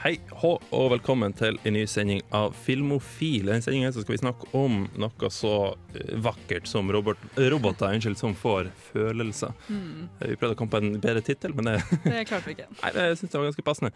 [0.00, 3.42] Hei hå, og velkommen til en ny sending av Filmofil.
[3.42, 5.50] I denne sendingen skal vi snakke om noe så
[5.92, 9.52] eh, vakkert som robot, roboter unnskyld, som får følelser.
[9.68, 10.08] Mm.
[10.22, 12.70] Vi prøvde å komme på en bedre tittel, men det, Det klarte vi ikke.
[12.80, 13.92] nei, jeg synes det var ganske passende.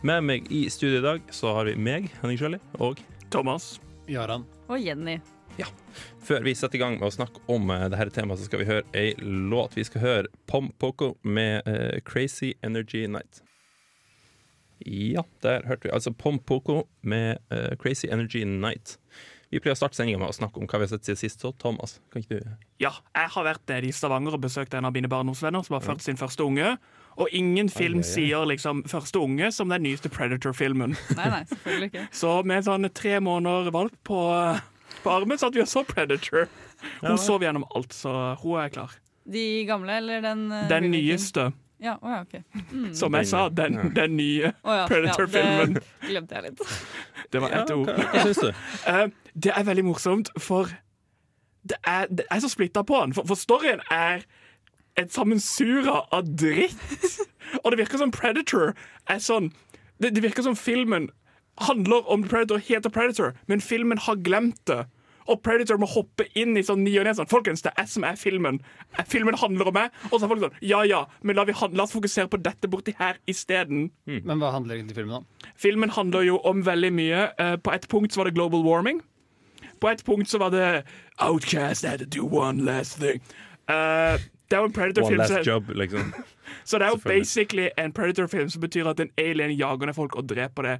[0.00, 3.74] Med meg i studio i dag så har vi meg, Henning Sjøli, og Thomas.
[4.08, 4.48] Jaran.
[4.72, 5.20] Og Jenny.
[6.24, 8.72] før vi setter i gang med å snakke om uh, dette temaet, så skal vi
[8.72, 9.76] høre ei låt.
[9.76, 13.43] Vi skal høre Pom Poko med uh, Crazy Energy Night.
[14.84, 18.98] Ja, der hørte vi altså Pom Poko med uh, Crazy Energy Night.
[19.54, 21.44] Vi pleier å starte sendinga med å snakke om hva vi har sett siden sist.
[21.44, 22.48] Så Thomas, kan ikke du
[22.82, 25.84] Ja, jeg har vært nede i Stavanger og besøkt en av mine barndomsvenner som har
[25.84, 26.74] født sin første unge.
[27.14, 28.10] Og ingen film Ai, ai, ai.
[28.10, 30.96] sier liksom 'første unge' som den nyeste Predator-filmen.
[31.18, 32.06] Nei, nei, selvfølgelig ikke.
[32.10, 34.20] Så med sånn tre måneder valp på,
[35.04, 36.48] på armen satt vi og så Predator.
[37.04, 38.98] Hun sov gjennom alt, så hun er klar.
[39.24, 41.52] De gamle, eller den eh, Den nyeste.
[41.82, 42.42] Ja, oh ja, okay.
[42.72, 42.94] Mm.
[42.94, 45.74] Som jeg sa, den, den nye oh ja, Predator-filmen.
[45.74, 46.62] Ja, det glemte jeg litt.
[47.32, 47.90] Det var ett ord.
[47.90, 48.62] Hva, hva syns du?
[48.92, 50.70] Eh, det er veldig morsomt, for
[51.64, 53.14] det er, det er så splitta på den.
[53.16, 54.24] For, for storyen er
[55.00, 56.78] et sammensura av dritt.
[57.62, 58.72] Og det virker som Predator
[59.10, 59.50] er sånn
[60.02, 61.10] Det, det virker som filmen
[61.62, 64.84] handler om Predator, heter Predator, men filmen har glemt det.
[65.28, 67.14] Og Predator må hoppe inn i sånn ny og ne.
[67.16, 68.60] Sånn, Folkens, det er jeg som er filmen.
[69.08, 69.94] Filmen handler om meg.
[70.10, 72.42] Og så er folk sånn Ja ja, men la, vi, han- la oss fokusere på
[72.42, 73.90] dette borti her isteden.
[74.06, 75.26] Men hva handler egentlig filmen om?
[75.56, 77.24] Filmen handler jo om veldig mye.
[77.40, 79.00] Uh, på et punkt så var det global warming.
[79.80, 80.84] På et punkt så var det
[81.18, 83.20] Outcast had to do one last thing.
[83.68, 84.18] Uh,
[84.50, 86.12] det er jo en Predator-film, One last så, job, liksom.
[86.68, 90.16] så det er jo basically en Predator-film som betyr at en alien jager ned folk
[90.20, 90.74] og dreper det.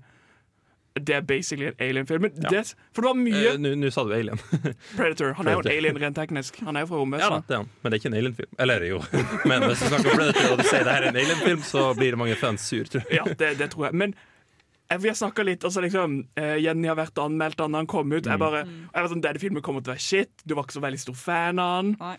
[0.94, 2.28] Det er basically en alien-film.
[2.38, 2.50] Ja.
[2.52, 2.60] det,
[2.94, 4.38] for det var mye Eh, Nå sa du Alien.
[4.96, 5.32] Predator.
[5.40, 6.60] Han er jo en alien rent teknisk.
[6.62, 7.22] Han er jo fra rommet.
[7.24, 7.72] Ja da, det er han.
[7.82, 8.52] Men det er ikke en Alien-film.
[8.62, 9.00] Eller jo.
[9.50, 11.82] Men hvis du snakker om Predator og du sier det her er en Alien-film, så
[11.98, 13.18] blir det mange fans sur, tror jeg.
[13.18, 13.98] Ja, det, det tror jeg.
[14.04, 17.90] Men eh, vi har snakka litt altså liksom, uh, Jenny har vært anmeldt da han
[17.90, 18.30] kom ut.
[18.30, 20.46] Jeg bare, jeg var sånn, Denne filmen kommer til å være shit.
[20.46, 21.92] Du var ikke så veldig stor fan av han.
[21.98, 22.14] Nei.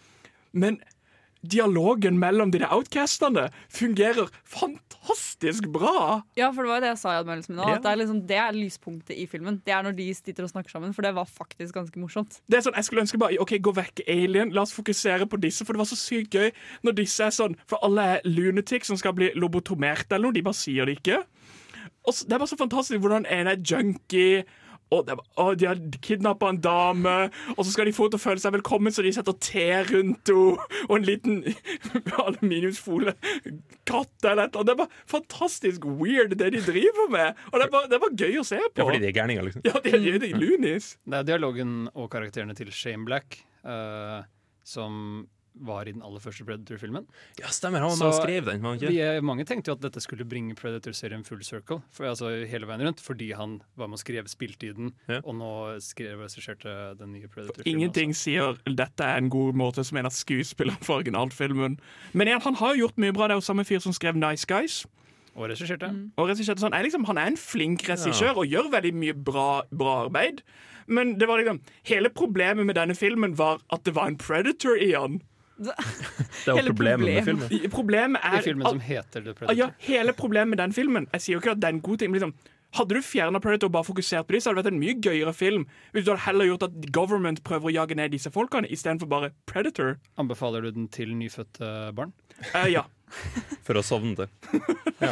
[0.55, 0.81] Men
[1.51, 6.21] dialogen mellom de der outcastene fungerer fantastisk bra.
[6.37, 7.63] Ja, for det var jo det jeg sa i anmeldelsen min.
[7.65, 7.81] òg.
[7.83, 9.61] Det, liksom, det er lyspunktet i filmen.
[9.65, 12.39] Det er når de sitter og snakker sammen, for det var faktisk ganske morsomt.
[12.49, 14.51] Det er sånn, Jeg skulle ønske bare OK, gå vekk, alien.
[14.55, 16.51] La oss fokusere på disse, for det var så sykt gøy
[16.85, 20.35] når disse er sånn For alle er lunatic som skal bli lobotomert eller noe.
[20.35, 21.23] De bare sier det ikke.
[22.05, 24.43] Og så, Det er bare så fantastisk hvordan en er junkie.
[24.93, 27.13] Og, det er, bare- de har kidnappa en dame,
[27.55, 29.65] og så skal de få henne til å føle seg velkommen, så de setter te
[29.89, 31.39] rundt henne og en liten
[32.25, 33.15] aluminiumsfolie
[33.89, 34.69] katt eller et eller annet.
[34.69, 37.41] Det var fantastisk weird, det de driver med.
[37.51, 38.79] Og det var, det var gøy å se på.
[38.81, 39.65] Ja, fordi de er gærninger, liksom.
[39.67, 40.91] Ja, de de, de loonies.
[41.05, 44.21] Det er dialogen og karakterene til Shane Black, uh,
[44.65, 45.25] som
[45.61, 47.05] var i den aller første Predator-filmen.
[47.39, 47.79] Ja, stemmer.
[47.79, 48.61] Han var med skrev den.
[48.61, 48.89] man, ikke?
[48.91, 52.83] Vi Mange tenkte jo at dette skulle bringe Predator-serien full circle, for, altså hele veien
[52.87, 55.21] rundt, fordi han var med og skrev spilltiden, Ja.
[55.23, 57.71] og nå skrev og regisserte den nye Predator-filmen.
[57.71, 58.23] Ingenting også.
[58.23, 61.79] sier dette er en god måte som en av skuespillerne for originalfilmen.
[62.13, 63.27] Men igjen, han har gjort mye bra.
[63.27, 64.85] Det er jo samme fyr som skrev Nice Guys.
[65.35, 65.89] Og regisserte.
[66.17, 69.63] Og regisserte sånn, er liksom, Han er en flink regissør og gjør veldig mye bra,
[69.71, 70.41] bra arbeid.
[70.87, 74.77] Men det var liksom, hele problemet med denne filmen var at det var en predator
[74.77, 75.21] i han.
[75.55, 77.69] Det er jo problemet med filmen.
[77.71, 79.55] Problemet er I filmen som heter The Predator.
[79.55, 82.01] ja, hele problemet med den filmen Jeg sier jo ikke at det er en god
[82.01, 82.35] ting, men liksom
[82.75, 84.95] hadde du fjerna Predator og bare fokusert på dem, så hadde det vært en mye
[84.99, 85.63] gøyere film.
[85.95, 89.31] Hvis du hadde heller gjort at government prøver å jage ned disse folkene istedenfor bare
[89.47, 89.95] Predator.
[90.19, 92.11] Anbefaler du den til nyfødte barn?
[92.51, 92.83] Uh, ja.
[93.65, 94.29] For å sovne til.
[94.95, 95.11] Ja.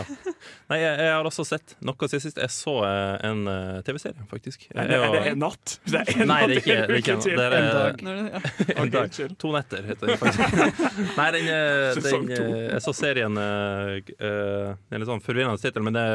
[0.71, 2.37] Nei, jeg, jeg har også sett noe siden sist.
[2.39, 4.63] Jeg så eh, en eh, TV-serie, faktisk.
[4.69, 5.73] Jeg det, er det en natt?
[5.91, 8.03] Det er en Nei, det er ikke, det er ikke en, er, En dag.
[8.07, 8.41] Når ja.
[8.85, 9.19] en dag.
[9.43, 10.87] To netter, heter det faktisk.
[11.19, 15.83] Nei, den, eh, den, eh, Jeg så serien uh, eh, er litt sånn forvirrende tittel,
[15.85, 16.07] men det,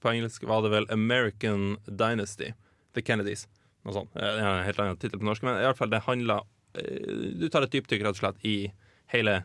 [0.00, 2.54] på engelsk var det vel American Dynasty.
[2.96, 3.44] The Kennedys.
[3.86, 4.16] Noe sånt.
[4.16, 6.42] Eh, Det er en helt annen tittel på norsk, men i alle fall det handler
[6.78, 8.56] eh, Du tar et dypdykk rett og slett i
[9.14, 9.42] hele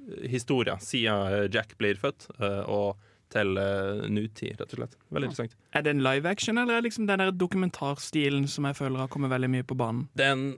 [0.00, 2.98] Kennedy-historia siden eh, Jack blir født, eh, og
[3.30, 4.96] til eh, nutid, rett og slett.
[5.10, 5.54] Veldig interessant.
[5.72, 8.98] Er det en live action, eller er det liksom den der dokumentarstilen som jeg føler
[8.98, 10.08] har kommet veldig mye på banen?
[10.18, 10.56] Er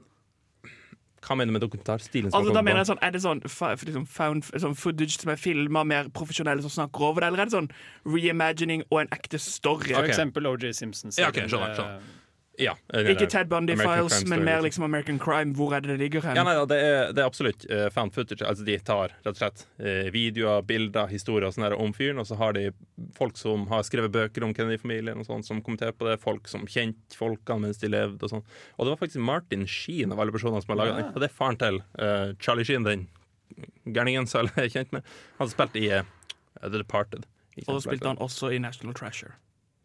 [1.23, 2.33] Hva mener du med dokumentarstilen?
[2.35, 5.85] Altså, da mener jeg sånn, Er det sånn, liksom found, sånn footage som er filma,
[5.85, 7.71] mer profesjonelle som snakker over det, eller er det sånn
[8.07, 9.93] reimagining og en ekte story?
[9.95, 11.19] For eksempel OJ Simpsons.
[11.19, 12.19] Ja, ok, skjønner, skjønner.
[12.63, 12.75] Ja,
[13.11, 14.85] Ikke Ted Bundy American Files, men mer liksom.
[14.87, 15.55] American Crime.
[15.59, 16.39] Hvor er det det ligger hen?
[16.39, 18.45] Ja, nei, ja, det, er, det er absolutt uh, fan footage.
[18.47, 22.29] Altså, de tar rett og slett uh, videoer, bilder, historier og sånn om fyren, og
[22.29, 22.69] så har de
[23.19, 26.19] folk som har skrevet bøker om Kennedy-familien, og sånn, som kommenterer på det.
[26.23, 28.47] Folk som kjente folkene mens de levde, og sånn.
[28.77, 31.13] Og det var faktisk Martin Sheen av alle personene som har laga den.
[31.13, 33.09] Og det er faren til uh, Charlie Sheen, den
[33.85, 35.07] gærningen som alle er kjent med.
[35.41, 36.05] Han spilte i uh,
[36.63, 37.27] The Departed.
[37.67, 39.35] Og da spilte han også i National Treasure.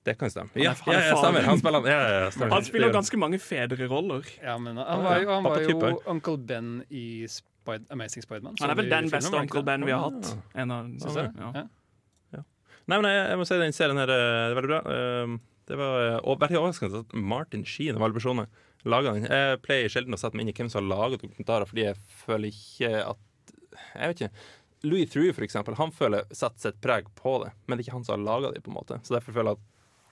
[0.08, 0.50] Det kan stemme.
[0.54, 1.42] Han er- Ja, han er ja, ja, stemmer.
[1.50, 2.54] Han spiller, ja, stemmer.
[2.56, 4.30] Han spiller ganske mange fedreroller.
[4.44, 8.56] Ja, men han var jo, han var jo Uncle Ben i Spid Amazing Spiderman.
[8.62, 10.32] Han er vel den beste Uncle Ben vi har hatt.
[10.56, 11.34] En av, Synes jeg.
[11.44, 11.52] ja.
[12.34, 12.44] Ja.
[12.88, 14.80] Nei, men jeg, jeg må si den serien her eh, er veldig bra.
[14.96, 15.38] Eh,
[15.68, 18.48] Det var eh, og veldig overraskende at Martin Sheen av alle personer
[18.88, 19.26] laga den.
[19.28, 21.98] Jeg pleier sjelden å sette meg inn i hvem som har laga dokumentarer, fordi jeg
[22.24, 23.18] føler ikke at
[23.98, 24.32] Jeg vet ikke.
[24.88, 27.98] Louis Theroux, for eksempel, han føler setter sitt preg på det, men det er ikke
[27.98, 29.02] han som har laga det, på en måte.
[29.04, 29.66] Så derfor føler jeg at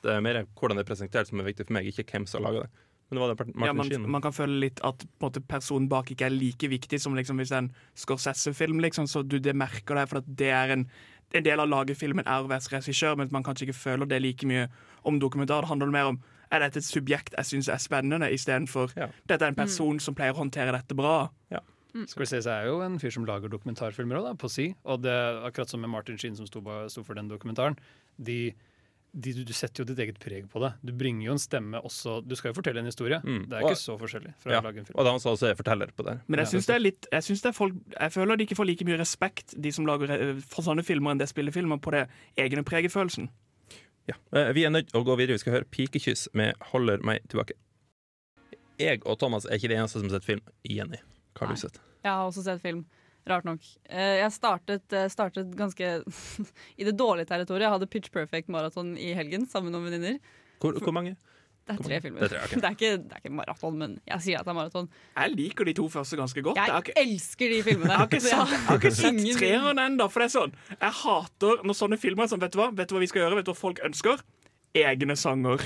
[0.06, 2.42] det er mer hvordan det er presentert som er viktig for meg, ikke hvem som
[2.42, 2.86] har laga det.
[3.06, 5.42] Men det var det Martin Ja, man, man kan føle litt at på en måte,
[5.46, 8.80] personen bak ikke er like viktig som liksom, hvis det er en Scorsese-film.
[8.82, 10.88] Liksom, så du det merker det, for at det er en,
[11.38, 14.24] en del av laget filmen er å være regissør, mens man kanskje ikke føler det
[14.24, 14.66] like mye
[15.06, 15.62] om dokumentar.
[15.66, 16.20] Det handler mer om
[16.54, 19.08] er dette et subjekt jeg syns er spennende, istedenfor Ja.
[19.28, 21.30] dette er en person som pleier å håndtere dette bra.
[22.12, 24.66] Scorsese er jo en fyr som lager dokumentarfilmer òg, på si.
[24.84, 25.14] Og det,
[25.48, 26.60] akkurat som med Martin Sheen, som sto,
[26.92, 27.78] sto for den dokumentaren.
[28.20, 28.54] De,
[29.16, 30.74] de, du, du setter jo ditt eget preg på det.
[30.84, 33.22] Du bringer jo en stemme også Du skal jo fortelle en historie.
[33.24, 33.46] Mm.
[33.50, 34.60] Det er Og- ikke så forskjellig fra Ja.
[34.60, 35.00] å lage en film.
[35.00, 36.20] Og han som også er forteller på det.
[36.28, 38.56] Men jeg syns det er litt Jeg, synes det er folk, jeg føler de ikke
[38.60, 41.92] får like mye respekt, de som lager eh, for sånne filmer, enn det spillefilmer, på
[41.92, 43.30] det egne pregefølelsen.
[44.08, 44.16] Ja.
[44.34, 45.34] Eh, Vi er nødt til å gå videre.
[45.34, 47.56] Vi skal høre 'Pikekyss' med 'Holder meg tilbake'.
[48.80, 50.42] Jeg og Thomas er ikke de eneste som har sett film.
[50.68, 50.98] Jenny,
[51.36, 51.56] hva har Nei.
[51.56, 51.80] du sett?
[52.04, 52.86] Jeg har også sett film.
[53.26, 53.62] Rart nok.
[53.90, 55.92] Eh, Jeg startet, eh, startet ganske
[56.80, 57.66] i det dårlige territoriet.
[57.66, 60.20] Jeg hadde Pitch Perfect maraton i helgen sammen med noen venninner.
[60.62, 61.16] Hvor, hvor mange?
[61.66, 62.22] Det er tre filmer.
[62.22, 62.60] Det er tre, okay.
[62.62, 64.90] det, er ikke, det er ikke maraton, men jeg sier at det er maraton.
[65.16, 66.60] Jeg liker de to første ganske godt.
[66.62, 67.90] Jeg ikke, elsker de filmene.
[67.96, 70.94] jeg har ikke sett, jeg har ikke sett treeren ennå, for det er sånn Jeg
[71.02, 73.40] hater når sånne filmer er sånn Vet du hva Vet du hva vi skal gjøre?
[73.42, 74.22] Vet du hva folk ønsker?
[74.78, 75.66] Egne sanger.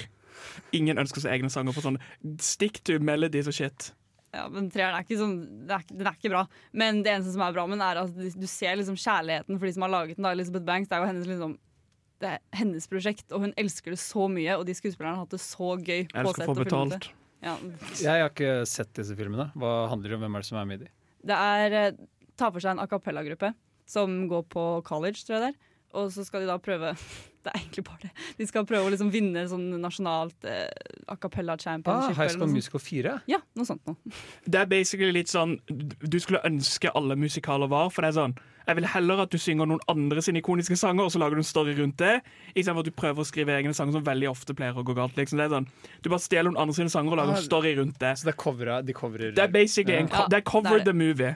[0.79, 1.99] Ingen ønsker seg egne sanger for sånn
[2.39, 3.89] stick to melodies og shit.
[4.35, 6.43] Ja, men treeren er ikke sånn det er, Den er ikke bra.
[6.77, 9.65] Men det eneste som er bra med den, er at du ser liksom kjærligheten for
[9.65, 10.27] de som har laget den.
[10.27, 11.57] da Elizabeth Banks, det er jo hennes liksom
[12.19, 14.57] det er hennes prosjekt, og hun elsker det så mye.
[14.59, 16.01] Og de skuespillerne har hatt det så gøy.
[16.03, 17.07] Jeg elsker skal få betalt.
[17.39, 17.53] Ja,
[17.95, 19.45] Jeg har ikke sett disse filmene.
[19.55, 20.25] Hva handler det om?
[20.25, 20.91] Hvem er det som er med i de?
[21.31, 21.95] Det er
[22.39, 23.53] ta for seg en a cappella-gruppe
[23.89, 25.59] som går på college, tror jeg det er.
[25.99, 26.91] Og så skal de da prøve
[27.45, 28.09] Det er egentlig bare det.
[28.37, 30.67] De skal prøve å liksom vinne sånn nasjonalt eh,
[31.07, 32.17] a cappella Ah, championship.
[32.17, 32.51] High eller School.
[32.51, 33.13] Musical 4?
[33.31, 33.95] Ja, noe sånt noe.
[34.45, 35.55] Det er basically litt sånn
[36.03, 38.35] Du skulle ønske alle musikaler var, for det er sånn
[38.69, 41.41] Jeg vil heller at du synger noen andre sine ikoniske sanger, og så lager du
[41.41, 42.19] en story rundt det,
[42.53, 45.17] istedenfor at du prøver å skrive egne sanger som veldig ofte pleier å gå galt.
[45.17, 45.41] Liksom.
[45.41, 45.67] Det er sånn
[46.05, 48.13] Du bare stjeler noen andre sine sanger og lager Ah, en story rundt det.
[48.21, 50.81] Så det er covera, de coverer Det er basically en Ja, det er cover det
[50.81, 50.93] er det.
[50.93, 51.35] the movie.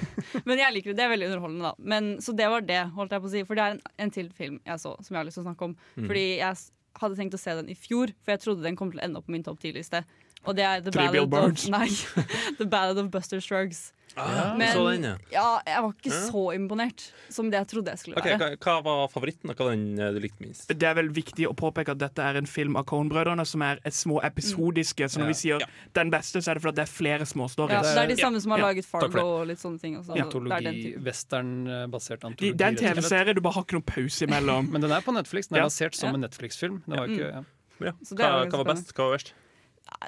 [0.48, 0.96] Men jeg liker det.
[0.98, 1.74] Det er veldig underholdende, da.
[1.92, 3.44] Men, så det var det, holdt jeg på å si.
[3.46, 5.48] For det er en, en til film jeg så som jeg har lyst til å
[5.50, 5.76] snakke om.
[6.00, 6.08] Mm.
[6.10, 6.56] Fordi jeg
[7.00, 9.20] hadde tenkt å se den i fjor, for jeg trodde den kom til å ende
[9.20, 10.02] opp på min topp 10-liste.
[10.48, 11.86] Og det er The Ballad of, nei,
[12.58, 13.90] The Ballad of Buster Scruggs.
[14.16, 15.16] Ah, Men- så den, ja.
[15.30, 16.30] Ja, jeg var ikke Ja.
[16.30, 18.56] så imponert som det jeg trodde jeg skulle okay, være.
[18.58, 20.66] hva, hva var favoritten, og hva den eh, du likte minst?
[20.68, 23.78] Det er vel viktig å påpeke at dette er en film av Coen-brødrene som er
[23.84, 25.04] et små episodiske.
[25.08, 25.26] Så når Ja.
[25.28, 25.58] vi sier
[25.94, 27.82] den beste, så er det fordi det er flere Ja, småstories.
[27.94, 29.96] det er de samme som har Ja, laget Fargo og litt sånne ting.
[29.96, 30.14] Også.
[30.14, 32.56] Det Antologi, western-basert antologi.
[32.56, 32.76] det er en.
[32.76, 34.70] TV-serie, du bare har ikke noen pause imellom.
[34.72, 35.48] Men den er på Netflix.
[35.48, 35.68] Den er Ja.
[35.68, 36.82] lansert som en Netflix-film.
[36.88, 37.06] Ja.
[37.06, 37.42] ikke, ja.
[37.80, 37.92] Ja.
[38.04, 39.32] Så det er Hva, hva var best, hva var verst?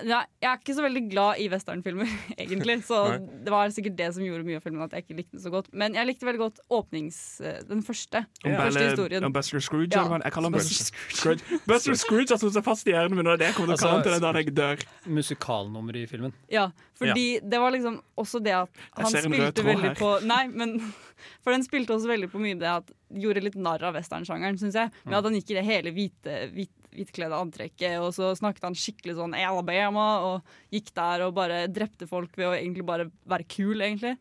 [0.07, 2.09] Nei, jeg er ikke så veldig glad i westernfilmer,
[2.43, 2.79] egentlig.
[2.87, 2.99] Så
[3.45, 5.53] det var sikkert det som gjorde mye av filmen at jeg ikke likte den så
[5.53, 5.69] godt.
[5.77, 7.19] Men jeg likte veldig godt åpnings...
[7.45, 8.23] eh, Den første.
[8.45, 9.27] Om, Den første historien.
[9.29, 9.91] om Buster Scrooge.
[9.93, 10.05] Ja.
[10.07, 10.25] eller?
[10.25, 11.61] Jeg kaller han Buster Scrooge.
[11.69, 13.75] Buster Scrooge har stått seg fast i hjernen min, og det er det jeg kommer
[13.75, 14.87] til å kalle han til den dagen jeg dør.
[15.21, 16.35] Musikalnummer i filmen.
[16.53, 16.67] Ja,
[16.99, 19.99] fordi det var liksom også det at han spilte veldig her.
[20.01, 20.79] på Nei, men
[21.45, 24.75] For den spilte også veldig på mye det at Gjorde litt narr av westernsjangeren, syns
[24.79, 24.89] jeg.
[25.05, 28.77] Med at han gikk i det hele hvite, hvit, hvitkledde antrekket, og så snakket han
[28.79, 33.49] skikkelig sånn Alabama, og gikk der og bare drepte folk ved å egentlig bare være
[33.49, 34.19] kul, egentlig.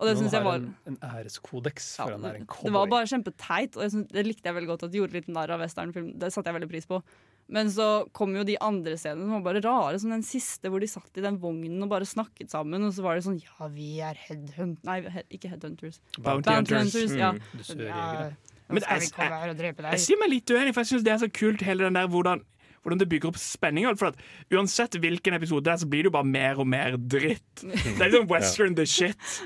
[0.00, 2.72] Og det syns jeg var en, en æreskodeks, ja, for han er en Det var
[2.72, 2.90] cowboy.
[2.94, 4.86] bare kjempeteit, og jeg synes, det likte jeg veldig godt.
[4.88, 6.08] At de gjorde litt narr av westernfilm.
[6.18, 6.98] Det satte jeg veldig pris på.
[7.52, 7.86] Men så
[8.16, 11.18] kom jo de andre scenene som var bare rare, som den siste hvor de satt
[11.20, 14.18] i den vognen og bare snakket sammen, og så var det sånn Ja, vi er
[14.26, 14.80] headhunt...
[14.88, 16.00] Nei, he ikke headhunters.
[16.18, 17.12] Bounty Bounty Hunters.
[17.12, 17.32] hunters, ja.
[17.36, 18.56] Mm.
[18.78, 19.08] Dusørjegere.
[19.08, 21.66] skal jeg, jeg, jeg sier meg litt uenig, for jeg syns det er så kult,
[21.66, 22.42] hele den der hvordan
[22.82, 23.86] hvordan det bygger opp spenning.
[23.98, 26.96] For at uansett hvilken episode det er, så blir det jo bare mer og mer
[26.98, 27.62] dritt.
[27.62, 29.38] Det er liksom western the shit.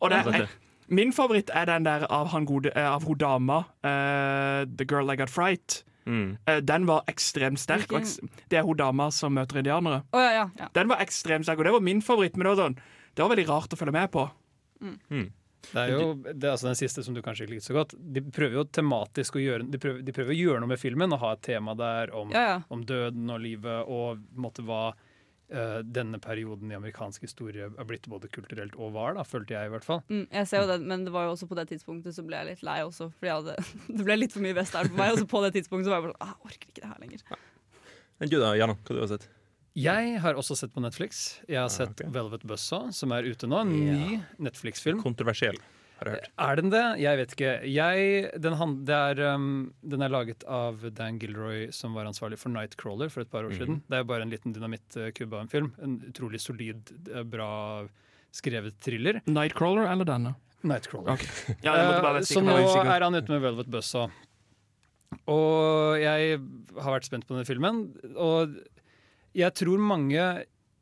[0.00, 0.50] Og det er,
[0.92, 5.10] min favoritt er den der av, han gode, eh, av hun dama, uh, The Girl
[5.10, 5.82] I Got Fright.
[6.04, 6.36] Mm.
[6.48, 7.92] Uh, den var ekstremt sterk.
[7.92, 8.18] Og eks
[8.50, 10.02] det er hun dama som møter indianere.
[10.12, 10.72] Oh, ja, ja, ja.
[10.76, 12.36] Den var ekstremt sterk, og det var min favoritt.
[12.36, 12.80] Men det var, sånn,
[13.16, 14.26] det var veldig rart å følge med på.
[15.70, 17.94] Det er jo det er altså den siste som du kanskje ikke likte så godt.
[17.94, 21.14] De prøver jo tematisk å gjøre de prøver, de prøver å gjøre noe med filmen
[21.14, 22.58] og ha et tema der om, ja, ja.
[22.72, 24.90] om døden og livet og måtte hva
[25.52, 29.68] Uh, denne perioden i amerikansk historie er blitt både kulturelt og var, da, følte jeg
[29.68, 29.98] i hvert fall.
[30.08, 32.38] Mm, jeg ser jo det, men det var jo også på det tidspunktet så ble
[32.38, 33.10] jeg litt lei også.
[33.18, 33.58] Fordi hadde,
[33.98, 35.12] det ble litt for mye western for meg.
[35.12, 37.04] Og så på det tidspunktet så var jeg bare sånn ah, orker ikke det her
[37.04, 37.44] lenger.
[38.22, 39.28] Men du da, Janne, hva du har sett?
[39.78, 41.20] Jeg har også sett på Netflix.
[41.48, 42.10] Jeg har sett ok.
[42.12, 43.62] Velvet Buzzsaw, som er ute nå.
[43.64, 45.00] En ny Netflix-film.
[45.00, 45.56] Kontroversiell,
[46.00, 46.26] har jeg hørt.
[46.44, 46.82] Er den det?
[47.00, 47.52] Jeg vet ikke.
[47.72, 48.10] Jeg,
[48.44, 49.46] den, han, det er, um,
[49.94, 53.56] den er laget av Dan Gilroy, som var ansvarlig for Nightcrawler for et par år
[53.56, 53.80] siden.
[53.88, 55.70] Det er bare en liten dynamittkubbe av en film.
[55.80, 57.48] En utrolig solid, eh, bra
[58.32, 59.22] skrevet thriller.
[59.28, 60.34] Nightcrawler eller denne?
[60.68, 61.16] Nightcrawler.
[61.16, 61.56] Okay.
[61.64, 64.12] Ja, Eh, så nå er han ute med Velvet Buzzsaw.
[65.32, 66.38] Og jeg
[66.76, 67.82] har vært spent på denne filmen.
[68.16, 68.54] Og
[69.36, 70.22] jeg tror mange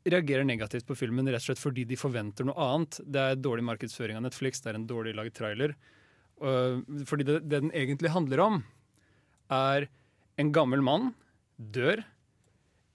[0.01, 2.99] reagerer negativt på filmen rett og slett fordi de forventer noe annet.
[3.05, 5.75] Det er dårlig markedsføring av Netflix, det er en dårlig laget trailer.
[6.41, 8.61] Fordi det, det den egentlig handler om,
[9.53, 9.87] er
[10.41, 11.11] en gammel mann
[11.57, 12.03] dør.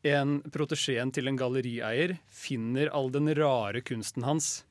[0.07, 4.65] En protesjeen til en gallerieier finner all den rare kunsten hans.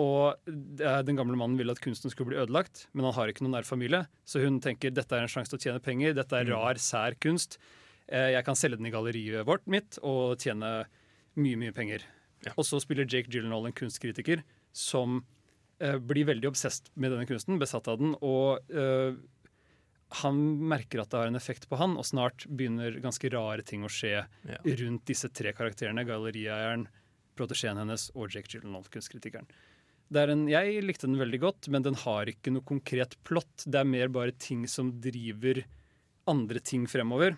[0.00, 3.54] Og den gamle mannen vil at kunsten skulle bli ødelagt, men han har ikke noen
[3.60, 4.04] nær familie.
[4.26, 7.14] Så hun tenker dette er en sjanse til å tjene penger, dette er rar, sær
[7.22, 7.60] kunst.
[8.08, 10.84] Eh, Jeg kan selge den i galleriet vårt mitt og tjene
[11.36, 12.02] mye, mye penger.
[12.56, 14.42] Og så spiller Jake Gyllenhaal en kunstkritiker
[14.76, 15.22] som
[15.80, 19.14] eh, blir veldig obsesst med denne kunsten, besatt av den, og eh,
[20.20, 23.82] han merker at det har en effekt på han, og snart begynner ganske rare ting
[23.86, 24.58] å skje Ja.
[24.62, 26.84] rundt disse tre karakterene, gallerieieren,
[27.34, 29.48] protesjeen hennes og Jake Gyllenhaal, kunstkritikeren.
[30.12, 33.64] Det er en, jeg likte den veldig godt, men den har ikke noe konkret plott.
[33.64, 35.64] Det er mer bare ting som driver
[36.30, 37.34] andre ting fremover.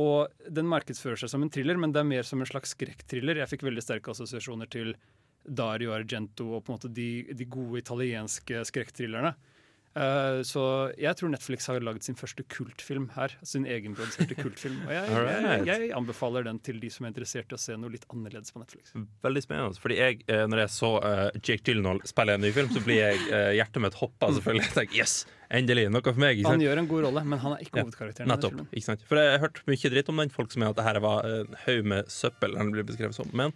[0.00, 3.38] Og den markedsfører seg som en thriller, men det er mer som en slags skrekkthriller.
[3.38, 4.96] Jeg fikk veldig sterke assosiasjoner til
[5.44, 9.34] Dario Argento og på en måte de, de gode italienske skrekkthrillerne.
[9.94, 10.62] Eh, så
[10.98, 13.34] jeg tror Netflix har laget sin første kultfilm her.
[13.46, 14.80] Sin egenproduserte kultfilm.
[14.88, 17.92] Og jeg, jeg, jeg anbefaler den til de som er interessert i å se noe
[17.94, 18.94] litt annerledes på Netflix.
[19.24, 19.82] Veldig spennende.
[19.84, 23.00] Fordi jeg, eh, når jeg så eh, Jake Gyllenhaal spille en ny film, så blir
[23.00, 23.22] jeg
[23.60, 24.32] hjertet mitt hoppa.
[24.34, 24.64] Selvfølgelig.
[24.66, 25.14] Jeg tenker, yes,
[25.60, 26.42] endelig, noe for meg.
[26.48, 28.30] Han gjør en god rolle, men han er ikke hovedkarakteren.
[28.30, 29.06] Ja, Nettopp.
[29.10, 30.34] For jeg har hørt mye dritt om den.
[30.34, 32.58] Folk som mener at det her var en haug med søppel.
[32.58, 33.54] Den blir beskrevet som Men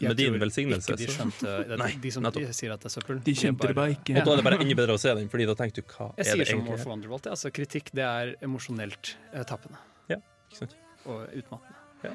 [0.00, 2.94] med din velsignelse Ikke de skjønte det, Nei, de som de sier at det er
[2.96, 3.20] søppel.
[3.24, 4.16] De skjønte det bare ikke.
[4.18, 6.10] Og da er det bare enda bedre å se den, Fordi da tenker du hva
[6.18, 7.30] Jeg er det som Jeg sier som of Underworld.
[7.30, 10.78] Altså, kritikk det er emosjonelt eh, tappende Ikke sant?
[11.04, 12.14] og utmattende.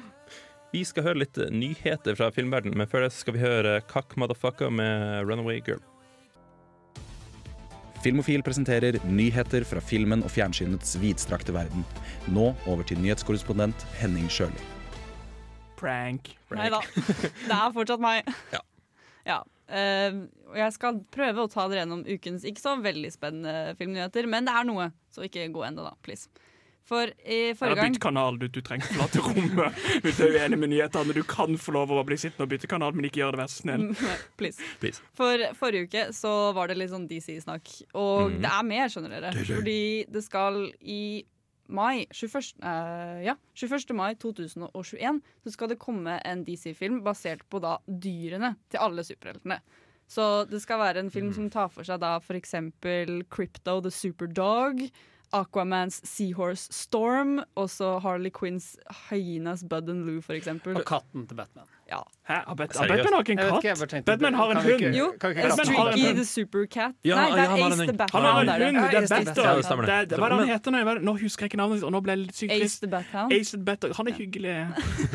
[0.70, 4.16] Vi skal høre litt eh, nyheter fra filmverdenen, men før det skal vi høre Kakk
[4.20, 5.82] Motherfucker med Runaway Girl.
[8.00, 11.84] Filmofil presenterer nyheter fra filmen og fjernsynets vidstrakte verden.
[12.32, 14.69] Nå over til nyhetskorrespondent Henning Sjøli.
[15.80, 16.34] Prank.
[16.56, 16.82] Nei da.
[16.84, 18.28] Det er fortsatt meg.
[18.52, 18.60] Ja.
[19.28, 19.40] Ja.
[19.70, 20.26] Uh,
[20.58, 24.54] jeg skal prøve å ta dere gjennom ukens ikke så veldig spennende filmnyheter, men det
[24.56, 25.94] er noe, så ikke gå ennå, da.
[26.04, 26.30] Please.
[26.90, 28.48] For i forrige gang bytt kanal, du.
[28.50, 31.14] Du trenger ikke forlate rommet hvis du er uenig med nyhetene.
[31.14, 33.52] Du kan få lov å bli sittende og bytte kanal, men ikke gjør det, vær
[33.52, 33.84] så snill.
[34.40, 34.70] Please.
[34.82, 35.04] Please.
[35.14, 37.76] For forrige uke så var det litt sånn DC-snakk.
[37.94, 38.40] Og mm.
[38.42, 39.44] det er mer, skjønner dere.
[39.52, 41.02] Fordi det skal i
[41.70, 42.58] mai 21.
[42.64, 43.94] uh, ja, 21.
[43.96, 49.60] mai 2021 så skal det komme en DC-film basert på da dyrene til alle superheltene.
[50.10, 52.56] Så det skal være en film som tar for seg da f.eks.
[53.30, 54.82] Crypto the Superdog.
[55.30, 58.72] Aquamans Seahorse Storm, og så Harley Quinns
[59.06, 60.74] Hyenas Bud and Lou, eksempel.
[60.74, 61.68] Og katten til Batman.
[61.86, 62.02] Ja.
[62.30, 62.38] Hæ?
[62.46, 62.90] Har Bat- Seriøst?
[62.90, 63.90] Batman har ikke en Jeg vet ikke, jeg katt?
[63.90, 64.96] tenkte- Batman har en kan vi ikke- hund.
[65.00, 66.16] Jo, kan vi ikke Batman har en Streaky hund.
[66.20, 66.92] the Supercat.
[67.04, 67.88] Ja, Nei, ja, det han er har Ace en the hund.
[67.90, 68.24] Han Bathound.
[68.24, 69.42] har en hund, det er Ace the.
[69.42, 69.90] Ja, det stemmer det.
[70.00, 70.94] Det, det, hva er det han heter nå?
[71.00, 72.80] Nå husker jeg ikke navnet, og nå ble jeg litt sykt Ace trist.
[72.80, 73.32] the Bathound.
[73.32, 73.92] Ace the Battle.
[73.98, 74.54] Han er hyggelig.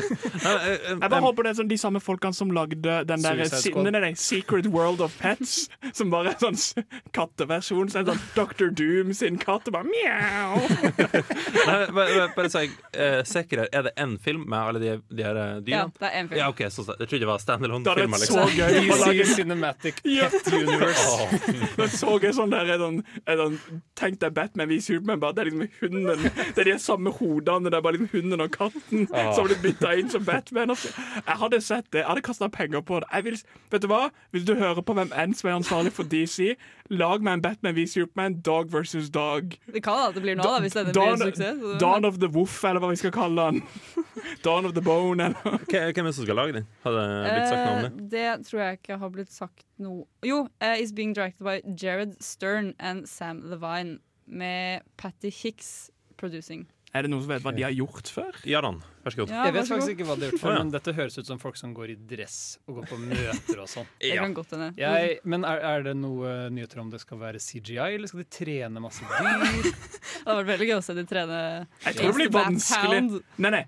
[0.46, 3.60] Jeg Jeg bare håper det er sånn de samme folkene som lagde den der Suicide
[3.62, 3.84] si- Squad.
[3.84, 6.74] nei, nei, nei, Secret World of Pets, som bare er sånn s-
[7.16, 7.88] katteversjon.
[7.90, 8.68] Så er det sånn Dr.
[8.70, 10.60] Doom sin katt, og bare mjau.
[11.66, 15.36] Bare, bare, bare si, jeg eh, er det én film med alle de, de her
[15.36, 16.38] eh, Ja, det er én film.
[16.38, 18.18] Ja, OK, så det Jeg trodde det var Det hadde standalone-filmer.
[18.18, 18.58] vært så Liksom.
[18.58, 21.40] gøy å DC Cinematic Pet Universe.
[21.76, 23.58] Det er så gøy sånn der er sånn, er sånn
[23.96, 27.70] Tenk deg Batman v Superman, bare det er liksom hunden Det er de samme hodene,
[27.72, 30.74] det er bare liksom hunden og katten som blir bytta inn som Batman.
[30.74, 30.90] Altså,
[31.22, 33.08] Jeg hadde sett det, jeg hadde kasta penger på det.
[33.14, 33.38] Jeg vil,
[33.72, 34.02] vet du hva?
[34.34, 36.52] Vil du høre på hvem enn som er ansvarlig for DC,
[36.92, 39.56] lag meg en Batman v Superman, dog versus dog.
[39.72, 41.64] Det kan at det blir nå, da, hvis denne blir Dawn, en suksess.
[41.82, 43.62] Dawn of the Wolf, eller hva vi skal kalle den.
[44.46, 46.68] Dawn of the Bone, eller hvem er det som skal lage den?
[46.84, 47.98] Har det blitt sagt navnet?
[47.98, 48.24] Uh, det?
[48.26, 52.16] Eh, tror jeg ikke har blitt sagt noe Jo, uh, is being directed by Jared
[52.24, 56.66] Stern and Sam Levine med Patty Hicks producing.
[56.96, 58.38] Er det noen som vet hva de har gjort før?
[58.48, 59.32] Jaran, vær så god.
[59.34, 60.62] Ja, Jeg vet faktisk ikke hva de har gjort for, ja.
[60.62, 63.70] men dette høres ut som folk som går i dress og går på møter og
[63.70, 63.88] sånn.
[64.02, 64.68] Det kan godt hende.
[64.80, 68.28] Jeg, men er, er det noe nyheter om det skal være CGI, eller skal de
[68.38, 69.70] trene masse dyr?
[70.16, 71.40] Det hadde vært veldig gøy å se de trene
[71.84, 73.00] Jeg tror det blir vanskelig.
[73.42, 73.60] Nei, nei,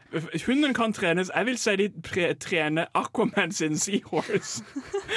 [0.47, 1.31] hunden kan trenes.
[1.31, 4.65] Jeg vil si de pre trener Aquaman sin Seahorse.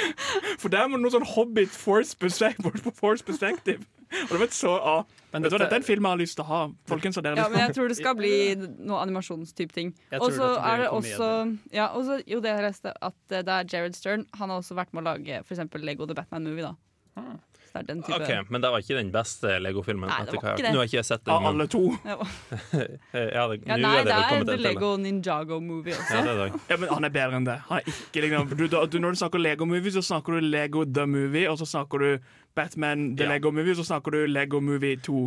[0.62, 2.92] For der må det noe sånn Hobbit Force Perspective.
[2.94, 3.82] Force perspective.
[4.26, 6.18] Og det vet så, ah, Men Vet du, dette- dette er en film jeg har
[6.20, 6.60] lyst til å ha.
[6.86, 8.32] Folkens, dere Ja, men jeg tror det skal bli
[8.84, 9.94] noe animasjonstype ting.
[10.12, 11.28] Jeg Og så er det også
[11.72, 14.26] ja, også, Jo, det jeg leste, at eh, det er Jared Stern.
[14.38, 16.68] Han har også vært med å lage eksempel Lego The Batman Movie.
[16.68, 16.74] da
[17.14, 17.34] Ah.
[17.72, 20.08] Så det er den type Ok, Men det var ikke den beste Lego-filmen?
[20.08, 20.72] Nei, det var hva jeg har ikke det.
[20.72, 21.82] Nå har ikke jeg sett den, Av alle to.
[22.08, 22.16] ja.
[22.72, 24.56] det, Ja, nei, er det det er The.
[24.64, 26.14] Lego Ninjago Movie også.
[26.16, 26.60] Ja, det det.
[26.70, 27.58] Ja, men Han er bedre enn det.
[27.68, 30.48] Han er ikke liksom, du, da- du, Når du snakker Lego Movie, så snakker du
[30.48, 33.32] Lego The Movie, og så snakker du Batman The Ja.
[33.34, 35.22] Lego Movie, og så snakker du Lego Movie 2.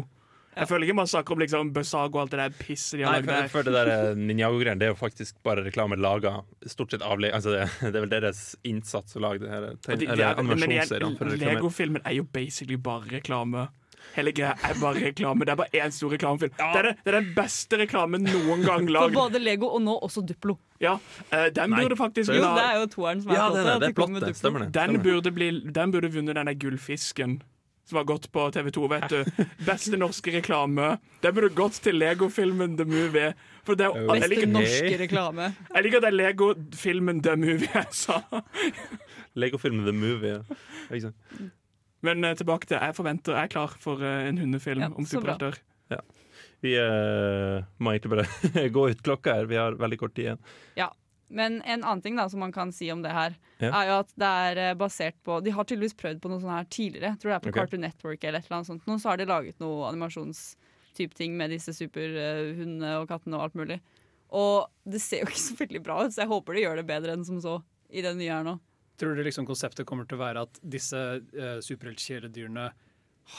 [0.55, 3.17] Jeg føler ikke man snakker om liksom Besago og alt det der pisset de har
[3.19, 3.47] lagd der.
[3.51, 7.19] for det der eh, Ninjago-greiene Det er jo faktisk bare reklame laga stort sett av
[7.19, 11.39] altså det, det er vel deres innsats å lage det her de- de er- animasjonsseriene.
[11.43, 13.67] Lego-filmen er jo basically bare reklame.
[14.15, 15.43] Hele greia er bare reklame.
[15.47, 16.53] Det er bare én stor reklamefilm.
[16.55, 19.97] Det, er det, det er den beste reklamen noen gang For både Lego og nå
[20.05, 20.55] også Duplo.
[20.79, 20.93] Ja,
[21.33, 23.50] uh, den Nei, burde faktisk Jo, det er jo toeren som er Ja,
[23.95, 24.71] plottet.
[24.75, 27.39] Den burde, bli, den burde vunnet den der gullfisken
[27.86, 28.88] som har gått på TV2.
[28.89, 30.96] vet du Beste norske reklame.
[31.22, 33.34] Den burde gått til Lego-filmen The Movie.
[33.65, 35.51] For det er, jo- Beste liker, norske reklame.
[35.75, 38.20] jeg liker at det er Lego-filmen The Movie jeg sa.
[39.36, 40.34] Lego-filmen The Movie.
[40.39, 40.58] ja.
[40.89, 41.54] Ikke sant?
[42.06, 45.06] Men eh, tilbake til jeg forventer Jeg er klar for eh, en hundefilm Ja, om
[45.10, 45.58] superhelter.
[45.94, 46.01] Ja.
[46.65, 49.46] Vi uh, må egentlig bare gå ut klokka her.
[49.50, 50.39] Vi har veldig kort tid igjen.
[51.27, 53.72] Men en annen ting da som man kan si om det her, Ja.
[53.72, 56.53] er jo at det er eh, basert på De har tydeligvis prøvd på noe sånt
[56.53, 57.15] her tidligere.
[57.15, 57.62] Jeg tror det er på okay.
[57.62, 58.86] Cartoon Network eller et eller annet sånt.
[58.86, 63.58] Nå så har de laget noe animasjonstype ting med disse superhundene og kattene og alt
[63.58, 63.79] mulig.
[64.36, 66.88] Og det ser jo ikke så veldig bra ut, så jeg håper de gjør det
[66.89, 68.58] bedre enn som så i det nye her nå.
[68.99, 72.69] Tror du liksom konseptet kommer til å være at disse uh, superheltkjæledyrene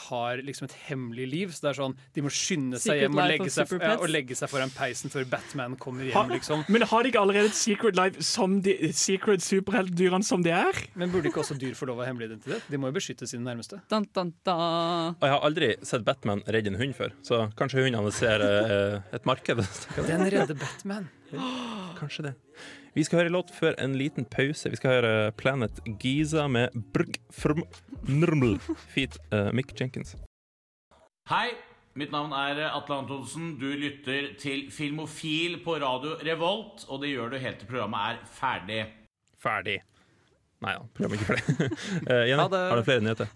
[0.09, 1.51] har liksom et hemmelig liv?
[1.55, 4.09] Så det er sånn, De må skynde seg Secret hjem og legge seg, ja, og
[4.11, 6.33] legge seg foran peisen før Batman kommer Ha- hjem.
[6.35, 6.65] liksom.
[6.69, 10.73] Men har de ikke allerede et secret life som de secret superheltdyrene som de er?
[10.95, 12.63] Men burde ikke også dyr få lov av ha hemmelig identitet?
[12.69, 13.79] De må jo beskytte sine nærmeste.
[13.89, 15.15] Dun, dun, dun.
[15.15, 19.01] Og jeg har aldri sett Batman redde en hund før, så kanskje hundene ser eh,
[19.13, 19.57] et marked.
[20.07, 21.07] Den redder Batman.
[21.99, 22.35] Kanskje det.
[22.97, 24.71] Vi skal høre låt før en liten pause.
[24.73, 27.59] Vi skal høre Planet Giza med Brg Frm
[28.09, 28.55] Nrml
[28.89, 30.15] feat Uh, Mick Jenkins.
[31.29, 31.51] Hei,
[31.93, 33.51] mitt navn er Atle Antonsen.
[33.61, 38.25] Du lytter til Filmofil på radio Revolt, og det gjør du helt til programmet er
[38.39, 38.81] ferdig.
[39.37, 39.77] Ferdig.
[40.65, 41.65] Nei da, programmet ikke ferdig.
[42.09, 42.61] uh, Jenny, det.
[42.71, 43.27] har du flere nyheter?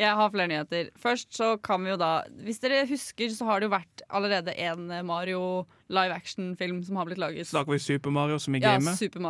[0.00, 0.88] Jeg har flere nyheter.
[0.98, 2.08] Først så kan vi jo da
[2.42, 5.44] Hvis dere husker, så har det jo vært allerede en Mario
[5.94, 7.46] live action-film som har blitt laget.
[7.46, 8.98] Snakker vi Super Mario som i Ja, gamet?
[8.98, 9.22] Super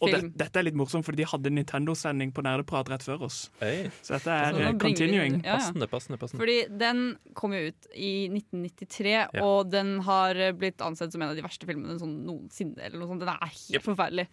[0.00, 3.50] Og det, dette er litt morsomt, fordi de hadde Nintendo-sending på Nerdeprat rett før oss.
[3.60, 5.40] Hey, Så dette er Så continuing.
[5.42, 5.56] Ja, ja.
[5.58, 6.18] passende, passende.
[6.22, 6.40] passende.
[6.40, 9.26] Fordi den kom jo ut i 1993, Ja.
[9.44, 12.78] og den har blitt ansett som en av de verste filmene sånn noensinne.
[12.80, 13.20] Eller noe sånt.
[13.26, 13.82] Den er helt Yep.
[13.90, 14.28] forferdelig.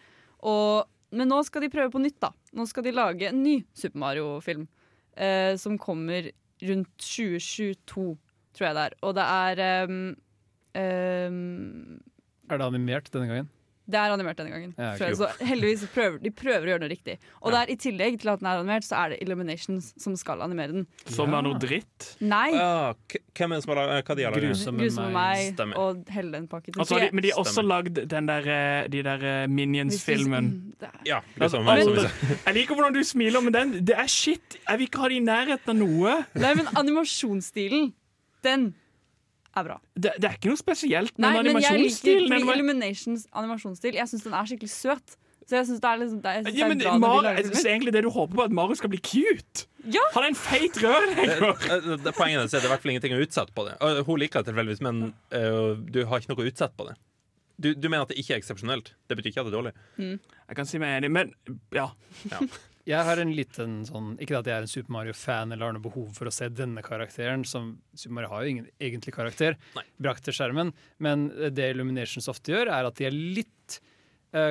[0.46, 2.32] Og, men nå skal de prøve på nytt, da.
[2.58, 4.66] Nå skal de lage en ny Super Mario-film.
[5.16, 6.32] Eh, som kommer
[6.66, 8.16] rundt 2022,
[8.56, 8.96] tror jeg det er.
[9.06, 10.00] Og det er um,
[10.76, 12.02] um,
[12.50, 13.50] Er det animert denne gangen?
[13.86, 14.72] Det er animert denne gangen.
[14.82, 17.16] Ja, tror så heldigvis prøver de prøver å gjøre det riktig.
[17.46, 20.42] Og der, i tillegg til at den er animert, så er det Illuminations som skal
[20.42, 20.88] animere den.
[21.06, 22.08] Som er noe dritt.
[22.26, 22.48] Nei!
[22.58, 22.96] Ah,
[23.38, 24.48] hvem er det som har laget Hva de har laget?
[24.50, 25.78] Grusomme meg Stemmer.
[25.84, 26.80] og helle den pakken.
[26.82, 27.70] Altså, de, men de har også Stemmer.
[27.76, 30.50] lagd den der, eh, de der eh, Minions-filmen.
[30.50, 32.10] Mm, Ja, Altså, meg, sa.
[32.48, 34.58] Jeg liker hvordan du smiler, men den, det er shit.
[34.68, 36.18] Jeg vil ikke ha det i nærheten av noe.
[36.42, 37.94] Nei, men animasjonsstilen,
[38.44, 38.74] den
[39.56, 39.78] er bra.
[39.96, 42.34] Det, det er ikke noe spesielt Nei, med men jeg liker animasjonsstilen.
[42.34, 43.94] den var- Illuminations animasjonsstil.
[44.02, 45.16] Jeg syns den er skikkelig søt.
[45.46, 46.98] Så jeg synes det er, liksom, det er, jeg synes Ja, men det er bra
[47.22, 49.68] Mar jeg synes egentlig det du håper på, er at Mario skal bli cute.
[49.94, 50.02] Ja.
[50.16, 51.44] Han er en feit rørlegger.
[51.46, 53.76] Eh, Poenget er at det er i hvert fall ingenting å utsette på det.
[54.08, 55.04] Hun liker det tilfeldigvis, men
[55.36, 56.96] uh, du har ikke noe å utsette på det.
[57.62, 58.96] Du, du mener at det ikke er eksepsjonelt?
[59.08, 59.76] Det betyr ikke at det er dårlig?
[60.02, 61.30] Jeg kan si meg enig, men
[61.78, 61.92] ja.
[62.34, 62.42] ja.
[62.86, 65.86] Jeg har en liten sånn Ikke at jeg er en Super Mario-fan eller har noe
[65.86, 69.58] behov for å se denne karakteren, som Super Mario har jo ingen egentlig karakter,
[69.98, 70.70] brakt til skjermen,
[71.02, 73.80] men det Illuminations ofte gjør, er at de er litt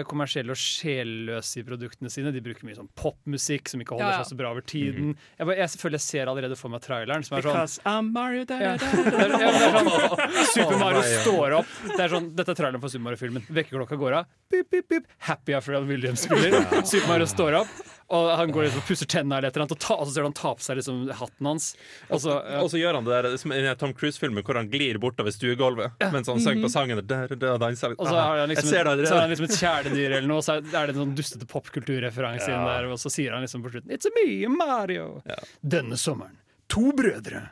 [0.09, 2.33] kommersielle og sjelløse i produktene sine.
[2.35, 4.25] De bruker mye sånn popmusikk som ikke holder Ja, ja.
[4.25, 5.15] seg så bra over tiden.
[5.39, 8.13] Jeg, bare, jeg føler jeg ser allerede for meg traileren, som er sånn Because I'm
[8.15, 11.23] Mario da, da, Det da, er, ja, det er sånn, Super Mario Å, nei, ja.
[11.25, 11.75] står opp.
[11.95, 13.49] Det er sånn, dette er traileren for Super Mario-filmen.
[13.61, 14.31] Vekkerklokka går av.
[14.53, 15.11] Pip, pip, pip.
[15.29, 16.61] Happy Afraid Williams spiller.
[16.87, 17.75] Super Mario står opp,
[18.15, 20.13] og han går liksom og pusser tennene eller et eller annet, og, ta, og så
[20.15, 21.71] ser du han ta på seg liksom hatten hans.
[22.13, 24.69] Og så, uh, Og så gjør han det der som i Tom Cruise-filmen hvor han
[24.73, 27.01] glir bortover stuegulvet mens han synger på sangen.
[27.01, 30.57] Der, der, der, der, og så har han liksom, et ser kjæledyr eller noe, så
[30.61, 33.93] er det en sånn dustete popkulturreferanse inn der, og så sier han liksom på slutten
[33.95, 35.21] It's a me, Mario.
[35.61, 36.39] Denne sommeren.
[36.73, 37.49] To brødre.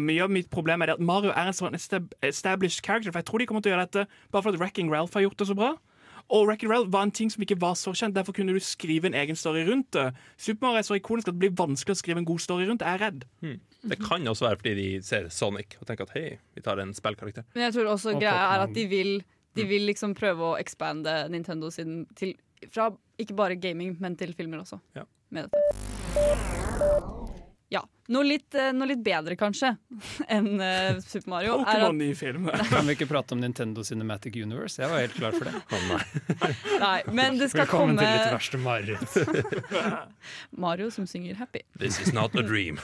[0.00, 3.12] Mye av mitt problem er det at Mario er en sånn established character.
[3.12, 5.42] For jeg tror de kommer til å gjøre dette bare fordi Wrecking Ralph har gjort
[5.42, 5.74] det så bra.
[6.32, 9.10] Og Wrecking Ralph var en ting som ikke var så kjent, derfor kunne du skrive
[9.10, 10.06] en egen story rundt det.
[10.40, 12.84] Super Mario er så ikonisk at det blir vanskelig å skrive en god story rundt.
[12.86, 13.26] Jeg er redd.
[13.82, 16.94] Det kan også være fordi de ser Sonic og tenker at hei, vi tar en
[16.96, 17.44] spillkarakter.
[17.52, 19.12] Men jeg tror også greia er at de vil,
[19.54, 22.36] de vil liksom prøve å expande Nintendo sin til
[22.70, 24.78] fra ikke bare gaming, men til filmer også.
[24.96, 25.06] Ja.
[25.34, 27.21] Med dette.
[27.72, 27.80] Ja.
[28.12, 29.70] Noe litt, eh, noe litt bedre, kanskje,
[30.34, 31.54] enn uh, Super Mario.
[31.62, 32.50] Pokémon i film.
[32.72, 34.82] Kan vi ikke prate om Nintendo Cinematic Universe?
[34.82, 35.54] Jeg var helt klar for det.
[35.62, 36.00] Å nei.
[36.84, 40.18] nei, men det skal Velkommen komme til ditt verste mareritt.
[40.66, 41.64] Mario som synger 'Happy'.
[41.78, 42.76] This is not a dream.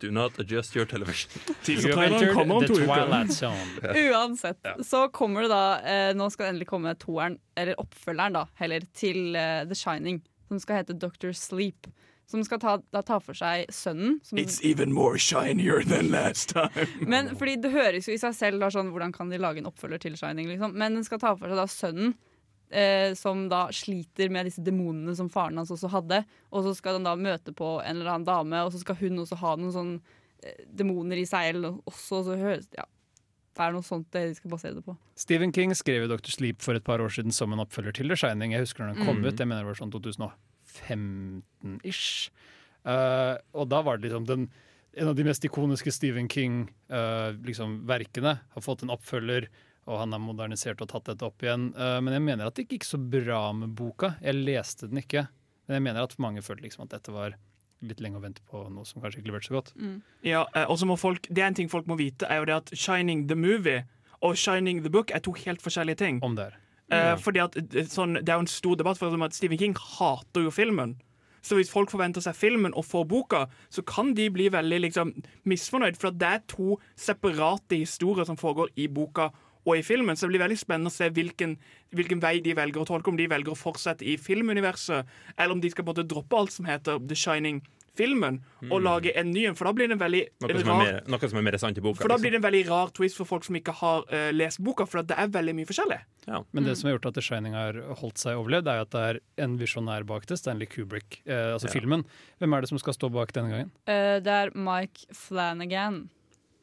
[0.00, 1.28] Do not adjust your television.
[1.66, 2.72] You have entered the.
[2.78, 3.92] Twilight Zone.
[3.92, 8.46] Uansett, så kommer det da eh, Nå skal det endelig komme toeren, eller oppfølgeren, da,
[8.62, 10.22] heller, til The Shining.
[10.48, 11.90] Som skal hete Doctor Sleep.
[12.28, 14.18] Som skal ta, da ta for seg sønnen.
[14.22, 16.86] Som, It's even more shinier than last time.
[17.12, 19.70] men fordi det høres jo i seg selv da, sånn, Hvordan kan de lage en
[19.70, 20.48] oppfølger til Shining?
[20.52, 20.74] Liksom?
[20.76, 22.12] Men den skal ta for seg da sønnen.
[22.68, 26.18] Eh, som da sliter med disse demonene som faren hans også hadde.
[26.52, 29.22] Og så skal han da møte på en eller annen dame, og så skal hun
[29.24, 29.94] også ha noen sånn
[30.44, 32.20] eh, demoner i seg eller også.
[32.28, 32.84] Så høres ja,
[33.56, 34.98] Det er noe sånt det de skal basere det på.
[35.16, 36.28] Stephen King skrev jo Dr.
[36.36, 38.52] Sleep for et par år siden som en oppfølger til The Shining.
[38.52, 39.30] Jeg husker når den kom Mm.
[39.32, 39.96] ut, jeg mener det var sånn
[40.78, 42.30] 2015-ish.
[42.88, 44.46] Uh, og da var det liksom den,
[44.98, 47.74] en av de mest ikoniske Stephen King-verkene liksom,
[48.54, 49.48] har fått en oppfølger,
[49.88, 51.70] og han har modernisert og tatt dette opp igjen.
[51.76, 54.14] Uh, men jeg mener at det ikke gikk så bra med boka.
[54.24, 55.26] Jeg leste den ikke,
[55.66, 57.36] men jeg mener at mange følte liksom at dette var
[57.86, 59.74] litt lenge å vente på noe som kanskje ikke leverte så godt.
[60.26, 62.48] Ja, eh, og så må folk, det er en ting folk må vite, er jo
[62.48, 63.84] det at Shining the Movie
[64.24, 66.18] og Shining the Book er to helt forskjellige ting.
[66.24, 66.56] Om det er.
[66.90, 69.76] Eh, fordi at eh, sånn, Det er jo en stor debatt for at Stephen King
[69.76, 70.96] hater jo filmen.
[71.44, 75.12] Så hvis folk forventer seg filmen og får boka, så kan de bli veldig liksom,
[75.48, 75.96] misfornøyd.
[76.00, 79.30] For det er to separate historier som foregår i boka
[79.64, 80.16] og i filmen.
[80.16, 81.56] Så det blir veldig spennende å se hvilken,
[81.94, 83.12] hvilken vei de velger å tolke.
[83.12, 86.68] Om de velger å fortsette i filmuniverset, eller om de skal måte droppe alt som
[86.68, 87.18] heter The
[87.98, 88.38] Shining-filmen,
[88.70, 89.56] og lage en ny en.
[89.58, 91.58] For da blir det en veldig Noe som er rar mer, noe som er mer
[91.58, 92.00] sant i boka.
[92.00, 92.22] for da liksom.
[92.24, 95.02] blir det en veldig rar twist for folk som ikke har uh, lest boka, for
[95.02, 96.00] det er veldig mye forskjellig.
[96.52, 98.92] Men det som har gjort at The Shining har holdt seg overlevd, er jo at
[98.92, 101.72] det er en visjonær bak det, Stanley Kubrick, eh, altså Ja.
[101.72, 102.04] filmen.
[102.38, 103.70] Hvem er det som skal stå bak denne gangen?
[103.88, 106.08] Uh, det er Mike Flanagan.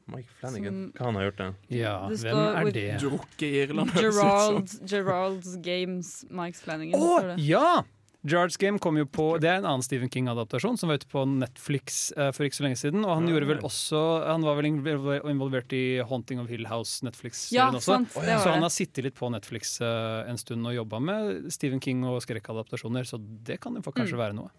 [0.08, 0.69] Mike Flanagan.
[0.69, 1.56] Som- Hva han har gjort det?
[1.80, 3.02] Ja, Det hvem er det?
[3.02, 3.91] Drukket i Irland.
[3.98, 6.93] Gerald, Gerald's Games, Mike Flanagan.
[6.93, 7.82] Å, oh, ja!
[8.25, 11.25] Jards Game kom jo på Det er en annen Stephen King-adaptasjon som var ute på
[11.29, 13.03] Netflix eh, for ikke så lenge siden.
[13.05, 17.77] Og han gjorde vel også Han var vel involvert i Haunting of Hill House, Netflix-serien
[17.77, 17.99] også.
[17.99, 18.15] sant.
[18.15, 22.05] Så han har sittet litt på Netflix eh, en stund og jobba med Stephen King
[22.09, 24.53] og skrekkadaptasjoner, så det kan jo kanskje kanskje være noe.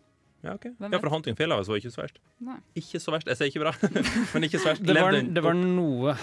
[0.44, 0.74] Ja, okay.
[0.78, 2.20] Ja for Hunting Fieldhouse var ikke så verst.
[2.44, 2.58] Nei.
[2.78, 3.30] Ikke så verst.
[3.32, 3.72] Jeg sier ikke bra,
[4.34, 4.84] men ikke så verst.
[4.86, 6.14] Det var, det var noe,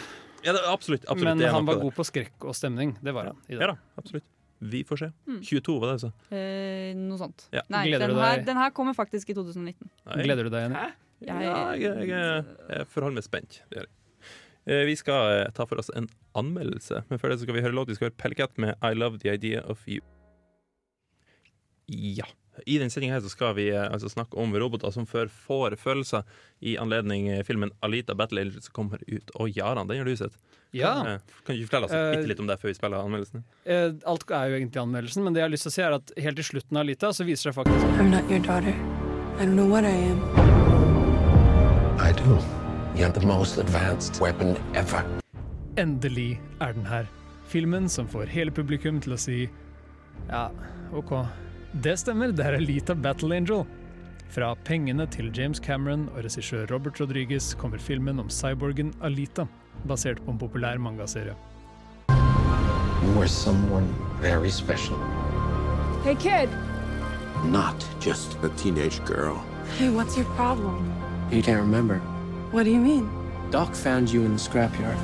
[0.43, 1.06] ja, det, absolutt.
[1.08, 2.97] absolutt men det er han var god på skrekk og stemning.
[3.03, 3.43] Det var han.
[3.47, 3.63] i dag.
[3.63, 4.27] Ja da, absolutt.
[4.71, 5.10] Vi får se.
[5.28, 5.39] Mm.
[5.43, 6.12] 22 var det, altså.
[6.34, 7.47] Eh, noe sånt.
[7.54, 7.63] Ja.
[7.73, 9.89] Nei, den du her, den her kommer faktisk i 2019.
[10.06, 10.21] Nei.
[10.23, 10.80] Gleder du deg, Jenny?
[10.80, 11.36] Jeg, Ja,
[11.80, 13.62] jeg, jeg, jeg forholder meg spent.
[13.69, 13.93] Det gjør jeg.
[14.65, 16.08] Eh, Vi skal eh, ta for oss en
[16.39, 17.91] anmeldelse, men før det så skal vi høre låt.
[17.91, 20.04] Vi skal høre Pellecat med 'I Love The Idea Of You'.
[21.88, 22.26] Ja.
[22.69, 26.23] I denne sendinga skal vi eh, altså snakke om roboter som før får følelser,
[26.62, 29.32] i anledning filmen 'Alita Battle Angel' som kommer ut.
[29.36, 30.38] Å, Jaran, den har du sett.
[30.74, 30.94] Ja.
[31.06, 33.44] Eh, Kan du fortelle oss Eh, bitte litt om det før vi spiller anmeldelsen?
[33.66, 35.94] Eh, Alt er jo egentlig anmeldelsen, men det jeg har lyst til å si er
[36.00, 38.74] at helt til slutten av Alita så viser det faktisk I'm not your daughter.
[39.40, 40.20] I don't know what I am.
[42.00, 42.38] I do.
[42.96, 45.04] You're the most advanced weapon ever.
[45.78, 47.08] Endelig er den her.
[47.50, 49.50] Filmen som får hele publikum til å si
[50.30, 50.50] ja,
[50.94, 51.14] OK.
[51.82, 53.64] Det stemmer, det er Alita Battle Angel.
[54.34, 59.48] Fra pengene til James Cameron og regissør Robert Rodriguez kommer filmen om cyborgen Alita,
[59.88, 61.36] basert på en populær mangaserie.
[63.04, 63.88] You are someone
[64.22, 64.98] very special.
[66.04, 66.50] Hey, kid.
[67.46, 69.36] Not just a teenage girl.
[69.78, 70.92] Hey, what's your problem?
[71.32, 72.00] You can't remember.
[72.52, 73.10] What do you mean?
[73.52, 74.98] Doc found you in the scrapyard.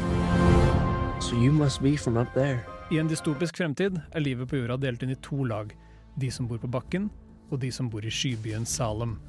[1.21, 2.65] So you must be from up there.
[2.91, 5.75] I en dystopisk fremtid er livet på jorda delt inn i to lag.
[6.15, 7.09] De som bor på bakken,
[7.51, 9.19] og de som bor i skybyen Salem.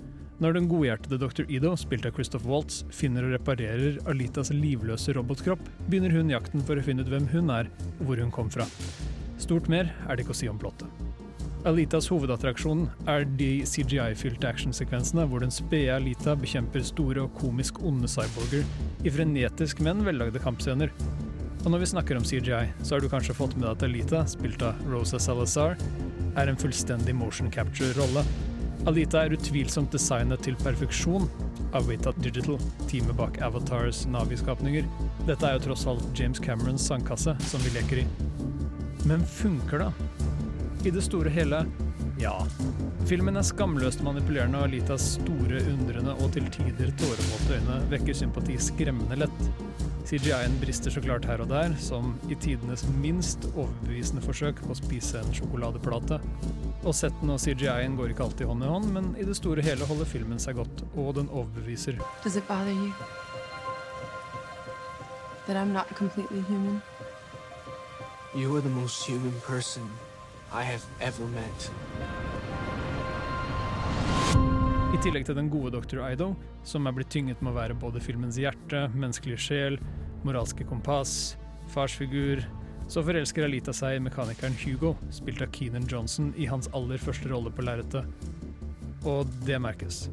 [0.41, 1.45] Når den godhjertede dr.
[1.53, 6.81] Ido, spilt av Christoph Waltz, finner og reparerer Alitas livløse robotkropp, begynner hun jakten for
[6.81, 8.65] å finne ut hvem hun er, og hvor hun kom fra.
[9.41, 10.89] Stort mer er det ikke å si om plottet.
[11.69, 18.09] Alitas hovedattraksjon er de CGI-fylte actionsekvensene hvor den spede Alita bekjemper store og komisk onde
[18.09, 18.65] cyborger
[19.05, 20.95] i frenetisk, men vellagde kampscener.
[21.61, 24.25] Og når vi snakker om CGI, så har du kanskje fått med deg at Alita,
[24.25, 25.77] spilt av Rosa Salazar,
[26.41, 28.25] er en fullstendig motion capture-rolle.
[28.89, 31.27] Alita er utvilsomt designet til perfeksjon
[31.77, 32.57] av Wita Digital,
[32.89, 34.87] teamet bak Avatars Navi-skapninger.
[35.29, 38.07] Dette er jo tross alt James Camerons sandkasse som vi leker i.
[39.05, 39.91] Men funker det?
[40.89, 41.67] I det store hele,
[42.21, 42.33] ja.
[43.09, 48.57] Filmen er skamløst manipulerende, og Alitas store, undrende og til tider tårevåte øyne vekker sympati
[48.61, 49.70] skremmende lett.
[50.11, 54.79] CGI-en brister så klart her og der, som i tidenes minst overbevisende forsøk på å
[54.79, 56.19] spise en sjokoladeplate.
[56.83, 59.87] Og setten og CGI-en går ikke alltid hånd i hånd, men i det store hele
[59.87, 62.01] holder filmen seg godt, og den overbeviser.
[62.25, 62.91] Does it bother you
[65.47, 66.83] that I'm not completely human?
[68.35, 69.87] You are the most human person
[70.51, 71.71] I have ever met.
[74.91, 76.01] I tillegg til den gode Dr.
[76.03, 76.33] Ido,
[76.67, 79.77] som er blitt tynget med å være både filmens hjerte, menneskelig sjel,
[80.27, 81.37] moralske kompass,
[81.71, 82.43] farsfigur,
[82.91, 87.31] så forelsker Alita seg i mekanikeren Hugo, spilt av Keenan Johnson, i hans aller første
[87.31, 88.03] rolle på lerretet.
[89.07, 90.09] Og det merkes.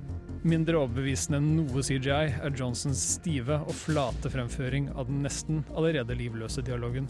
[0.45, 6.21] Mindre overbevisende enn noe CGI er Johnsons stive og flate fremføring av den nesten allerede
[6.21, 7.09] livløse dialogen.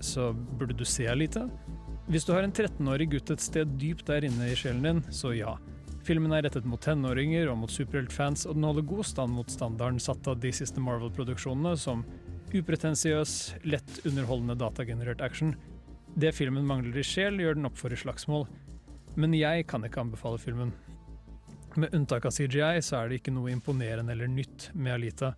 [0.00, 1.44] Så burde du se Alita?
[2.06, 5.32] Hvis du har en 13-årig gutt et sted dypt der inne i sjelen din, så
[5.34, 5.56] ja.
[6.06, 9.98] Filmen er rettet mot tenåringer og mot superheltfans, og den holder god stand mot standarden
[9.98, 12.04] satt av de siste Marvel-produksjonene, som
[12.54, 13.32] upretensiøs,
[13.66, 15.56] lett underholdende datagenerert action.
[16.14, 18.46] Det filmen mangler i sjel, gjør den opp for i slagsmål.
[19.18, 20.70] Men jeg kan ikke anbefale filmen.
[21.74, 25.34] Med unntak av CGI så er det ikke noe imponerende eller nytt med Alita,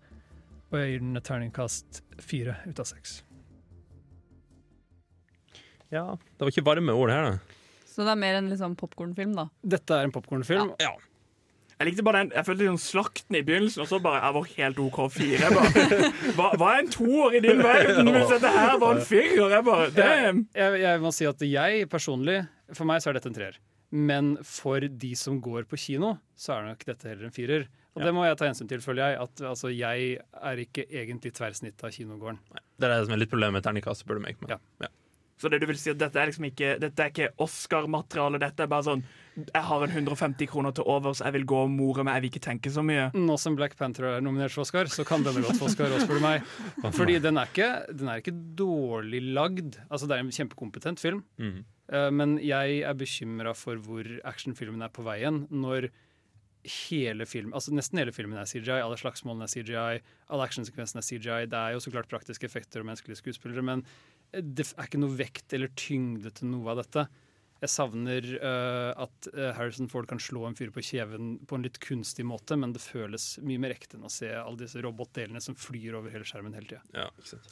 [0.69, 3.23] og jeg gir den et terningkast fire ut av seks.
[5.93, 7.59] Ja, det var ikke varme ord her, da.
[7.89, 9.47] Så det er mer en liksom popkornfilm, da.
[9.75, 10.73] Dette er en popkornfilm.
[10.79, 10.93] Ja.
[11.79, 14.47] Jeg likte bare den, jeg følte sånn slakten i begynnelsen, og så bare jeg var
[14.51, 15.37] helt OK fire.
[15.45, 19.05] Jeg bare, hva, hva er en toer i din verden hvis dette her var en
[19.07, 19.53] firer?
[19.55, 20.41] Jeg bare, damn!
[20.59, 22.41] Jeg, jeg må si at jeg personlig,
[22.75, 23.59] for meg så er dette en treer.
[23.95, 27.69] Men for de som går på kino, så er nok dette heller en firer.
[27.97, 29.23] Og det må jeg ta hensyn til, føler jeg.
[29.23, 32.37] At altså, jeg er ikke egentlig tverrsnitt av kinogården.
[32.79, 34.37] Det er det som er litt problemet med terningkast, spør du meg.
[34.43, 34.91] Men, ja.
[35.39, 38.41] Så det du vil si at dette er liksom ikke Dette er ikke Oscar-materiale.
[38.41, 39.03] Dette er bare sånn
[39.39, 42.31] Jeg har en 150 kroner til overs, jeg vil gå og more meg, jeg vil
[42.33, 43.05] ikke tenke så mye.
[43.15, 46.01] Nå som Black Panther er nominert for Oscar, så kan denne godt få Oscar òg,
[46.03, 46.43] spør du meg.
[46.99, 49.79] Fordi den er, ikke, den er ikke dårlig lagd.
[49.87, 51.23] Altså, det er en kjempekompetent film.
[51.39, 51.61] Mm.
[51.87, 55.45] Eh, Men jeg er bekymra for hvor actionfilmen er på veien.
[55.55, 55.87] Når
[56.89, 61.07] hele film, altså nesten hele filmen er CGI, alle slagsmålene er CGI, alle actionsekvensene er
[61.07, 61.45] CGI.
[61.49, 63.85] Det er jo så klart praktiske effekter og menneskelige skuespillere, men
[64.33, 67.07] det er ikke noe vekt eller tyngde til noe av dette.
[67.59, 71.65] Jeg savner uh, at eh, Harrison Ford kan slå en fyr på kjeven på en
[71.65, 75.41] litt kunstig måte, men det føles mye mer ekte enn å se alle disse robotdelene
[75.43, 77.09] som flyr over hele skjermen hele tida.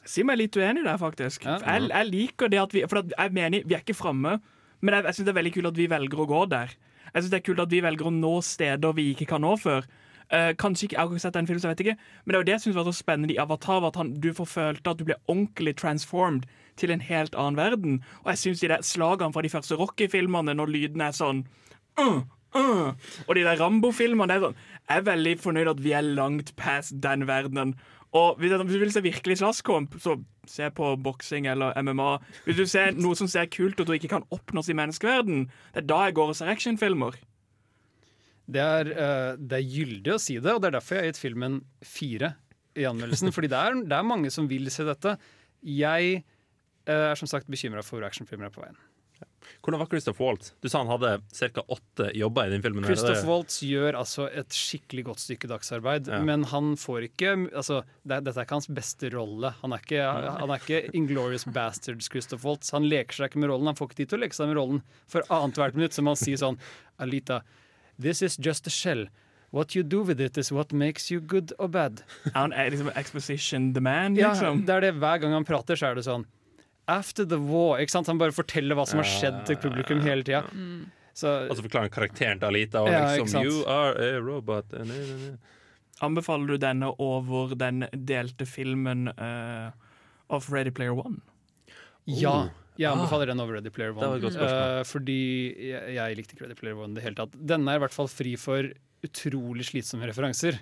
[0.07, 1.43] Si meg litt uenig der, faktisk.
[1.43, 1.57] Ja.
[1.59, 4.37] Jeg, jeg liker det at vi For jeg mener, vi er ikke framme,
[4.79, 6.75] men jeg, jeg syns det er veldig kult at vi velger å gå der.
[7.07, 9.57] Jeg synes det er kult at vi velger å nå steder vi ikke kan nå
[9.59, 9.87] før.
[10.27, 12.35] Uh, kanskje ikke, Jeg har ikke sett den filmen, så jeg vet ikke men det
[12.35, 13.83] er jo det jeg synes var så spennende i Avatar.
[13.91, 17.99] At han, du får følte at du ble ordentlig transformed til en helt annen verden.
[18.23, 21.43] Og jeg syns de der slagene fra de første Rocky-filmene, når lyden er sånn
[21.99, 22.23] uh,
[22.55, 22.89] uh,
[23.27, 26.97] Og de der Rambo-filmene er sånn Jeg er veldig fornøyd at vi er langt past
[27.03, 27.75] den verdenen.
[28.15, 30.15] Og hvis du vil se virkelig slåsskamp, så
[30.47, 32.11] se på boksing eller MMA.
[32.45, 35.83] Hvis du ser noe som ser kult ut og ikke kan oppnås i menneskeverden, det
[35.83, 37.17] er da jeg går og ser actionfilmer.
[38.47, 41.11] Det er, eh, det er gyldig å si det, og det er derfor jeg har
[41.11, 42.35] gitt filmen fire
[42.79, 43.33] i anmeldelsen.
[43.35, 45.17] fordi det er, det er mange som vil se dette.
[45.67, 46.23] Jeg
[46.87, 48.77] eh, er som sagt bekymra for hvor actionfilmer er på veien.
[49.63, 50.51] Hvordan var Christoph Waltz?
[50.61, 51.63] Du sa han hadde ca.
[51.73, 52.83] åtte jobber i den filmen.
[52.85, 56.19] Christopher Christoph Waltz gjør altså et skikkelig godt stykke dagsarbeid, Ja.
[56.21, 59.53] men han får ikke altså, det, Dette er ikke hans beste rolle.
[59.63, 62.69] Han er ikke, han er ikke Inglorious Bastards Christoph Waltz.
[62.75, 63.71] Han leker seg ikke med rollen.
[63.71, 65.95] Han får ikke tid til å leke seg med rollen for annethvert minutt.
[65.97, 66.59] Så han sier sånn
[67.01, 67.41] Alita,
[67.97, 69.07] this is just a shell.
[69.55, 72.03] What you do with it is what makes you good or bad.
[72.35, 74.65] Han er liksom exposition the man, Ja, liksom.
[74.67, 76.27] det er det Hver gang han prater, så er det sånn
[76.87, 77.79] After the war.
[77.83, 78.07] Ikke sant?
[78.07, 80.43] Han bare forteller hva som har skjedd til publikum hele tida.
[81.17, 82.81] Så Og så forklarer han karakteren til Alita.
[82.85, 84.71] Og Ja, liksom, you are a robot.
[84.71, 85.37] nei, nei, ne, ne.
[86.05, 89.71] Anbefaler du denne over den delte filmen uh,
[90.29, 91.21] of Ready Player One?
[92.05, 92.49] Ja.
[92.77, 92.93] Jeg Ah.
[92.93, 94.17] anbefaler den over Ready Player Det var One.
[94.17, 94.77] et godt spørsmål.
[94.77, 95.19] Eh, fordi
[95.71, 97.31] jeg, jeg likte ikke Ready Player One i det hele tatt.
[97.33, 98.69] Denne er i hvert fall fri for
[99.03, 100.59] utrolig slitsomme referanser.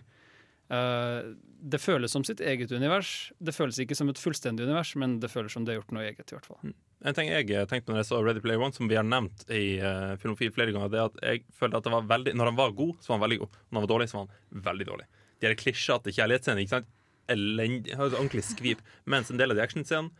[0.72, 3.32] Eh, det føles som sitt eget univers.
[3.41, 6.04] Det føles ikke som et fullstendig univers, men det føles som det er gjort noe
[6.06, 6.30] eget.
[6.30, 6.73] i hvert fall.
[7.06, 9.47] En ting jeg eh, tenkte når jeg så Ready Player One, som vi har nevnt
[9.49, 12.51] i uh, Filmofil flere ganger, det er at jeg følte at det var veldig Når
[12.51, 13.58] han var god, så var han veldig god.
[13.58, 15.08] Når han var dårlig, så var han veldig dårlig.
[15.41, 16.93] De her klisjete kjærlighetsscenene, ikke sant?
[17.34, 18.86] Elendig, ordentlig skvip.
[19.10, 20.13] Mens en del av de actionscenene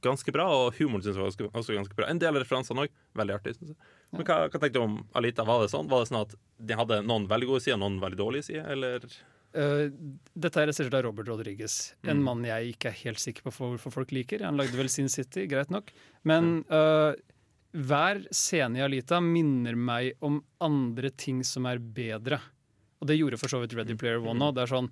[0.00, 2.06] ganske bra, og humoren syns jeg var også, også ganske bra.
[2.08, 2.94] En del av referansene òg.
[3.18, 3.56] Veldig artig.
[3.58, 3.92] Synes jeg.
[4.14, 5.44] Men hva, hva tenkte du om Alita?
[5.48, 8.20] Var det sånn Var det sånn at de hadde noen veldig gode sider noen veldig
[8.20, 9.06] dårlige sider, eller?
[9.54, 9.90] Eh,
[10.38, 12.24] dette er regissert av Robert Rodriguez, en Mm.
[12.24, 14.40] mann jeg ikke er helt sikker på hvorfor folk liker.
[14.44, 15.90] Han lagde vel Sin City, greit nok.
[16.24, 17.12] Men uh,
[17.74, 22.40] hver scene i Alita minner meg om andre ting som er bedre.
[23.02, 24.54] Og det gjorde for så vidt Ready Player One òg.
[24.54, 24.90] Det er sånn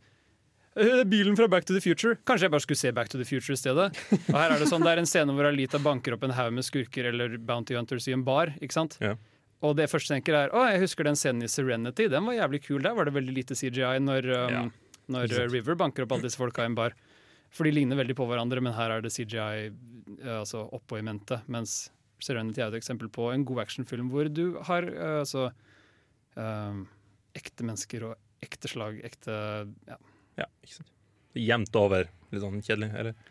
[0.77, 2.15] «Øh, Bilen fra Back to the Future.
[2.25, 3.97] Kanskje jeg bare skulle se Back to the Future i stedet.
[4.31, 6.53] Og her er Det sånn, det er en scene hvor Alita banker opp en haug
[6.53, 8.53] med skurker eller Bounty Hunters i en bar.
[8.63, 8.97] ikke sant?
[9.01, 9.17] Ja.
[9.67, 12.09] Og det første jeg tenker er Å, jeg husker den scenen i Serenity.
[12.13, 12.81] Den var jævlig kul.
[12.85, 14.63] Der var det veldig lite CGI når, um, Ja,
[15.13, 16.97] når River banker opp alle disse folka i en bar.
[17.53, 19.69] For de ligner veldig på hverandre, men her er det CGI
[20.23, 21.43] uh, altså oppå i mente.
[21.53, 21.91] Mens
[22.25, 25.51] Serenity er et eksempel på en god actionfilm hvor du har uh, altså
[26.37, 26.87] um,
[27.37, 29.35] ekte mennesker og ekte slag, ekte
[29.89, 29.99] ja.
[30.41, 30.95] Ja, ikke sant.
[31.37, 32.09] Jevnt over.
[32.33, 33.30] Litt sånn kjedelig, eller?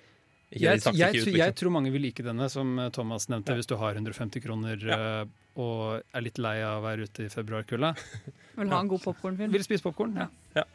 [0.50, 3.54] Ikke Jeg, jeg, ut, jeg tror mange vil like denne, som uh, Thomas nevnte.
[3.60, 4.98] Hvis du har 150 kroner ja.
[5.62, 7.94] og er litt lei av å være ute i februarkulda.
[8.60, 9.54] Vil ha en god popkornfilm.
[9.54, 10.26] Vil spise popkorn, ja.
[10.58, 10.66] Ja.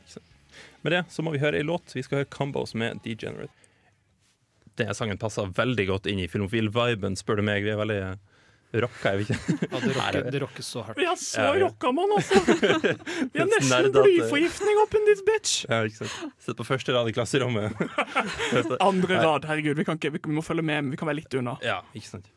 [0.87, 1.91] Med det så må vi høre ei låt.
[1.97, 3.53] Vi skal høre Combos med Degenerate.
[4.79, 7.67] Denne sangen passer veldig godt inn i filmofil-viben, spør du meg.
[7.67, 8.15] Vi er veldig eh,
[8.83, 9.37] rocka, er vi ikke?
[9.71, 10.99] Ja, det, rocker, det rockes så hardt.
[10.99, 11.63] Vi er så Ja, ja.
[11.69, 12.41] rocka, mann, altså!
[13.35, 15.55] Vi har nesten blyforgiftning up in this bitch!
[15.71, 16.35] Ja, ikke sant.
[16.43, 17.73] Sitter på første rad i klasserommet.
[18.81, 19.77] Andre rad, herregud.
[19.79, 21.57] Vi, kan ikke, vi må følge med, men vi kan være litt unna.
[21.65, 22.31] Ja, ikke sant.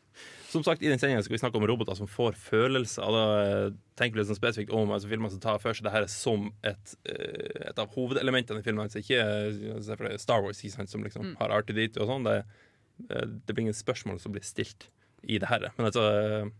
[0.48, 3.04] Som sagt, I den sendinga skal vi snakke om roboter som får følelser.
[3.04, 3.66] Og da eh,
[4.00, 6.46] tenker vi litt sånn spesifikt om altså, filmer som tar for seg det her som
[6.64, 8.88] et, eh, et av hovedelementene i filmen.
[8.88, 11.34] Så ikke eh, se for deg Star Wars, ikke sant, som liksom Mm.
[11.42, 12.24] har R2D2 og sånn.
[12.30, 12.38] Det,
[13.10, 14.88] eh, det blir ingen spørsmål som blir stilt
[15.22, 15.68] i det her.
[15.76, 16.50] Men altså eh,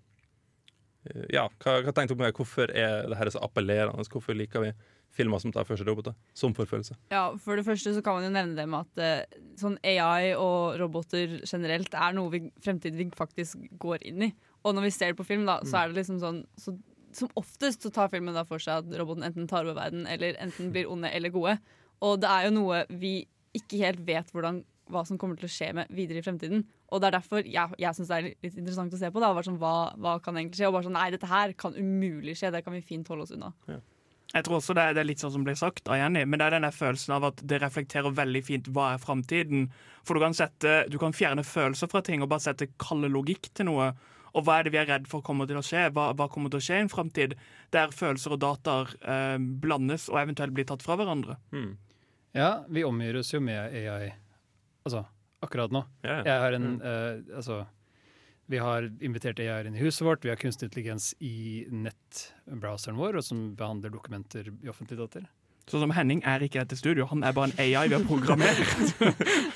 [1.32, 2.30] Ja, hva, hva tenkte du om?
[2.36, 4.06] Hvorfor er det her så appellerende?
[4.12, 4.72] Hvorfor liker vi
[5.14, 6.96] filmer som tar for seg roboter som forfølgelse.
[7.12, 10.34] Ja, For det første så kan man jo nevne det med at eh, sånn AI
[10.36, 14.30] og roboter generelt er noe vi fremtiden vi faktisk går inn i.
[14.66, 16.76] Og når vi ser det på film, da, så er det liksom sånn så,
[17.16, 20.36] Som oftest så tar filmen da for seg at roboten enten tar over verden, eller
[20.44, 21.56] enten blir onde eller gode.
[22.04, 23.22] Og det er jo noe vi
[23.56, 24.60] ikke helt vet hvordan,
[24.92, 26.66] hva som kommer til å skje med videre i fremtiden.
[26.88, 29.20] Og det er derfor jeg, jeg syns det er litt interessant å se på.
[29.20, 30.70] Da, bare sånn, hva, hva kan egentlig skje?
[30.70, 32.52] Og bare sånn, nei, dette her kan umulig skje.
[32.54, 33.52] Det kan vi fint holde oss unna.
[34.28, 36.40] Jeg tror også det er, det er litt sånn som ble sagt av Jenny, men
[36.40, 39.70] det er denne følelsen av at det reflekterer veldig fint hva er framtiden.
[40.04, 43.48] For du kan, sette, du kan fjerne følelser fra ting og bare sette kalde logikk
[43.56, 43.90] til noe.
[44.36, 45.86] Og hva er det vi er redd for kommer til å skje?
[45.96, 47.36] Hva, hva kommer til å skje i en framtid
[47.74, 51.38] der følelser og dataer eh, blandes og eventuelt blir tatt fra hverandre?
[51.52, 51.76] Hmm.
[52.36, 54.12] Ja, vi omgir oss jo med AI
[54.84, 55.06] altså,
[55.44, 55.84] akkurat nå.
[56.02, 56.22] Ja, ja.
[56.32, 57.62] Jeg har en uh, Altså,
[58.48, 63.20] vi har invitert AI inn i huset vårt, vi har kunstig intelligens i nettbrowseren vår,
[63.20, 65.26] og som behandler dokumenter i offentlige data.
[65.68, 68.04] Sånn som Henning er ikke i dette studio, han er bare en AI vi har
[68.08, 68.58] programmert.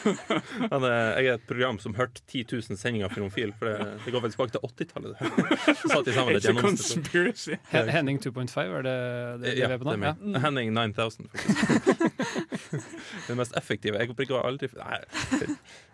[0.72, 3.55] Han er, jeg er et program som hørte 10 000 sendinger av Filmfil.
[3.57, 5.14] For det, det går vel tilbake til 80-tallet.
[5.16, 5.77] det.
[5.79, 7.09] Så satt de sammen et It's a gjennomsnitt.
[7.09, 7.59] conspiracy.
[7.72, 8.96] Hen Henning 2.5, er det
[9.44, 9.96] det vi er på nå?
[9.96, 10.42] det er.
[10.44, 12.12] Henning 9000, faktisk.
[13.29, 14.01] Den mest effektive.
[14.01, 15.01] Jeg bruker aldri Nei.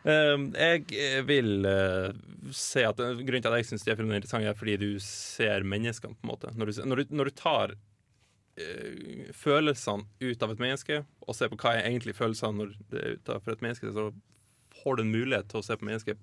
[0.09, 2.15] Um, jeg vil uh,
[2.55, 5.67] se at Grunnen til at jeg syns de filmene er interessante, er fordi du ser
[5.67, 6.53] menneskene, på en måte.
[6.57, 7.75] Når du, når du, når du tar
[8.59, 13.01] uh, følelsene ut av et menneske, og ser på hva er egentlig følelsene når det
[13.05, 14.11] er ut av et menneske, så
[14.83, 16.21] får du en mulighet til å se på mennesket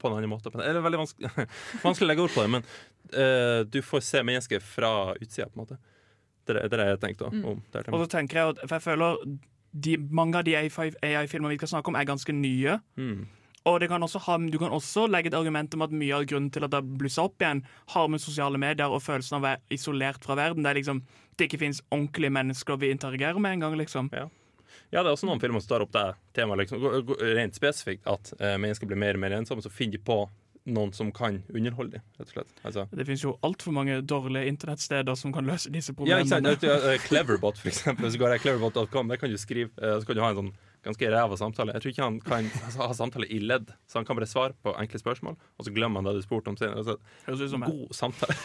[0.00, 0.50] på en annen måte.
[0.52, 1.30] Det er veldig vanskelig,
[1.86, 2.66] vanskelig å legge ord på det, men
[3.16, 5.78] uh, du får se mennesket fra utsida, på en måte.
[6.44, 7.44] Det er det er det jeg tenkte Mm.
[7.54, 7.62] om.
[7.72, 9.22] det Og så tenker jeg for jeg føler
[9.72, 12.76] de, mange av de AI-filmene vi skal snakke om, er ganske nye.
[13.00, 13.24] Mm.
[13.64, 16.50] Og det kan ha, du kan også legge et argument om at mye av grunnen
[16.52, 17.62] til at det har blussa opp igjen,
[17.94, 20.64] har med sosiale medier og følelsen av å være isolert fra verden.
[20.66, 21.00] Det er liksom
[21.34, 24.10] det ikke finnes ordentlige mennesker vi interagerer med engang, liksom.
[24.12, 24.28] Ja.
[24.92, 26.04] Ja, det er også noen filmer som tar opp det
[26.36, 28.04] temaet liksom, rent spesifikt.
[28.06, 29.64] At eh, mennesker blir mer og mer ensomme.
[29.64, 30.20] Så finner de på
[30.70, 32.52] noen som kan underholde dem, rett og slett.
[32.64, 36.24] Altså, Det finnes jo altfor mange dårlige internettsteder som kan løse disse problemene.
[36.24, 36.62] ja, ikke sant?
[36.62, 38.10] du, eh, Cleverbot, for eksempel.
[38.12, 40.54] Så går jeg cleverbot.com, der kan du skrive eh, Så kan du ha en sånn
[40.84, 41.72] ganske ræva samtale.
[41.76, 42.48] Jeg tror ikke han kan
[42.80, 46.00] ha samtale i ledd, så han kan bare svare på enkle spørsmål, og så glemmer
[46.02, 46.82] han det du spurte om senere.
[46.82, 48.36] Altså, Høres ut som god samtale.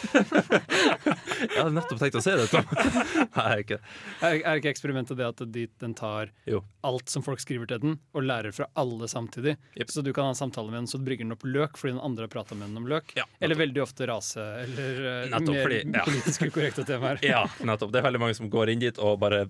[0.60, 2.66] jeg hadde nettopp tenkt å si det, Tom.
[3.36, 3.82] Nei, ikke det.
[4.26, 6.62] Er, er ikke eksperimentet det at de, den tar Jo.
[6.86, 9.56] alt som folk skriver til den, og lærer fra alle samtidig?
[9.90, 11.94] Så du kan ha en samtale med den, så du brygger den opp løk fordi
[11.96, 13.14] den andre har prata med den om løk?
[13.40, 16.04] eller veldig ofte rase, eller eh, Nettopp, mer fordi- ja.
[16.08, 17.20] politisk ukorrekte temaer.
[17.30, 17.92] Ja, nettopp.
[17.94, 19.44] Det er veldig mange som går inn dit og bare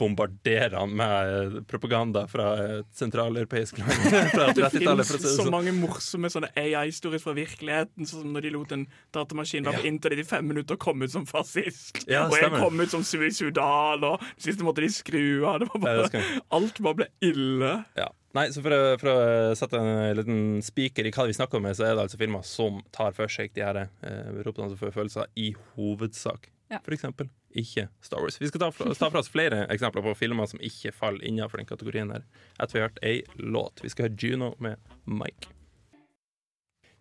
[0.00, 2.46] bombarderer han med eh, propaganda fra
[2.78, 3.90] et sentraleuropeisk land.
[4.10, 5.52] Det 30-tallet, finnes for å si det så sånn.
[5.54, 9.82] mange morsomme sånne AI-historier fra virkeligheten, sånn som når de lot en datamaskin være Ja.
[9.82, 12.04] på internett i fem minutter og kom ut som fascist.
[12.06, 15.60] Ja, og jeg kom ut som suicidal, og siste sist måtte de skru av.
[15.60, 16.24] Det var bare,
[16.56, 17.74] alt bare ble ille.
[17.98, 18.08] Ja.
[18.36, 21.66] Nei, så for å, for å sette en liten spiker i hva vi snakker om,
[21.74, 24.94] så er det altså filmer som tar for seg de her eh, ropene som får
[24.94, 26.46] følelser, i hovedsak.
[26.70, 26.78] Ja.
[26.86, 28.36] For eksempel ikke Star Wars.
[28.40, 31.66] Vi skal ta, ta fra oss flere eksempler på filmer som ikke faller innenfor den
[31.66, 32.26] kategorien her.
[32.60, 33.82] Etter vi har hørt ei låt.
[33.82, 35.50] Vi skal høre Juno med Mike.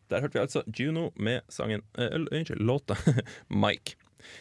[0.09, 2.97] Der hørte vi altså Juno med sangen eh, eller, Unnskyld, låta
[3.47, 3.99] Mike.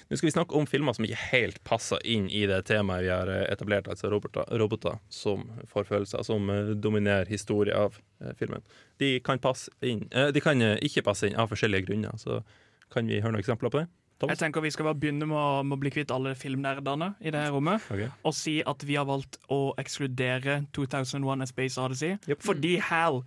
[0.09, 3.12] Nå skal vi snakke om filmer som ikke helt passer inn i det temaet vi
[3.12, 8.01] har eh, etablert, altså roboter, roboter som får følelser, som eh, dominerer historien av
[8.41, 8.64] filmen.
[8.99, 12.41] De kan, passe inn, de kan ikke passe inn av forskjellige grunner, så
[12.91, 13.87] kan vi høre noen eksempler på det?
[14.27, 17.31] Jeg tenker Vi skal bare begynne med å, med å bli kvitt alle filmnerdene i
[17.31, 17.85] det her rommet.
[17.87, 18.11] Okay.
[18.27, 22.19] Og si at vi har valgt å ekskludere 2001 A Space Odyssey.
[22.43, 23.23] Fordi Hal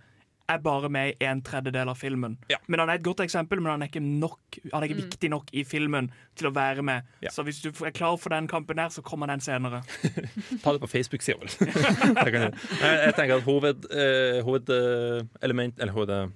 [0.48, 2.36] er bare med i en tredjedel av filmen.
[2.66, 5.30] Men Han er et godt eksempel, men han er ikke, nok, han er ikke viktig
[5.30, 7.08] nok i filmen til å være med.
[7.32, 9.82] Så hvis du er klar for den kampen der, så kommer den senere.
[10.64, 11.38] Ta det på Facebook-sida.
[12.22, 13.14] Det jeg.
[13.16, 16.32] tenker at hoved, uh, hovedelement Eller hoved,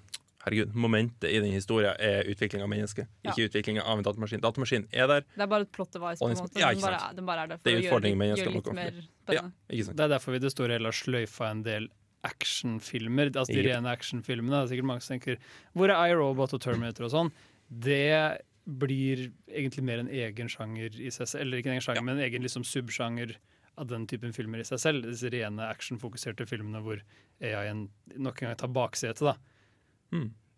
[0.47, 3.32] herregud, momentet i den historien er utvikling av mennesket, Ja.
[3.32, 4.40] ikke utvikling av en datamaskin.
[4.40, 5.20] Datamaskinen er der.
[5.34, 6.59] Det er bare et plot device, på en måte.
[6.61, 7.16] ja, den, ikke bare, sant.
[7.16, 9.53] den bare er der for Det er å gjøre, gjøre litt mer spennende.
[9.70, 9.97] Ikke sant?
[9.97, 11.88] Det er derfor vi i det store hele har sløyfa en del
[12.26, 13.30] actionfilmer.
[13.34, 13.66] Altså de Yep.
[13.74, 14.51] rene actionfilmene.
[14.51, 15.36] Det er sikkert mange som tenker
[15.74, 17.32] Hvor er iRobot og Terminator og sånn?
[17.70, 21.40] Det blir egentlig mer en egen sjanger i seg selv.
[21.42, 23.36] Eller ikke en egen sjanger, men en egen liksom subsjanger
[23.78, 25.03] av den typen filmer i seg selv.
[25.05, 27.01] Disse rene actionfokuserte filmene hvor
[27.40, 29.36] AI-en nok en gang tar baksetet, da.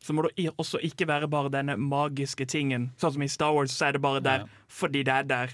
[0.00, 2.92] Så må det også ikke være bare denne magiske tingen.
[2.96, 4.46] Sånn som i Star Wars, så er det bare der Ja.
[4.68, 5.48] fordi det er der.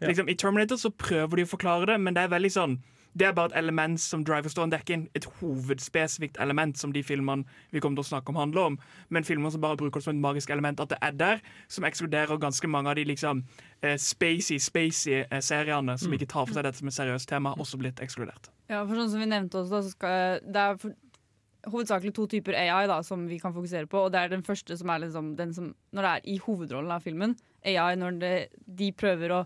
[0.00, 0.06] Ja.
[0.08, 2.78] Liksom, I Terminator så prøver de å forklare det, men det er veldig sånn
[3.16, 7.02] Det er bare et element som driver Stone er en, et hovedspesifikt element som de
[7.02, 8.78] filmene vi kommer til å snakke om, handler om.
[9.10, 11.84] Men filmer som bare bruker det som et magisk element, at det er der, som
[11.84, 13.42] ekskluderer ganske mange av de liksom
[13.82, 16.18] eh, spacey, spacey eh, seriene som Mm.
[16.18, 18.50] ikke tar for seg dette som et seriøst tema, også blitt ekskludert.
[18.70, 20.94] Ja, for sånn som vi nevnte også, da, så skal, det er for,
[21.72, 24.06] hovedsakelig to typer AI da, som vi kan fokusere på.
[24.06, 26.92] Og det er den første som er liksom den som Når det er i hovedrollen
[26.94, 27.36] av filmen.
[27.64, 28.34] AI når det,
[28.66, 29.42] de prøver å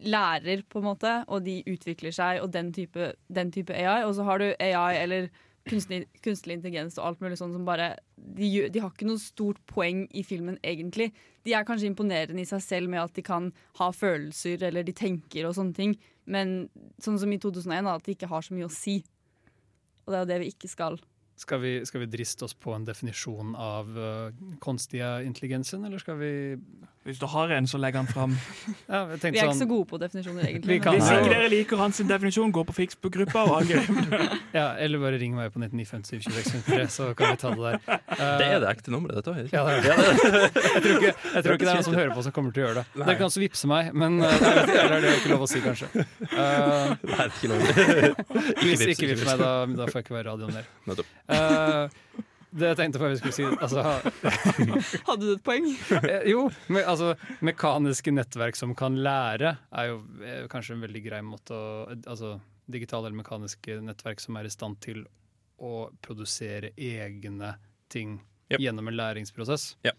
[0.00, 4.04] lærer, på en måte, og de utvikler seg, og den type, den type AI.
[4.06, 5.28] Og så har du AI eller
[5.68, 9.60] kunstlig, kunstlig, intelligens og alt mulig sånn som bare de, de har ikke noe stort
[9.68, 11.10] poeng i filmen, egentlig.
[11.44, 13.50] De er kanskje imponerende i seg selv med at de kan
[13.80, 15.94] ha følelser, eller de tenker og sånne ting,
[16.30, 16.70] men
[17.02, 19.00] sånn som i 2001, da, at de ikke har så mye å si.
[20.06, 21.00] Og det er jo det vi ikke skal.
[21.40, 26.18] Skal vi, skal vi driste oss på en definisjon av uh, kunstige intelligensen, eller skal
[26.20, 26.32] vi
[27.10, 28.36] Hvis du har en, så legg den fram.
[28.90, 30.70] Ja, Vi er ikke sånn så gode på definisjoner, egentlig.
[30.70, 33.90] Vi kan- Hvis ikke dere liker hans definisjon, gå på Facebook-gruppa og angrip.
[34.60, 37.78] Ja, eller bare ring meg på 1995 så kan vi ta det der.
[38.10, 39.50] Uh, Det er det ekte nummeret, dette òg.
[39.54, 39.82] Ja, det er.
[39.90, 42.64] Jeg tror ikke, jeg tror ikke det er noen som hører på som kommer til
[42.64, 42.86] å gjøre det.
[42.94, 43.06] Nei.
[43.10, 45.90] Dere kan også vippse meg, men uh, eller er det ikke lov å si, kanskje.
[46.30, 47.62] Uh, Nei, ikke lov.
[48.62, 49.52] Hvis vips, ikke vips meg, da,
[49.82, 50.68] da får jeg ikke være radioen mer.
[50.90, 52.26] Nettopp.
[52.52, 53.82] Eh, det jeg tenkte på vi skulle si altså,
[55.08, 55.66] Hadde du et poeng?
[56.02, 57.14] Eh, Jo, men, altså,
[57.46, 62.36] mekaniske nettverk som kan lære, er jo er kanskje en veldig grei måte å Altså
[62.70, 65.04] digitale eller mekaniske nettverk som er i stand til
[65.60, 67.56] å produsere egne
[67.92, 68.20] ting
[68.50, 68.58] Yep.
[68.64, 69.64] gjennom en læringsprosess.
[69.86, 69.92] Ja.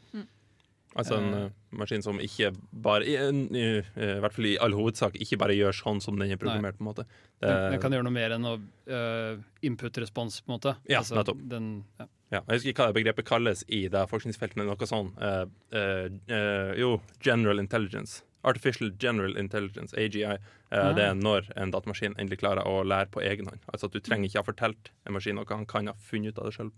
[0.99, 1.43] Altså en Eh.
[1.45, 5.55] eh, maskin som ikke bare i, i, i hvert fall i all hovedsak ikke bare
[5.55, 6.75] gjør sånn som den er programmert.
[6.75, 7.05] på en måte
[7.39, 8.57] Det- Den, den kan gjøre noe mer enn å
[8.91, 10.73] uh, input-respons, på en måte.
[10.89, 11.39] Ja, Altså, nettopp.
[11.47, 12.05] Den, ja.
[12.31, 16.73] Ja, jeg husker ikke hva begrepet kalles i det forskningsfeltet, men noe sånn uh, uh,
[16.79, 18.21] Jo, general intelligence.
[18.47, 20.23] Artificial general intelligence, AGI.
[20.23, 20.37] eh,
[20.71, 20.93] Ah.
[20.95, 23.59] Det er når en datamaskin endelig klarer å lære på egen hånd.
[23.69, 26.39] Altså at Du trenger ikke ha fortalt en maskin noe, han kan ha funnet ut
[26.39, 26.71] av det sjøl.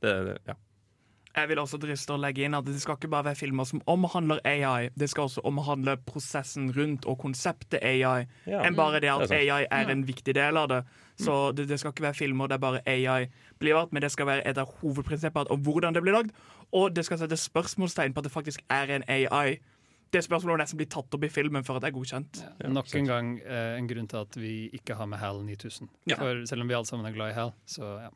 [0.00, 0.54] Det, ja.
[1.36, 3.80] Jeg vil også driste å legge inn at det skal ikke bare være filmer som
[3.86, 8.64] omhandler AI, det skal også omhandle prosessen rundt og konseptet AI, Ja.
[8.66, 9.52] enn bare det at Det er.
[9.54, 10.80] AI er en viktig del av det.
[11.20, 13.28] Så det, det skal ikke være filmer der bare AI
[13.60, 16.30] blir vart, men det skal være et av hovedprinsippene om hvordan det blir lagd,
[16.72, 19.58] og det skal sette spørsmålstegn på at det faktisk er en AI.
[20.12, 22.40] det spørsmålet er nesten blitt tatt opp i filmen før det er godkjent.
[22.66, 25.88] Nok en gang eh, en grunn til at vi ikke har med HAL 9000.
[26.10, 26.16] Ja.
[26.16, 28.08] For selv om vi alle sammen er glad i HAL, så ja.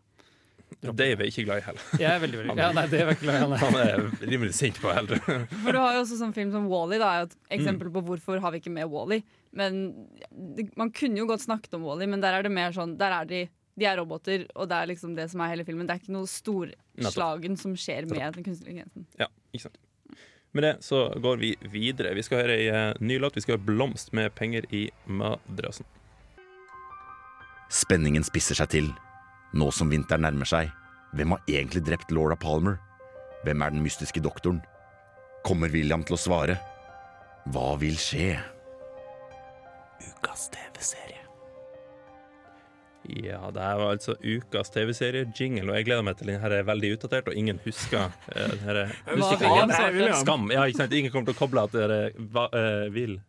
[0.93, 1.78] Dave er ikke glad i Hell.
[1.99, 3.57] Jeg er veldig, veldig- ja, nei, Dave er ikke glad i Hell.
[3.57, 5.07] Han er rimelig sint på Hell.
[5.09, 7.59] For du har jo også sånn film som Wall-E, da, er et Mm.
[7.59, 9.22] eksempel på hvorfor har vi ikke med Wall-E.
[9.53, 10.09] Men
[10.57, 13.11] det, man kunne jo godt snakket om Wall-E, men der er det mer sånn Der
[13.22, 15.85] er de de er roboter, og det er liksom det som er hele filmen.
[15.89, 19.07] Det er ikke noe storslagen som skjer med den kunstige intelligensen.
[19.18, 19.78] Ja, ikke sant.
[20.53, 22.14] Med det så går vi videre.
[22.14, 23.35] Vi skal høre ei eh, ny låt.
[23.35, 25.85] Vi skal høre 'Blomst' med penger i madrassen.
[27.68, 28.93] Spenningen spisser seg til.
[29.55, 30.71] Nå som vinteren nærmer seg,
[31.15, 32.81] hvem har egentlig drept Laura Palmer?
[33.47, 34.59] Hvem er den mystiske doktoren?
[35.47, 36.57] Kommer William til å svare?
[37.55, 38.33] Hva vil skje?
[40.03, 41.21] Ukas TV-serie.
[43.05, 46.67] Ja, det her var altså ukas TV-serie-jingle, og jeg gleder meg til den her er
[46.67, 50.51] veldig utdatert, og ingen husker uh, den her er Skam.
[50.51, 50.99] Ja, ikke sant?
[50.99, 53.21] Ingen kommer til å koble at dere hva, eh, vil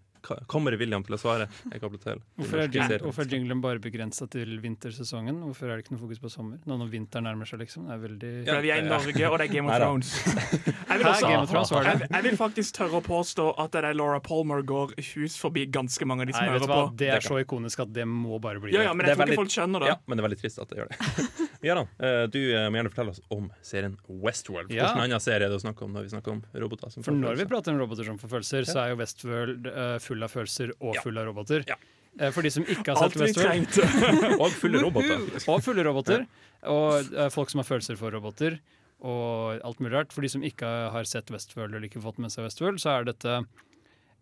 [0.52, 1.48] Kommer William til å svare?
[1.72, 2.22] Jeg kobler til.
[2.40, 5.42] Hvorfor er, jing hvorfor er jinglen bare begrensa til vintersesongen?
[5.46, 6.60] Hvorfor er det ikke noe fokus på sommer?
[6.66, 7.88] Nå når vinteren nærmer seg, liksom.
[7.90, 10.14] Det er veldig Ja, vi er i Norge, og det er Game of Thrones.
[10.96, 11.94] Jeg vil, også, Game of Thrones, var det?
[11.96, 15.66] jeg, jeg vil faktisk tørre å påstå at det er Laura Palmer går hus forbi
[15.74, 16.82] ganske mange av de som Nei, hører på.
[17.02, 19.22] Det er så ikonisk at det må bare bli Ja, ja, men jeg Det er
[19.26, 19.90] tror ikke folk skjønner det.
[19.92, 21.26] Ja, men det er veldig trist at det gjør det.
[21.66, 24.72] Gøran, da du eh, må gjerne fortelle oss om serien Westworld.
[24.72, 24.86] Ja.
[24.86, 26.94] Hvilken annen serie er det å snakke om når vi snakker om roboter?
[26.94, 29.98] Som For når vi prater om roboter som får følelser, så er jo Westworld uh,
[30.04, 31.66] full av følelser og full av roboter.
[31.68, 31.76] Ja.
[32.32, 34.38] for de som ikke har Alt sett vi Westworld trengte.
[34.44, 35.26] Og fulle roboter.
[35.52, 36.26] og fulle roboter.
[36.72, 38.60] Og eh, folk som har følelser for roboter.
[39.04, 40.16] Og alt mulig rart.
[40.16, 43.10] For de som ikke har sett Westworld eller ikke fått med seg Westworld, så er
[43.10, 43.42] dette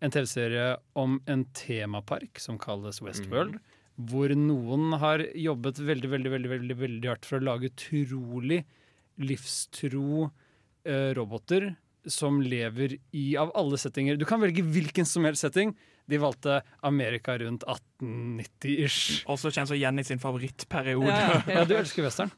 [0.02, 3.60] en TV-serie om en temapark som kalles Westworld.
[3.94, 8.64] Hvor noen har jobbet veldig, veldig, veldig, veldig, veldig hardt for å lage utrolig
[9.22, 10.32] livstro
[10.82, 11.70] eh, roboter
[12.10, 14.18] som lever i av alle settinger.
[14.20, 15.74] Du kan velge hvilken som helst setting.
[16.06, 19.24] De valgte Amerika rundt 1890-ish.
[19.30, 21.08] Også kjent som Jenny sin favorittperiode.
[21.08, 21.60] Ja, ja.
[21.60, 22.32] ja, du elsker western.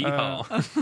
[0.00, 0.40] Ja.
[0.42, 0.72] Eh,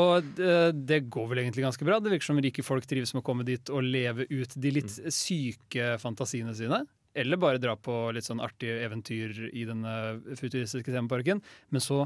[0.00, 0.54] og det,
[0.88, 1.98] det går vel egentlig ganske bra.
[2.00, 4.96] Det virker som rike folk trives med å komme dit og leve ut de litt
[5.12, 6.80] syke fantasiene sine.
[7.12, 9.94] Eller bare dra på litt sånn artige eventyr i denne
[10.38, 11.42] futuristiske temaparken.
[11.74, 12.04] Men så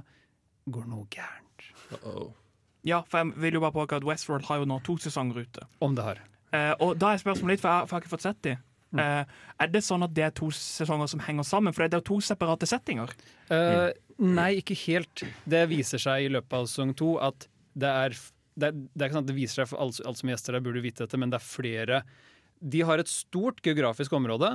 [0.64, 1.68] går noe gærent.
[1.92, 2.32] Uh-oh.
[2.84, 5.64] Ja, for jeg vil jo bare påpeke at Westworld har jo nå to sesonger ute.
[5.84, 6.18] Om det har.
[6.52, 8.56] Eh, og da er spørsmålet litt, for jeg, for jeg har ikke fått sett de.
[8.94, 9.24] Eh,
[9.64, 11.74] er det sånn at det er to sesonger som henger sammen?
[11.74, 13.10] For det er jo to separate settinger.
[13.50, 13.88] Eh,
[14.22, 15.24] nei, ikke helt.
[15.50, 18.14] Det viser seg i løpet av sesong to at det er
[18.54, 20.54] det, er- det er ikke sant, at det viser seg for alle, alle som gjester
[20.54, 22.02] der burde vite dette, men det er flere
[22.62, 24.52] De har et stort geografisk område,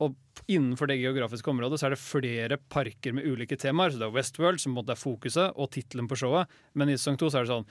[0.00, 0.16] og
[0.50, 3.92] innenfor det geografiske området så er det flere parker med ulike temaer.
[3.92, 6.48] Så det er Westworld som på en måte er fokuset, og tittelen på showet.
[6.74, 7.66] Men i sesong to så er det sånn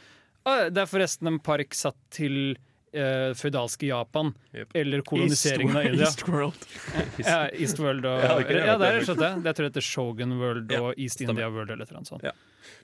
[0.76, 2.54] Det er forresten en park satt til
[2.94, 4.32] eh, føydalske Japan.
[4.78, 6.06] Eller koloniseringen av India.
[6.08, 6.68] Eastworld.
[7.26, 9.32] Ja, Eastworld og Ja, det Ja, det er rett og slett det.
[9.50, 11.36] Jeg tror det heter Shogun World Ja, og East stemmer.
[11.36, 12.24] India World eller annet sånt.
[12.30, 12.36] Ja.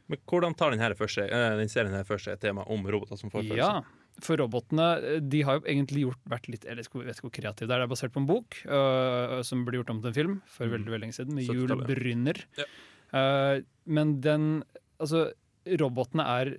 [0.10, 3.18] Men hvordan tar den, her første, eh, den serien her først et tema om roboter
[3.22, 3.94] som får Ja, følelser?
[4.24, 7.76] For robotene de har jo egentlig gjort, vært litt Jeg vet ikke hvor- kreative det
[7.76, 7.82] er.
[7.82, 10.72] Det er basert på en bok uh, som ble gjort om til en film for
[10.72, 12.40] veldig veldig lenge siden, med Jul Brynner.
[12.60, 12.70] Ja.
[13.12, 14.64] Uh, men den
[14.96, 15.34] Altså,
[15.68, 16.50] robotene er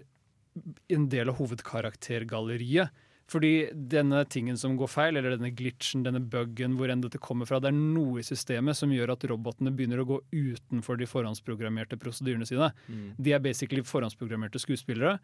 [0.92, 2.90] en del av hovedkaraktergalleriet.
[3.26, 7.48] Fordi denne tingen som går feil, eller denne glitchen, denne buggen, hvor enn dette kommer
[7.48, 11.08] fra, det er noe i systemet som gjør at robotene begynner å gå utenfor de
[11.10, 12.70] forhåndsprogrammerte prosedyrene sine.
[12.86, 13.08] Mm.
[13.18, 15.16] De er basically forhåndsprogrammerte skuespillere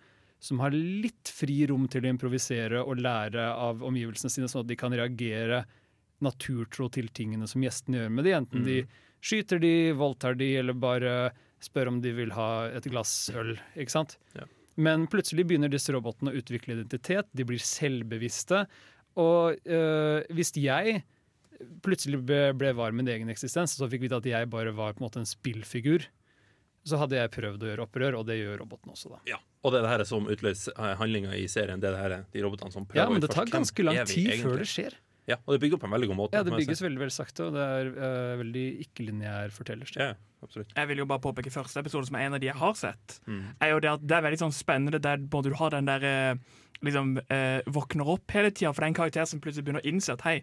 [0.43, 4.73] som har litt fri rom til å improvisere og lære av omgivelsene sine, sånn at
[4.73, 5.63] de kan reagere
[6.23, 8.35] naturtro til tingene som gjestene gjør med de.
[8.39, 8.81] Enten de
[9.23, 11.15] skyter de, voldtar de, eller bare
[11.63, 13.55] spør om de vil ha et glass øl.
[13.79, 14.17] ikke sant?
[14.35, 14.49] Ja.
[14.83, 18.65] Men plutselig begynner disse robotene å utvikle identitet, de blir selvbevisste.
[19.21, 21.03] Og øh, hvis jeg
[21.85, 25.03] plutselig ble, ble var min egen eksistens, så fikk vite at jeg bare var på
[25.03, 26.09] en måte en spillfigur,
[26.89, 29.21] så hadde jeg prøvd å gjøre opprør, og det gjør roboten også, da.
[29.31, 29.39] Ja.
[29.63, 31.83] Og det er det her som utløser eh, handlinga i serien.
[31.83, 34.33] Det er det her, de robotene som prøver Ja, men det tar ganske lang tid
[34.33, 34.43] egentlig?
[34.43, 34.99] før det skjer.
[35.31, 36.35] Ja, og det bygger på en veldig god måte.
[36.35, 40.03] Ja, det bygges veldig veldig sakte, og det er uh, veldig ikke-lineær fortellerstil.
[40.03, 40.73] Ja, absolutt.
[40.75, 43.21] Jeg vil jo bare påpeke første episode, som er en av de jeg har sett.
[43.31, 43.45] Mm.
[43.63, 46.09] er jo det at det er veldig sånn spennende der både du har den der
[46.09, 49.85] eh, liksom uh, våkner opp hele tida, for det er en karakter som plutselig begynner
[49.85, 50.41] å innse at hei,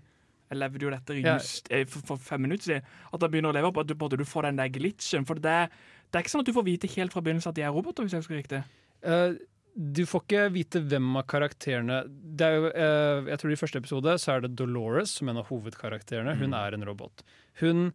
[0.50, 1.84] jeg levde jo dette just ja.
[1.86, 2.88] for, for fem minutter siden.
[3.12, 5.28] At han begynner å leve opp, at du, både du får den der glitchen.
[5.28, 7.58] For det, er- det er ikke sånn at du får vite helt fra begynnelsen at
[7.60, 8.62] de er roboter, hvis jeg husker riktig.
[9.06, 9.38] Uh,
[9.76, 13.80] du får ikke vite hvem av karakterene det er jo, uh, Jeg tror I første
[13.80, 16.34] episode så er det Dolores som en av hovedkarakterene.
[16.40, 16.58] Hun Mm.
[16.60, 17.24] er en robot.
[17.62, 17.94] Hun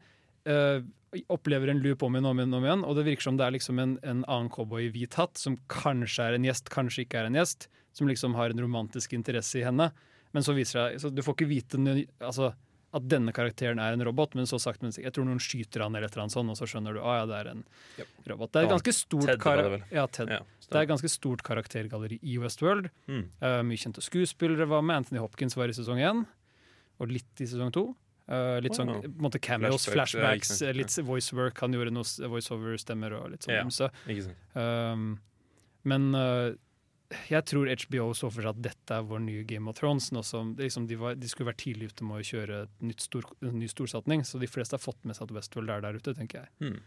[0.48, 0.80] uh,
[1.30, 3.54] opplever en loop om igjen om igjen, om igjen, og det virker som det er
[3.58, 7.20] liksom en, en annen cowboy i hvit hatt, som kanskje er en gjest, kanskje ikke
[7.20, 9.90] er en gjest, som liksom har en romantisk interesse i henne.
[10.34, 11.78] Men så viser det seg så Du får ikke vite
[12.18, 12.54] altså,
[12.94, 15.94] at denne karakteren er en robot, men så sagt, men jeg tror noen skyter han
[15.94, 17.64] eller et eller annet sånt, og så skjønner du at ja, det er en
[18.30, 18.52] robot.
[18.54, 22.20] Det er et ganske stort, Ted det ja, Ja, det er et ganske stort karaktergalleri
[22.22, 22.88] i Westworld.
[23.10, 23.26] Mm.
[23.42, 25.02] Uh, mye kjente skuespillere var med.
[25.02, 26.24] Anthony Hopkins var i sesong én,
[27.02, 27.90] og litt i sesong to.
[28.24, 30.78] Uh, litt sånn på en måte cameos, Flashbacks, ja, ikke flashbacks, sant, eh, ja.
[30.78, 31.58] litt voicework.
[31.60, 33.58] Han gjorde noe voiceover-stemmer og litt sånn.
[33.58, 34.36] Ja, ymse.
[34.56, 35.10] Um,
[35.84, 36.54] men eh,
[37.30, 40.10] jeg tror HBO så for seg at dette er vår nye Game of Thrones.
[40.14, 43.06] Nå som det liksom, de, var, de skulle vært tidlig ute med å kjøre nytt
[43.06, 45.98] stor, en ny storsatsing, så de fleste har fått med seg at Westworld er der
[46.00, 46.78] ute, tenker jeg.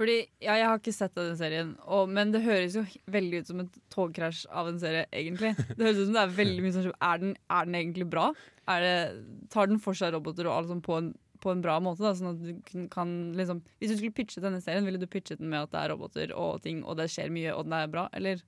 [0.00, 3.50] Fordi, ja, Jeg har ikke sett den serien, og, men det høres jo veldig ut
[3.50, 5.50] som et togkrasj av en serie, egentlig.
[5.76, 8.30] Det høres ut som det Er veldig mye sånn Er den, er den egentlig bra?
[8.70, 8.94] Er det,
[9.52, 11.10] tar den for seg roboter og alt sånt på en,
[11.44, 12.00] på en bra måte?
[12.06, 15.42] Da, sånn at du kan liksom Hvis du skulle pitchet denne serien, ville du pitchet
[15.42, 17.92] den med at det er roboter og ting, og det skjer mye, og den er
[17.92, 18.06] bra?
[18.16, 18.40] Eller?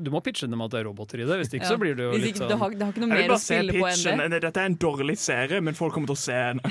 [0.00, 1.70] Du må pitche dem at det er roboter i det, hvis ikke Ja.
[1.74, 3.72] så blir det jo litt sånn det har- det har ikke noe mer å spille
[3.76, 3.86] på
[4.22, 4.40] enn det.
[4.40, 6.60] Dette er en dårlig serie, men folk kommer til å se den.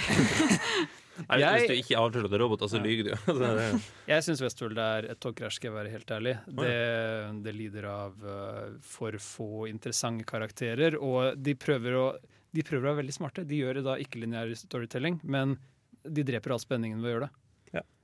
[1.29, 3.11] Nei, hvis- Jeg- Hvis du ikke avslører at det er roboter, så lyver du.
[3.27, 6.33] Altså, det Jeg syns Westfold er et togkrasj, skal jeg være helt ærlig.
[6.47, 12.15] Det, det lider av uh, for få interessante karakterer, og de prøver å
[12.53, 13.45] de prøver å være veldig smarte.
[13.47, 15.57] De gjør da ikke-lineær storytelling, men
[16.03, 17.35] de dreper all spenningen ved å gjøre det.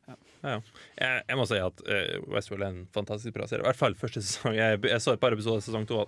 [0.07, 0.59] Ja, ja.
[0.95, 3.65] Jeg, jeg må si at uh, Westworld er en fantastisk bra serie.
[3.65, 4.55] I hvert fall første sesong.
[4.57, 6.05] Jeg, jeg så et par episoder av sesong to.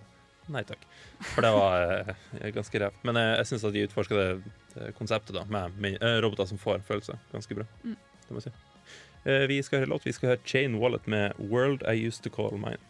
[0.49, 0.85] Nei takk.
[1.33, 3.03] For det var uh, ganske revt.
[3.07, 6.85] Men uh, jeg syns at de utforska det, det konseptet da med, roboter som får
[6.87, 7.67] følelser, ganske bra.
[7.83, 7.97] Mm.
[8.25, 8.57] Det må jeg si.
[9.51, 10.05] Vi skal høre låt.
[10.07, 12.88] Vi skal høre Chain Wallet med 'World I Used To Call Mine'.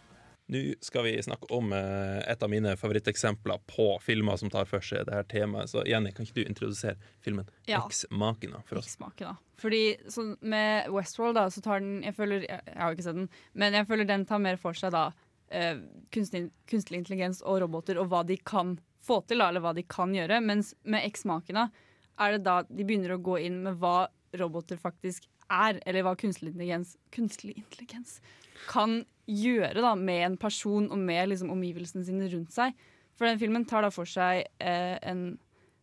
[0.50, 4.82] Nå skal vi snakke om eh, et av mine favoritteksempler på filmer som tar for
[4.82, 5.70] seg det her temaet.
[5.70, 7.84] Så Jenny, kan ikke du introdusere filmen Ja.
[7.84, 8.89] Eks-makina for oss?
[8.89, 9.36] Eksmaken, da.
[9.62, 13.20] Fordi sånn, med Westworld, da, så tar den Jeg føler Jeg, jeg har ikke sett
[13.20, 15.12] den, men jeg føler den tar mer for seg da
[15.54, 15.78] eh,
[16.16, 20.18] kunstig, kunstig intelligens og roboter, og hva de kan få til, eller hva de kan
[20.18, 20.41] gjøre.
[20.41, 21.70] Mens med Eksmakena
[22.20, 26.18] er det da de begynner å gå inn med hva roboter faktisk er, eller hva
[26.18, 28.18] kunstig intelligens, kunstig intelligens
[28.70, 32.73] kan gjøre da, med en person og med liksom, omgivelsene sine rundt seg.
[33.19, 35.38] For den filmen tar da for seg eh, en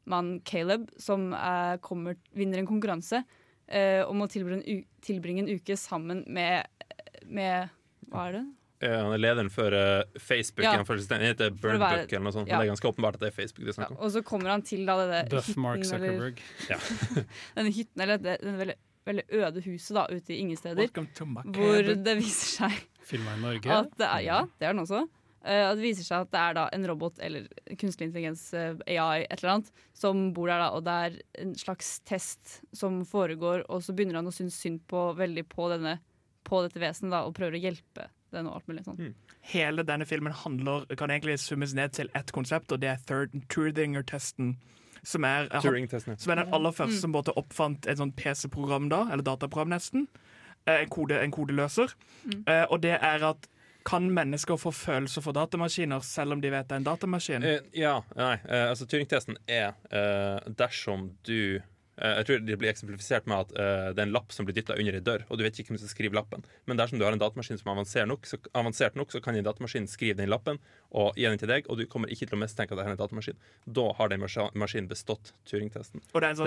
[0.07, 3.23] mann, Caleb, som eh, kommer, vinner en konkurranse
[3.67, 6.67] eh, om å tilbringe en, u tilbringe en uke sammen med,
[7.27, 7.75] med
[8.11, 8.47] Hva er det?
[8.85, 10.67] Ja, han er lederen for eh, Facebook.
[10.67, 10.75] Ja.
[10.77, 12.51] Han, den heter Birdbook eller noe sånt.
[12.51, 12.59] ja.
[12.59, 14.01] Men det er ganske åpenbart at det er Facebook det er snakk om.
[14.05, 15.23] Og så kommer han til da det
[15.57, 16.43] Mark hytten, eller, Zuckerberg.
[16.69, 16.79] Ja.
[17.57, 18.77] denne hytten, eller det, den veldig,
[19.07, 20.91] veldig øde huset da, ute i ingen steder.
[20.91, 23.71] Hvor det viser seg Filma i Norge.
[23.71, 25.07] at det er, Ja, det er den også.
[25.47, 27.45] Uh, det viser seg at det er da en robot eller
[27.79, 31.53] kunstig intelligens, uh, AI, et eller annet, som bor der, da, og det er en
[31.55, 36.01] slags test som foregår, og så begynner han å synes synd på, veldig på, denne,
[36.43, 39.15] på dette vesenet da, og prøver å hjelpe den og alt mulig sånn.
[39.47, 43.37] Hele denne filmen handler, kan egentlig summes ned til ett konsept, og det er third
[43.53, 44.57] Turdinger-testen.
[45.07, 49.05] Som er, Turing-testen, som er den aller første som både oppfant et sånt PC-program da,
[49.13, 50.09] eller dataprogram nesten.
[50.67, 51.95] Eh, En, kode, en kodeløser.
[52.25, 52.43] Mm.
[52.71, 53.47] og det er at
[53.87, 57.47] kan mennesker få følelser for datamaskiner selv om de vet det er en datamaskin?
[57.47, 61.65] Uh, ja, nei, uh, altså Turing-testen er uh, dersom du eh,
[61.97, 64.75] Jeg tror det blir eksemplifisert med at eh, det er en lapp som blir dytta
[64.77, 66.43] under ei dør, og du vet ikke hvem som skriver lappen.
[66.69, 69.35] Men dersom du har en datamaskin som er avansert nok, så, avansert nok, så kan
[69.37, 70.59] en datamaskin skrive den lappen
[70.93, 72.93] og gi den til deg, og du kommer ikke til å mistenke at det er
[72.93, 73.39] en datamaskin.
[73.65, 76.03] Da har den maskinen bestått Turing-testen.
[76.13, 76.47] Og det er, en sånn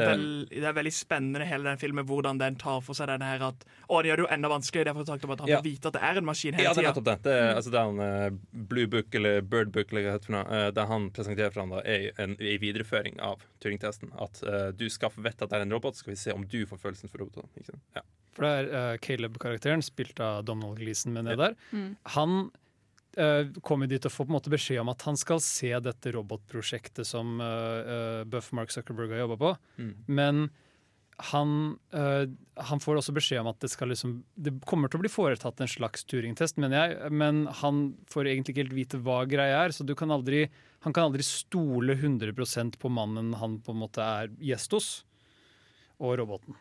[0.50, 3.42] Det- det er veldig spennende hele den filmen hvordan den tar for seg den her
[3.50, 4.86] at Å, det gjør det jo enda vanskeligere.
[4.94, 5.58] Derfor sagt om at han Ja.
[5.62, 6.94] får vite at det er en maskin hele Ja, det er tida.
[6.94, 7.24] nettopp det.
[7.24, 8.30] Det er, altså, det er en eh,
[8.70, 11.70] Blue Book eller Bird Book eller hva det heter eh, det han presenterer for ham,
[11.70, 14.12] da, er en, en videreføring av Turing-testen.
[14.20, 16.36] At uh, du skaffer få vite at det er en robot, så skal vi se
[16.36, 17.50] om du får følelsen for roboten.
[17.56, 17.84] Ikke sant?
[17.98, 18.06] Ja.
[18.36, 21.58] For det er uh, Caleb-karakteren, spilt av Donald Gleeson, med ned der.
[21.72, 21.92] Mm.
[22.16, 22.38] Han
[23.18, 26.16] uh, kommer dit og får på en måte beskjed om at han skal se dette
[26.16, 29.54] robotprosjektet som uh, Buff Mark Zuckerberg har jobba på.
[29.82, 29.94] Mm.
[30.08, 30.50] Men
[31.20, 32.30] han, eh,
[32.64, 35.60] han får også beskjed om at det skal liksom Det kommer til å bli foretatt
[35.60, 39.76] en slags Turing-test, mener jeg, men han får egentlig ikke helt vite hva greia er,
[39.76, 40.48] så du kan aldri,
[40.86, 44.90] han kan aldri stole 100% på mannen han på en måte er gjest hos,
[46.00, 46.56] og roboten.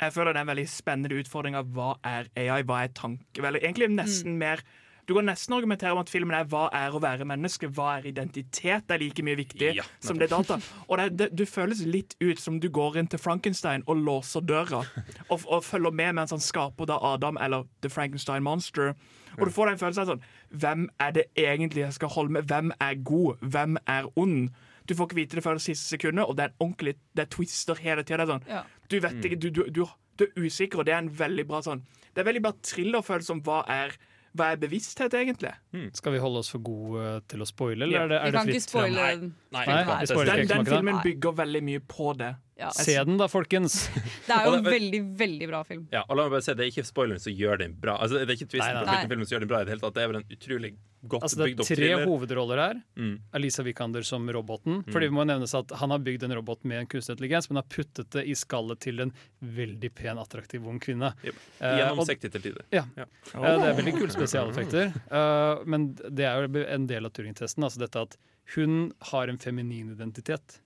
[0.00, 3.42] Jeg føler det er en veldig spennende utfordring av hva er AI, hva er tanke...
[3.42, 4.62] Vel, egentlig nesten mer
[5.06, 8.06] Du kan nesten argumentere om at filmen er hva er å være menneske, hva er
[8.08, 10.56] identitet, det er like mye viktig Ja, som det er data.
[10.88, 14.40] Og det, det, du føles litt ut som du går inn til Frankenstein og låser
[14.40, 14.80] døra,
[15.28, 18.94] og, og følger med mens han skaper da Adam eller The Frankenstein Monster.
[19.38, 20.24] Og du får den følelsen av sånn
[20.62, 22.48] Hvem er det egentlig jeg skal holde med?
[22.48, 23.44] Hvem er god?
[23.44, 24.54] Hvem er ond?
[24.86, 27.22] Du får ikke vite det før det siste sekundet, og det er en ordentlig Det
[27.24, 28.26] er twister hele tida.
[28.28, 28.42] Sånn.
[28.48, 28.64] Ja.
[28.88, 29.84] Du vet ikke, du, du, du,
[30.18, 31.80] du er usikker, og det er en veldig bra sånn
[32.14, 33.96] Det er veldig bra thrillerfølelse om hva er
[34.34, 35.52] hva er bevissthet, egentlig?
[35.94, 38.02] Skal vi holde oss for gode til å spoile, eller Ja.
[38.02, 39.10] er det, er vi kan ikke fritt Ikke spoile Nei.
[39.14, 39.28] den.
[39.54, 40.06] Nei, Nei.
[40.10, 42.30] spoiler Den, den filmen bygger veldig mye på det.
[42.56, 42.68] Ja.
[42.70, 43.88] Se den da, folkens!
[44.28, 45.88] Det er jo en veldig, veldig bra film.
[45.90, 47.96] Ja, og la meg bare si, Det er ikke spoileren som gjør den bra.
[47.98, 48.98] Altså, det er ikke Nei, twisten nei.
[49.02, 49.60] på filmen som gjør den bra.
[49.60, 50.70] i Det hele tatt Det er vel en utrolig
[51.04, 52.78] godt Altså, det er tre hovedroller her.
[52.96, 53.16] Mm.
[53.34, 54.78] Alisa Vikander som roboten.
[54.84, 54.92] Mm.
[54.94, 57.58] Fordi vi må nevnes at Han har bygd en robot med en kunstig intelligens, men
[57.60, 61.10] har puttet det i skallet til en veldig pen, attraktiv ung kvinne.
[61.26, 61.34] Yep.
[61.58, 62.62] Eh, og- Gjennomsiktig til tider.
[62.70, 62.84] Ja.
[62.96, 63.08] Ja.
[63.34, 64.94] Eh, det er veldig kule spesialeffekter.
[65.10, 67.66] Eh, men det er jo en del av Turing-testen.
[67.66, 68.16] Altså dette at
[68.54, 70.60] hun har en feminin identitet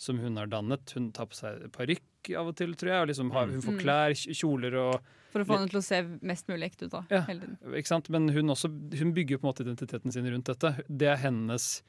[0.00, 0.92] som hun har dannet.
[0.96, 3.00] Hun tar på seg parykk av og til, tror jeg.
[3.04, 3.80] Og liksom har, hun får Mm.
[3.82, 5.00] klær, kjoler og
[5.34, 6.90] For å få henne til å se mest mulig ekte ut.
[6.94, 7.20] da, Ja.
[7.28, 7.58] hele tiden.
[7.76, 8.08] Ikke sant?
[8.10, 10.72] Men hun, også, hun bygger på en måte identiteten sin rundt dette.
[10.88, 11.82] Det er hennes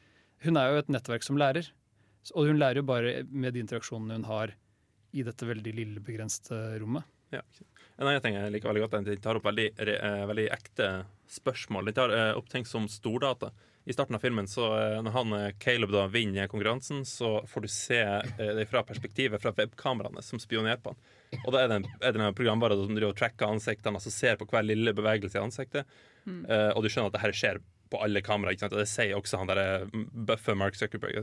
[0.44, 1.70] Hun er jo et nettverk som lærer.
[2.36, 4.54] Og hun lærer jo bare med de interaksjonene hun har
[5.14, 7.04] i dette veldig lille, begrensede rommet.
[7.32, 7.42] Ja.
[8.00, 10.26] En annen ting jeg liker veldig godt, er at den tar opp veldig, re- eh,
[10.26, 11.86] veldig ekte spørsmål.
[11.86, 13.52] Den tar eh, opp ting som stordata.
[13.86, 17.66] I starten av filmen, så eh, når han eh, Caleb da vinner konkurransen, så får
[17.66, 21.02] du se eh, det fra perspektivet fra webkameraene som spionerer på han.
[21.46, 24.14] Og da er det en, er det en programvare som driver og tracker ansiktene, altså
[24.14, 26.00] ser på hver lille bevegelse i ansiktet.
[26.26, 26.44] Mm.
[26.76, 27.62] Og du skjønner at det her skjer
[27.92, 28.56] på alle kameraer.
[28.56, 28.76] ikke sant?
[28.76, 29.96] Og det sier også han der eh,
[30.30, 31.18] buffer Mark Zuckerberg.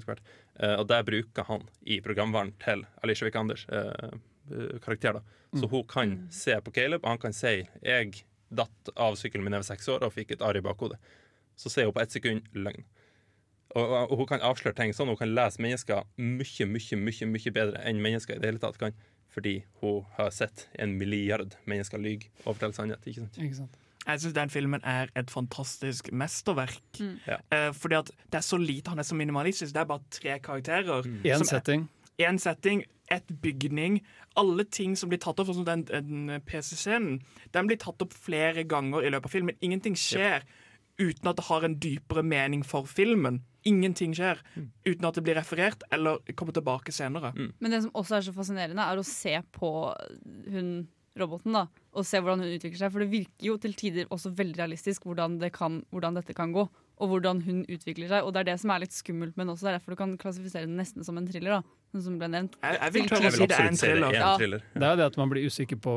[0.60, 4.10] Eh, og der bruker han i programvaren til Alicia Vikanders eh,
[4.52, 5.20] eh, karakter.
[5.20, 5.22] da.
[5.54, 5.70] Så Mm.
[5.70, 9.58] hun kan se på Caleb, og han kan si 'jeg datt av sykkelen min da
[9.58, 10.98] jeg var seks år og fikk et arr i bakhodet'.
[11.58, 12.84] Så sier hun på ett sekund løgn.
[13.76, 15.10] Og, og hun kan avsløre ting sånn.
[15.12, 18.78] Hun kan lese mennesker mye, mye, mye, mye bedre enn mennesker i det hele tatt
[18.80, 18.96] kan.
[19.34, 23.04] Fordi hun har sett en milliard mennesker lyge og fortelle sannhet.
[23.04, 23.36] ikke sant?
[23.44, 23.76] Ikke sant?
[24.08, 26.78] Jeg syns den filmen er et fantastisk mesterverk.
[26.96, 27.18] Mm.
[27.28, 27.36] Ja.
[27.52, 29.74] Eh, fordi at det er så lite, han er så minimalistisk.
[29.76, 31.02] Det er bare tre karakterer.
[31.04, 31.88] Én som er- setting.
[32.18, 32.80] En setting,
[33.12, 34.00] ett bygning.
[34.36, 37.20] Alle ting som blir tatt opp, sånn som den, den PC-scenen,
[37.52, 39.56] den blir tatt opp flere ganger i løpet av filmen.
[39.60, 40.42] Ingenting skjer
[40.98, 43.42] uten at det har en dypere mening for filmen.
[43.68, 44.40] Ingenting skjer
[44.86, 47.32] uten at det blir referert eller kommer tilbake senere.
[47.36, 49.72] Men det som også er så fascinerende, er å se på
[50.50, 50.72] hun
[51.18, 51.64] roboten, da.
[51.98, 52.92] Og se hvordan hun utvikler seg.
[52.94, 56.54] For det virker jo til tider også veldig realistisk hvordan, det kan, hvordan dette kan
[56.54, 56.68] gå.
[56.98, 58.26] Og hvordan hun utvikler seg.
[58.26, 60.14] Og det er det som er litt skummelt, men også det er derfor du kan
[60.18, 61.58] klassifisere den nesten som en thriller.
[61.58, 62.56] da som ble nevnt.
[62.62, 64.08] Jeg, jeg vil tørre å si det er en thriller.
[64.12, 64.32] er Ja.
[64.38, 65.94] Det er jo det at man blir usikker på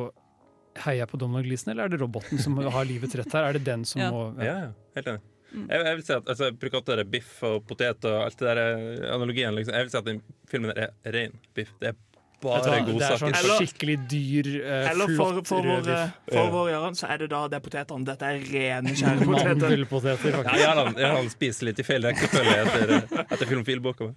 [0.86, 3.50] Heier jeg på Donald Gleeson, eller er det roboten som har livets rett her?
[3.50, 4.12] Er det den som Ja.
[4.12, 5.22] må Ja, ja, helt enig.
[5.52, 5.66] Mm.
[5.68, 8.48] Jeg, jeg vil si at altså, Jeg bruker det biff og potet og alt det
[8.48, 9.52] der eh, analogien.
[9.58, 9.74] Liksom.
[9.76, 11.74] Jeg vil si at den filmen er ren biff.
[11.82, 11.98] Det er
[12.42, 13.18] bare Det er godsaker.
[13.20, 16.16] sånn Eller- skikkelig dyr, uh, Eller for, for, vår, biff.
[16.32, 18.06] for vår Jørgen så er det da det er potetene.
[18.08, 19.60] Dette er rene skjærepoteter.
[19.60, 24.08] Mandelpoteter, Ja, jeg har spist litt i feil rekkefølge etter, etter filmfilboka.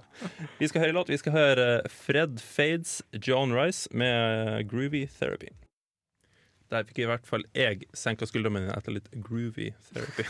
[0.63, 1.11] Vi skal høre låt.
[1.13, 5.51] Vi skal høre Fred Fades, John Rice med Groovy Therapy.
[6.75, 10.25] Der fikk i hvert fall jeg senka skuldrene mine etter litt groovy therapy.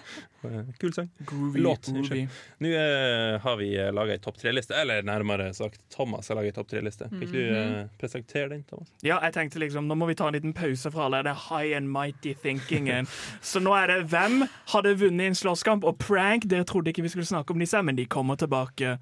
[0.80, 1.10] Kul sang.
[1.28, 2.22] Groovy, Låt, groovy.
[2.64, 6.48] Nå eh, har vi uh, laga ei topp tre-liste, eller nærmere sagt Thomas har laga
[6.52, 7.10] ei topp tre-liste.
[7.12, 8.88] Kan ikke du eh, presentere den, Thomas?
[9.04, 11.76] Ja, jeg tenkte liksom, Nå må vi ta en liten pause fra all det high
[11.76, 13.08] and mighty thinkingen.
[13.50, 16.48] Så nå er det hvem hadde vunnet en slåsskamp, og prank.
[16.48, 18.96] Dere trodde ikke vi skulle snakke om disse, men de kommer tilbake.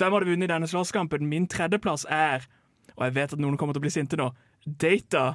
[0.00, 1.28] Hvem hadde vunnet denne slåsskampen?
[1.28, 2.48] Min tredjeplass er,
[2.96, 4.32] og jeg vet at noen kommer til å bli sinte nå,
[4.66, 5.34] Data.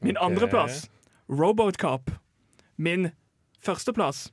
[0.00, 0.26] Min okay.
[0.26, 0.90] andreplass,
[1.28, 2.10] Robotcop.
[2.76, 3.10] Min
[3.60, 4.30] førsteplass,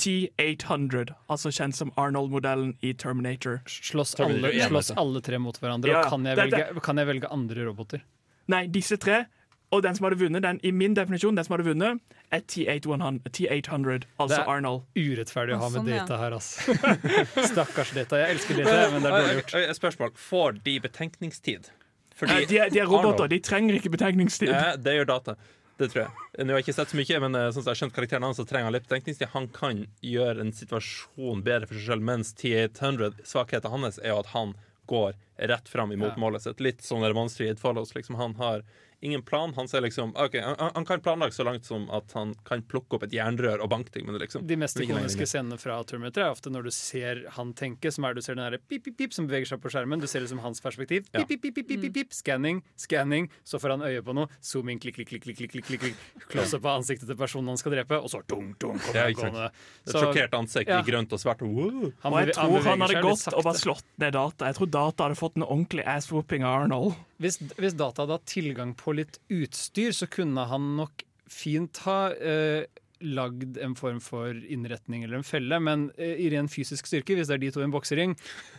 [0.00, 3.60] T800, altså kjent som Arnold-modellen i Terminator.
[3.68, 5.92] Slåss alle, slåss alle tre mot hverandre?
[5.92, 8.02] Ja, Og kan jeg, velge, kan jeg velge andre roboter?
[8.50, 9.24] Nei, disse tre.
[9.72, 13.22] Og den som hadde vunnet, den, i min definisjon, den som hadde vunnet, er T800,
[13.28, 14.82] T800 altså Det er- Arnold.
[14.96, 16.74] Urettferdig å ha med sånn, data her, altså.
[17.52, 18.20] Stakkars data.
[18.20, 19.76] Jeg elsker data, men det er dårlig gjort.
[19.80, 20.12] Spørsmål.
[20.28, 21.70] Får de betenkningstid?
[22.22, 24.52] Fordi de, er, de er roboter, Arnold- de trenger ikke betenkningstid.
[24.54, 25.36] Ja, det gjør data.
[25.80, 26.10] Det tror jeg.
[26.46, 28.38] Nå har jeg ikke sett så mye, men eh, sånn jeg har skjønt karakteren hans,
[28.38, 29.32] så trenger han litt betenkningstid.
[29.32, 34.20] Han kan gjøre en situasjon bedre for seg selv, mens T800, svakheten hans er jo
[34.22, 34.52] at han
[34.92, 35.16] går
[35.48, 36.20] rett fram imot Ja.
[36.20, 36.60] målet sitt.
[36.60, 37.02] Litt sånn
[37.42, 37.94] It Follows.
[37.94, 38.62] Liksom, han har
[39.02, 39.52] ingen plan.
[39.54, 42.96] Han ser liksom OK, han, han kan planlegge så langt som at han kan plukke
[42.96, 44.46] opp et jernrør og banke ting, med det, liksom.
[44.46, 48.06] De mest Men ikoniske scenene fra Terminator er ofte når du ser han tenke, som
[48.06, 50.02] er du ser den der pip, pip, pip som beveger seg på skjermen.
[50.02, 51.08] Du ser liksom hans perspektiv.
[51.10, 52.14] Pip, pip, pip, pip, pip, pip.
[52.14, 53.28] Scanning, scanning.
[53.42, 54.30] Så får han øye på noe.
[54.38, 56.06] Zooming, klikk, klikk, klikk, klikk, klikk, klikk, klikk.
[56.30, 59.50] Close på ansiktet til personen han skal drepe, og så dung, dung, kommer han gående.
[59.82, 60.78] Et sjokkert ansikt ja.
[60.78, 61.42] i grønt og svart.
[61.42, 61.90] Wow.
[62.06, 64.52] han Og jeg tror han han hadde gått og bare slått ned data.
[64.52, 66.94] Jeg tror data hadde fått en ordentlig ass-whooping av Arnold.
[67.22, 72.10] Hvis, hvis data hadde hatt tilgang på litt utstyr, så kunne han nok fint ha
[72.12, 72.64] eh,
[73.02, 77.26] lagd en form for innretning eller en felle, men eh, i ren fysisk styrke, hvis
[77.30, 78.12] det er de to i en boksering,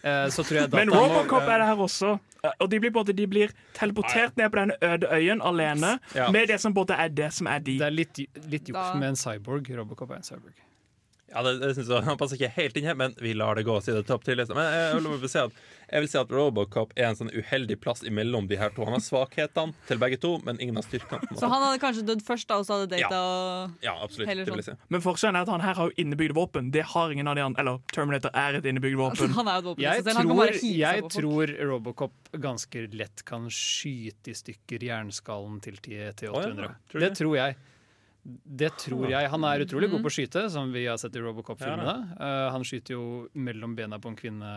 [0.03, 2.15] eh, så tror jeg data Men Robocop er det her også.
[2.43, 6.28] Eh, Og de blir, både, de blir teleportert ned på den øde øyen alene Ja.
[6.32, 7.78] med det som både er det som er de.
[7.80, 8.19] Det er litt,
[8.49, 9.69] litt juks med en cyborg.
[9.78, 10.59] Robocop er en cyborg.
[11.34, 13.65] Ja, det, det synes jeg Han passer ikke helt inn her, men vi lar det
[13.67, 13.75] gå.
[13.81, 14.57] Siden det topp til liksom.
[14.59, 15.55] Men jeg, vil si at,
[15.89, 18.86] jeg vil si at Robocop er en sånn uheldig plass imellom de her to.
[18.88, 21.34] Han har svakhetene til begge to, men ingen av styrkene.
[21.39, 23.21] Så han hadde kanskje dødd først, da, og så hadde Data
[23.86, 24.29] Ja, absolutt.
[24.29, 24.77] Heller Det vil jeg si.
[24.93, 26.71] Men forskjellen er at han her har jo innebygd våpen.
[26.75, 27.65] Det har ingen av de andre.
[27.65, 29.34] Eller Terminator er et innebygd våpen.
[29.39, 29.84] Han er et våpen.
[29.84, 34.34] Jeg, selv, han kan tror, bare hive seg jeg tror Robocop ganske lett kan skyte
[34.34, 36.29] i stykker jernskallen til T800.
[36.29, 37.11] Oh, ja, tror det?
[37.17, 37.57] tror jeg.
[38.24, 39.28] Det tror jeg.
[39.34, 41.95] Han er utrolig god på å skyte, som vi har sett i Robocop-filmene.
[42.15, 43.01] Uh, han skyter jo
[43.36, 44.51] mellom bena på en kvinne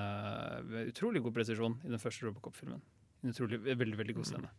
[0.68, 2.78] med utrolig god presisjon i den første Robocop-filmen.
[3.24, 4.52] En utrolig, veldig, veldig god scene.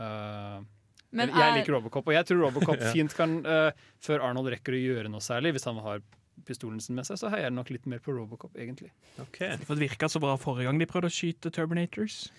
[0.00, 0.64] Uh,
[1.12, 2.92] Men jeg er- liker Robocop, og jeg tror Robocop Ja.
[2.94, 3.70] fint kan, uh,
[4.00, 6.00] før Arnold rekker å gjøre noe særlig, hvis han har
[6.48, 8.88] pistolen sin med seg, så heier jeg nok litt mer på Robocop, egentlig.
[9.18, 12.30] For det virka så bra forrige gang de prøvde å skyte Turbinators.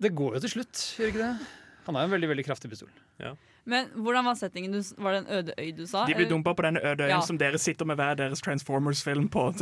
[0.00, 1.48] Det går jo til slutt, gjør ikke det?
[1.88, 2.88] Han har en veldig veldig kraftig pistol.
[3.66, 4.72] Men hvordan var settingen?
[4.72, 6.04] Du, var det en øde øy du sa?
[6.08, 7.20] De blir dumpa på denne øde øyen Ja.
[7.20, 9.52] som dere sitter med hver deres Transformers-film på.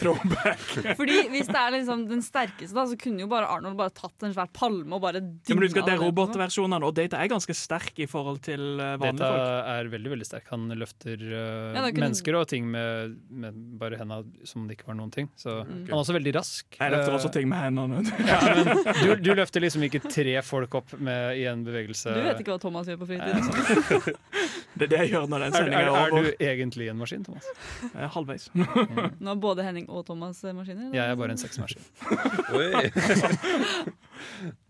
[0.00, 0.62] Throwback.
[1.00, 4.22] Fordi Hvis det er liksom den sterkeste, da, så kunne jo bare Arnold bare tatt
[4.26, 7.18] en svær palme og bare Ja, men du skal, Det er det robotversjonene, og Data
[7.20, 9.70] er ganske sterk i forhold til uh, vanlige Data folk.
[9.74, 10.46] er veldig veldig sterk.
[10.54, 14.88] Han løfter uh, Ja, kunne- mennesker og ting med, med bare henda som det ikke
[14.92, 15.30] var noen ting.
[15.36, 15.84] Så Mm.
[15.90, 16.76] Han er også veldig rask.
[16.80, 18.00] Jeg løfter Eh, også ting med hendene.
[18.30, 22.12] ja, men du, du løfter liksom ikke tre folk opp med, i en bevegelse.
[22.14, 23.39] Du vet ikke hva Thomas gjør på fritiden?
[24.80, 26.96] Det er det jeg gjør når den Er, sendingen er, er er du egentlig en
[27.00, 27.46] maskin, Thomas?
[27.90, 28.44] Eh, Halvveis.
[29.24, 30.86] Nå er både Henning og Thomas maskiner?
[30.86, 30.94] eller?
[30.96, 31.82] Jeg er bare en sexmaskin.
[32.56, 32.70] Oi.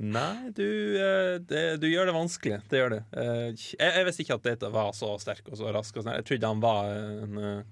[0.01, 0.67] Nei, du,
[0.99, 2.59] eh, det, du gjør det vanskelig.
[2.73, 3.01] Det gjør det.
[3.13, 3.45] Eh,
[3.77, 5.97] Jeg, jeg visste ikke at Data var så sterk og så rask.
[6.01, 6.17] Og sånn.
[6.19, 7.63] jeg trodde han var en eh,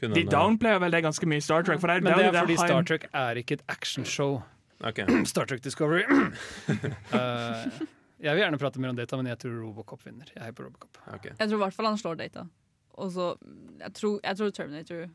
[0.00, 1.80] kunne De downplayer vel det ganske mye i Star Trek.
[1.82, 4.42] For det er, Men det er der fordi Star Trek er ikke et actionshow.
[4.84, 5.06] Okay.
[5.32, 6.04] Star Trek Discovery.
[7.10, 7.66] Eh,
[8.20, 10.28] jeg vil gjerne prate mer om Data, men jeg tror Robocop vinner.
[10.34, 10.98] Jeg er på Robocop.
[11.16, 11.32] Okay.
[11.38, 12.44] Jeg tror i hvert fall han slår Data.
[13.00, 13.30] Og så
[13.80, 15.06] jeg tror, jeg tror Terminator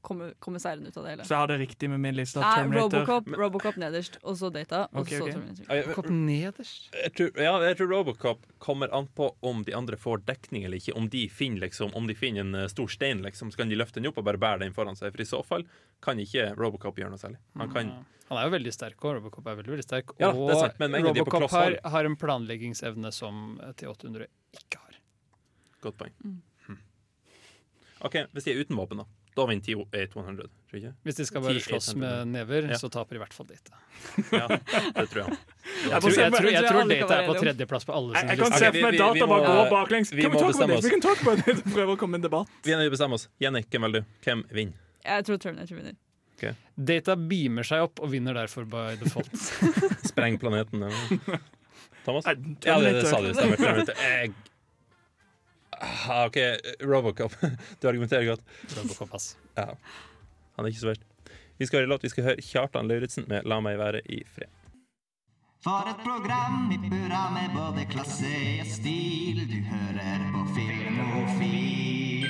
[0.00, 1.24] kommer, komme seirende ut av det hele.
[1.28, 2.40] Så jeg hadde riktig med min liste.
[2.42, 3.04] Nei, Terminator.
[3.04, 5.26] Robocop, Robocop nederst, og så Data, og Ok, så.
[5.28, 5.66] Terminator.
[5.70, 6.88] Robocop nederst.
[6.96, 10.80] Jeg tror, ja, jeg tror Robocop kommer an på om de andre får dekning eller
[10.80, 10.96] ikke.
[10.96, 13.78] Om de finner, liksom, om de finner en eh, stor stein, liksom, så kan de
[13.78, 15.12] løfte den opp og bare bære den foran seg.
[15.14, 15.66] For i så fall
[16.04, 17.40] kan ikke Robocop gjøre noe særlig.
[17.60, 17.92] Han kan,
[18.30, 20.14] Han er jo veldig sterk, og Robocop er veldig veldig sterk.
[20.22, 25.00] Ja, og sant, men Robocop har, har en planleggingsevne som T800 ikke har.
[25.84, 26.14] Godt poeng.
[26.24, 26.38] Mm.
[26.66, 26.78] Hm.
[28.06, 29.19] OK, hvis de er uten våpen, da.
[29.36, 30.92] Da vinner T800, tror jeg ikke?
[31.06, 32.78] Hvis de skal bare slåss med never, Ja.
[32.80, 33.78] så taper i hvert fall Data.
[34.40, 35.38] Ja, det tror jeg.
[35.80, 38.50] Jeg tror, jeg tror, jeg tror Data er på tredjeplass på alle sine jeg kan
[38.50, 38.58] lister.
[38.58, 40.12] se for meg data bare går gå baklengs.
[40.12, 40.84] vi må bestemme oss.
[40.84, 41.62] We can talk about it.
[41.76, 42.50] Prøve å komme i en debatt.
[42.66, 43.28] Vi er bestemme oss.
[43.40, 44.14] Jenny, hvem velger du?
[44.26, 44.74] Hvem vinner?
[45.06, 45.98] Jeg tror Terminator vinner.
[46.80, 49.30] Data beamer seg opp og vinner derfor by default.
[50.10, 50.86] Spreng planeten.
[50.88, 51.40] ja.
[52.04, 52.24] Thomas?
[52.24, 53.32] Nei, Ja, det, det sa du.
[53.36, 54.32] Stemmer.
[55.80, 56.36] Ah, OK,
[56.80, 57.32] Robocop.
[57.80, 58.42] Du argumenterer godt.
[58.76, 59.36] Robocop, ass.
[59.56, 59.74] Ja.
[60.56, 61.06] Han er ikke så verst.
[61.60, 62.04] Vi skal høre låt.
[62.04, 64.56] Vi skal høre Kjartan Lauritzen med 'La meg være i fred'.
[65.60, 69.42] For et program i burra med både klasse og stil.
[69.48, 72.28] Du hører på Filmofil.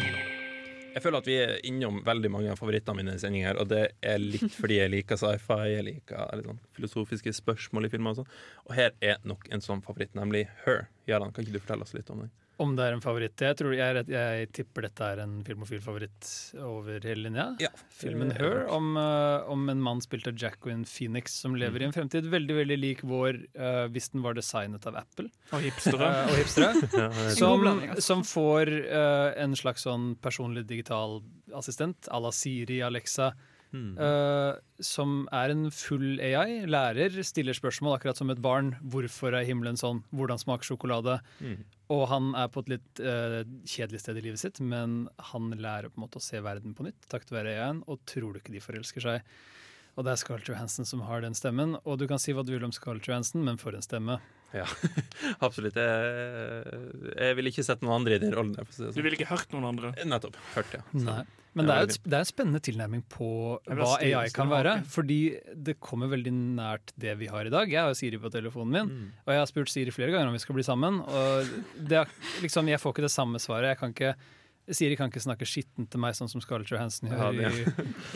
[0.94, 3.68] Jeg føler at vi er innom veldig mange av favorittene mine i sending her, og
[3.70, 8.11] det er litt fordi jeg liker sci-fi, jeg liker litt sånn filosofiske spørsmål i filmer
[8.16, 8.32] og sånn.
[8.66, 10.88] Og her er nok en sånn favoritt, nemlig Her.
[11.07, 12.34] Jarand, kan ikke du fortelle oss litt om den?
[12.61, 13.40] Om det er en favoritt?
[13.40, 16.28] Jeg, tror, jeg, er jeg tipper dette er en filmofil favoritt
[16.61, 17.46] over hele linja.
[17.62, 17.70] Ja.
[17.96, 21.94] Filmen Her om, uh, om en mann spilt av Jacqueline Phoenix som lever i en
[21.96, 25.30] fremtid veldig veldig lik vår uh, hvis den var designet av Apple.
[25.56, 26.11] Og hipstere.
[26.11, 26.72] Uh, og hipstere.
[27.00, 28.04] Er- som, ass.
[28.04, 31.20] som får eh, en slags sånn personlig digital
[31.56, 33.32] assistent à la Siri, Alexa.
[33.76, 36.64] Eh, som er en full AI.
[36.70, 38.72] Lærer, stiller spørsmål akkurat som et barn.
[38.82, 40.02] Hvorfor er himmelen sånn?
[40.14, 41.20] Hvordan smaker sjokolade?
[41.38, 41.62] Mm.
[41.94, 45.90] Og han er på et litt uh, kjedelig sted i livet sitt, men han lærer
[45.90, 48.54] på en måte å se verden på nytt takket være AI-en, og tror du ikke
[48.54, 49.32] de forelsker seg.
[49.98, 51.74] Og det er Scarlett Johansson som har den stemmen.
[51.82, 54.20] Og du kan si hva du vil om Scarlett Johansson, men for en stemme.
[54.55, 54.64] Ja,
[55.46, 55.76] absolutt.
[55.78, 56.78] Jeg,
[57.16, 58.55] jeg vil ikke sette noen andre i den rollen.
[58.57, 59.05] der, for å si det Du sånn.
[59.07, 59.92] ville ikke hørt noen andre?
[60.11, 60.38] Nettopp.
[60.57, 60.82] Hørt, ja.
[60.94, 61.20] Så- Nei.
[61.59, 63.28] Men det er, et, det er en spennende tilnærming på
[63.66, 64.74] hva stille- AI kan være.
[64.86, 65.16] Fordi
[65.66, 67.66] det kommer veldig nært det vi har i dag.
[67.72, 69.09] Jeg har Siri på telefonen min, Mm.
[69.26, 71.01] og jeg har spurt Siri flere ganger om vi skal bli sammen.
[71.03, 71.51] Og
[71.90, 72.07] det er,
[72.44, 73.66] liksom, jeg får ikke det samme svaret.
[73.74, 74.14] Jeg kan ikke,
[74.76, 77.62] Siri kan ikke snakke skittent til meg, sånn som Scarlett Johansson Ja, i,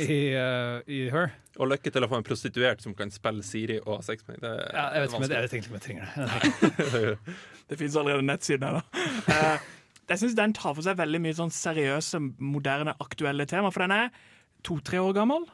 [0.05, 1.33] i, uh, i Her.
[1.59, 4.43] Og lykke til å få en prostituert som kan spille Siri og ha sex med
[4.43, 4.61] deg.
[4.75, 7.35] Ja, jeg vet ikke men jeg, egentlig ikke om jeg trenger det.
[7.71, 9.05] Det fins allerede nettsider her, da.
[9.33, 9.71] Eh,
[10.11, 13.71] jeg synes den tar for seg veldig mye sånn seriøse, moderne, aktuelle tema.
[13.73, 14.11] For den er
[14.67, 15.47] to-tre år gammel.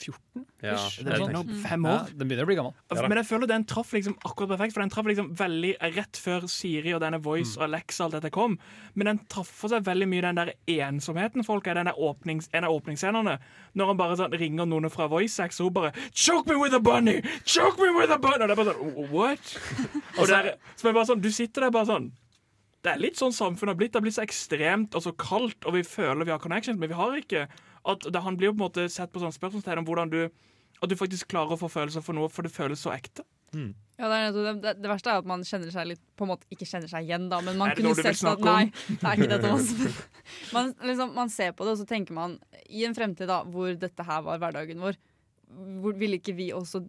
[0.00, 0.44] 2014?
[0.64, 1.52] Ja, det sånn, sånt.
[1.64, 1.96] fem år.
[2.10, 2.74] Ja, den begynner å bli gammel.
[3.00, 6.46] Men jeg føler den traff liksom akkurat perfekt, for den traff liksom veldig rett før
[6.50, 8.58] Siri og denne Voice og Alexa alt dette kom.
[8.94, 10.54] Men den traff for seg veldig mye den der
[10.88, 13.36] ensomheten folk er, den der åpnings, en av åpningsscenene.
[13.78, 16.80] Når han bare sånn ringer noen fra VoiceX, og hun bare 'Choke me with a
[16.80, 17.20] bunny!
[17.44, 19.54] Choke me with a bunny!' Og det er bare sånn What?
[20.18, 22.10] og det er, så bare sånn, Du sitter der bare sånn
[22.80, 23.92] det er litt sånn samfunnet har blitt.
[23.92, 26.88] Det har blitt så ekstremt og så kaldt, og vi føler vi har connections, men
[26.88, 27.42] vi har ikke.
[27.88, 30.22] At det, han blir jo på en måte sett på sånn spørsmålstegn om hvordan du
[30.80, 33.24] At du faktisk klarer å få følelser for noe, for det føles så ekte.
[33.98, 36.30] Ja, det, er det, det, det verste er at man kjenner seg litt På en
[36.32, 38.44] måte ikke kjenner seg igjen, da, men man kunne sett at?
[38.46, 39.66] Nei, det er ikke dette man,
[40.54, 42.38] man, liksom, man ser på det, og så tenker man
[42.70, 44.98] i en fremtid da, hvor dette her var hverdagen vår,
[45.82, 46.84] hvor ville ikke vi også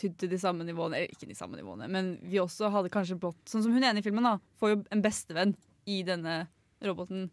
[0.00, 3.18] tydd til de samme nivåene Eller ikke de samme nivåene, men vi også hadde kanskje
[3.20, 5.54] blått Sånn som hun ene i filmen, da, får jo en bestevenn
[5.90, 6.42] i denne
[6.86, 7.28] roboten,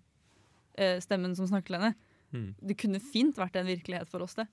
[0.75, 1.95] eh, stemmen som snakker til henne.
[2.33, 2.55] Mm.
[2.59, 4.47] Det kunne fint vært en virkelighet for oss, det.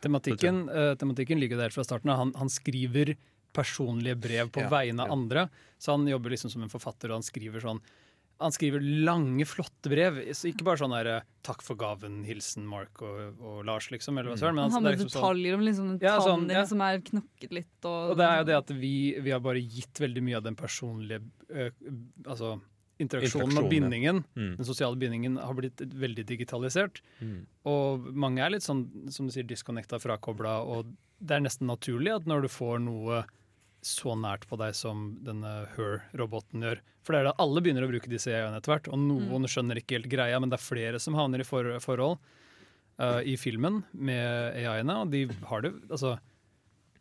[0.00, 2.16] Tematikken, uh, tematikken ligger der fra starten av.
[2.22, 3.16] Han, han skriver
[3.52, 5.16] personlige brev på Ja, vegne av ja.
[5.18, 5.48] andre.
[5.78, 7.82] Så han jobber liksom som en forfatter, og han skriver sånn
[8.40, 10.16] han skriver lange, flotte brev.
[10.32, 14.16] Så ikke bare sånn der, eh, 'takk for gaven, hilsen Mark og, og Lars', liksom.
[14.18, 14.54] Eller hva søren.
[14.56, 16.64] men Han har er med liksom detaljer om liksom, Ja, sånn, ja.
[16.64, 17.84] som er knokket litt.
[17.84, 20.42] Og, Og det er jo det at vi, vi har bare gitt veldig mye av
[20.48, 21.20] den personlige
[21.52, 21.70] øh,
[22.24, 22.60] altså,
[23.00, 24.22] interaksjonen og bindingen.
[24.36, 24.54] Mm.
[24.58, 27.02] Den sosiale bindingen har blitt veldig digitalisert.
[27.18, 27.44] Mm.
[27.70, 32.14] Og mange er litt sånn, som du sier, disconnecta, frakobla, og det er nesten naturlig
[32.14, 33.24] at når du får noe
[33.82, 37.88] så nært på deg som denne Her-roboten gjør For det er da alle begynner å
[37.88, 41.00] bruke disse AI-ene etter hvert, og noen skjønner ikke helt greia, men det er flere
[41.00, 42.18] som havner i for forhold
[43.00, 46.18] eh, i filmen med AI-ene, og de har det Altså,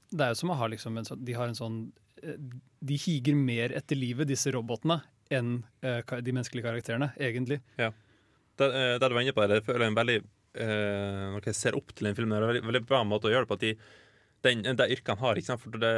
[0.10, 1.80] det er jo som å ha liksom en sånn De har en sånn
[2.24, 2.40] eh,
[2.80, 5.02] De higer mer etter livet, disse robotene,
[5.34, 5.56] enn
[5.86, 7.62] eh, de menneskelige karakterene, egentlig.
[7.80, 7.92] Ja.
[8.60, 11.58] Det, eh, det du var inne på, det føler jeg en veldig eh, Noe jeg
[11.58, 12.32] ser opp til en film.
[12.32, 13.60] Det er en veldig, veldig bra måte å gjøre det på.
[13.60, 13.74] At de,
[14.46, 15.40] den, det yrket han har.
[15.40, 15.64] Ikke sant?
[15.64, 15.94] For det,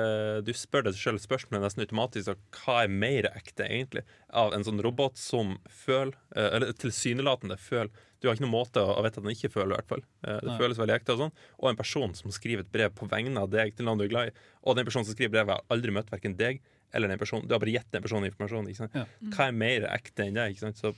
[0.47, 4.65] du spør deg selv spørsmålet nesten automatisk om hva er mer ekte, egentlig, av en
[4.67, 9.21] sånn robot som føler eh, Eller tilsynelatende føler Du har ikke noen måte å, vite
[9.21, 10.05] at den ikke føler, i hvert fall.
[10.25, 10.59] Eh, det Nei.
[10.61, 11.15] føles veldig ekte.
[11.15, 14.01] Og sånn Og en person som skriver et brev på vegne av deg til noen
[14.01, 14.37] du er glad i.
[14.65, 16.61] Og den personen som skriver brevet, har aldri møtt verken deg
[16.93, 17.47] eller den personen.
[17.47, 18.67] Du har bare gitt den personen informasjon.
[18.67, 18.95] Ikke sant?
[18.95, 19.05] Ja.
[19.35, 20.49] Hva er mer ekte enn det?
[20.53, 20.77] Ikke sant?
[20.81, 20.93] Så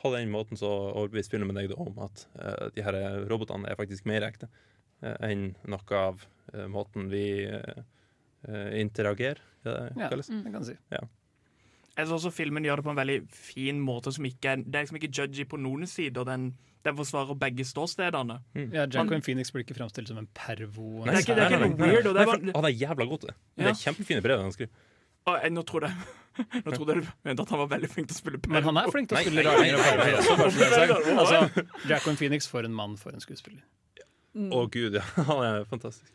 [0.00, 2.96] på den måten så overbeviser filmen deg om at uh, de her
[3.28, 4.48] robotene er faktisk mer ekte
[5.04, 6.22] uh, enn noe av
[6.54, 7.24] uh, måten vi
[8.72, 9.38] interagerer.
[9.64, 10.26] Ja, det Ja, kalles.
[10.32, 10.76] det kan jeg si.
[10.90, 11.00] Ja.
[11.98, 14.74] Jeg syns også filmen gjør det på en veldig fin måte som ikke er, Det
[14.78, 16.24] er liksom ikke judgy på noen sider.
[16.24, 16.54] Den,
[16.86, 18.38] den forsvarer begge ståstedene.
[18.72, 21.04] Ja, Janko Phoenix blir ikke fremstilt som en pervo.
[21.04, 23.18] Det er ikke- det er ikke noe weird, og det er Han er jævla god
[23.20, 23.36] til det.
[23.58, 24.70] Det er kjempefine brev han skriver.
[25.28, 26.16] Å, jeg, nå trodde jeg
[26.64, 28.54] Nå trodde jeg du mente at han var veldig flink til å spille pervo.
[28.54, 31.18] Men han er flink til å spille raringer er.
[31.18, 33.60] Altså, Jacqueline Phoenix for en mann, for en skuespiller.
[34.54, 35.02] Å gud, ja.
[35.28, 36.12] Han er fantastisk.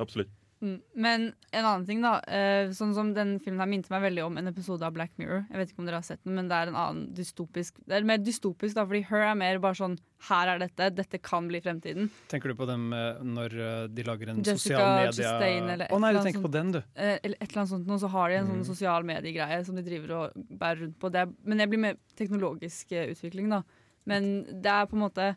[0.00, 0.32] Absolutt.
[0.62, 0.76] Mm.
[0.94, 2.20] Men en annen ting, da.
[2.30, 5.40] Eh, sånn som Den filmen her minte meg veldig om en episode av Black Mirror.
[5.50, 7.96] Jeg vet ikke om dere har sett den, men det er en annen dystopisk Det
[7.98, 9.98] er mer dystopisk, da, fordi Her er mer bare sånn
[10.28, 10.88] Her er dette.
[10.94, 12.06] Dette kan bli fremtiden.
[12.30, 15.84] Tenker du på dem eh, når eh, de lager en Jessica sosial media Chastain eller
[15.86, 16.58] et Å nei, eller du tenker på sånt.
[16.60, 16.80] den, du.
[16.94, 18.52] Eller et eller annet sånt, nå, så har de en Mm.
[18.62, 20.32] sånn sosial mediegreie som de driver og
[20.62, 21.10] bærer rundt på.
[21.10, 23.62] Det er, men det blir mer teknologisk utvikling, da.
[24.06, 25.36] Men det er på en måte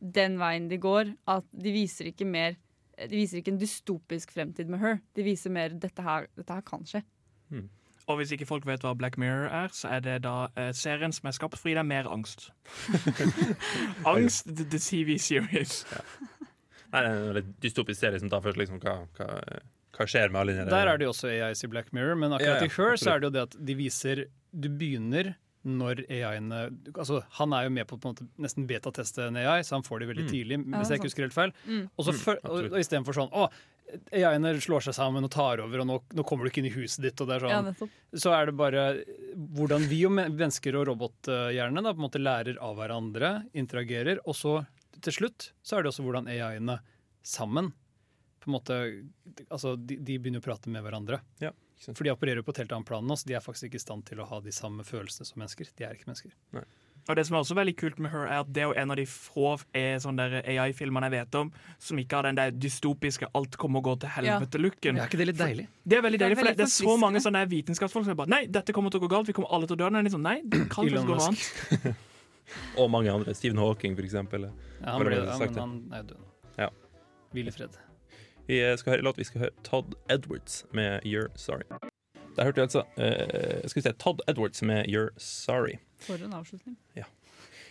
[0.00, 2.56] den veien de går, at de viser ikke mer
[3.08, 5.00] De viser ikke en dystopisk fremtid med Her.
[5.16, 7.00] De viser mer dette her, dette her kan skje.
[8.10, 11.12] Og hvis ikke folk vet hva Black Mirror er, så er det da eh, serien
[11.14, 12.48] som er skapt fordi det er mer angst.
[14.12, 15.84] angst, the, the TV series.
[16.90, 19.28] Nei, det er en litt dystopisk serie som tar først liksom hva, hva,
[19.94, 22.34] hva skjer med alle de Der er det jo også AIs i Black Mirror, men
[22.34, 25.34] akkurat Ja, ja, i Her så er det jo det at de viser Du begynner
[25.66, 26.58] når AI-ene
[26.94, 29.82] altså Han er jo med på på en måte nesten betateste en AI, så han
[29.84, 30.30] får de veldig Mm.
[30.30, 31.52] tidlig, Ja, hvis jeg ikke husker helt feil.
[31.66, 31.90] Mm.
[31.98, 33.50] Og, så for, før- og, og istedenfor sånn Å,
[34.14, 36.74] AI-ene slår seg sammen og tar over, og nå, nå kommer du ikke inn i
[36.78, 37.20] huset ditt.
[37.20, 38.84] Og det er sånn, Ja, så er det bare
[39.58, 44.34] hvordan vi og mennesker og robothjernene da, på en måte lærer av hverandre, interagerer, og
[44.38, 44.60] så
[45.02, 46.78] til slutt så er det også hvordan AI-ene
[47.26, 47.72] sammen
[48.40, 48.76] på en måte,
[49.50, 51.20] altså de, de begynner å prate med hverandre.
[51.42, 51.50] Ja.
[51.80, 53.24] For de opererer på et helt annet plan enn oss.
[53.24, 55.70] de er faktisk ikke i stand til å ha de samme følelsene som mennesker.
[55.78, 56.34] De er ikke mennesker.
[57.08, 58.98] Og det som er også veldig kult med Her, er at det er en av
[59.00, 59.54] de få
[60.20, 63.96] der AI-filmene jeg vet om som ikke har den der dystopiske 'alt kommer og går
[64.00, 65.00] til helvete'-looken.
[65.00, 65.66] Er ikke det litt deilig?
[65.82, 68.12] Det er veldig Det er deilig, for det, det er så mange sånne vitenskapsfolk som
[68.12, 69.90] er bare Nei, dette kommer til å gå galt, vi kommer alle til å dø.
[69.90, 71.96] Nei, er sånn, nei, det kan faktisk gå annet.
[72.80, 73.34] Og mange andre.
[73.34, 74.50] Stephen Hawking, for eksempel.
[74.82, 76.26] Ja, han, ble, ja, men han er jo død nå.
[76.58, 76.68] Ja.
[77.32, 77.89] Hvil i fred.
[78.50, 79.18] Vi skal høre låt.
[79.18, 81.62] Vi skal høre Todd Edwards med You're Sorry.
[82.36, 85.78] Der hørte vi altså uh, skal vi se, Todd Edwards med 'You're Sorry'.
[86.02, 86.76] For en avslutning.
[86.96, 87.04] Ja.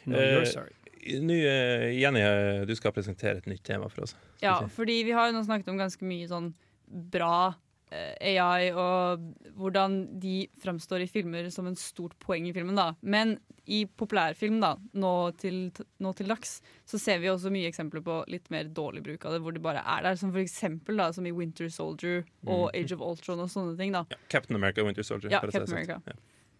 [0.05, 0.71] No, you're Eh, sorry.
[1.03, 4.15] Eh, Jenny, eh, du skal presentere et nytt tema for oss.
[4.41, 6.53] Ja, fordi vi har jo nå snakket om ganske mye sånn
[6.87, 7.53] bra eh,
[7.91, 9.23] AI, og
[9.57, 12.91] hvordan de fremstår i filmer som en stort poeng i filmen, da.
[13.01, 13.37] Men
[13.69, 15.71] i populærfilm, da, nå til,
[16.01, 16.55] nå til dags,
[16.89, 19.61] så ser vi også mye eksempler på litt mer dårlig bruk av det, hvor det
[19.65, 20.17] bare er der.
[20.21, 22.75] Som for eksempel da, som i Winter Soldier og Mm.
[22.79, 24.05] Age of Ultron og sånne ting, da.
[24.29, 25.31] Captain America Winter Soldier.
[25.31, 26.01] Ja, Captain America.
[26.05, 26.13] Ja.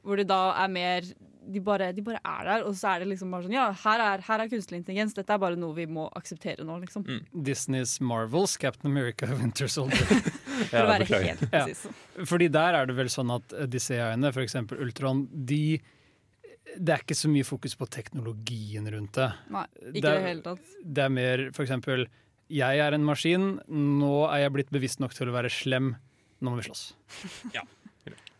[0.05, 1.01] Hvor det da er mer
[1.47, 4.01] de bare, de bare er der, og så er det liksom bare sånn Ja, her
[4.03, 5.13] er, her er kunstig intelligens.
[5.17, 7.05] Dette er bare noe vi må akseptere nå, liksom.
[7.07, 7.21] Mm.
[7.47, 10.03] Disneys Marvels, Captain America, Winter Soldier.
[10.69, 11.85] For å være helt presis.
[12.27, 14.57] Fordi der er det vel sånn at eh, disse AI-ene, f.eks.
[14.75, 15.79] Ultron, de
[16.77, 19.29] Det er ikke så mye fokus på teknologien rundt det.
[19.49, 20.75] Nei, ikke Det i er- det hele tatt.
[20.83, 22.05] Det er mer eksempel
[22.51, 25.95] Jeg er en maskin, nå er jeg blitt bevisst nok til å være slem,
[26.41, 26.83] nå må vi slåss.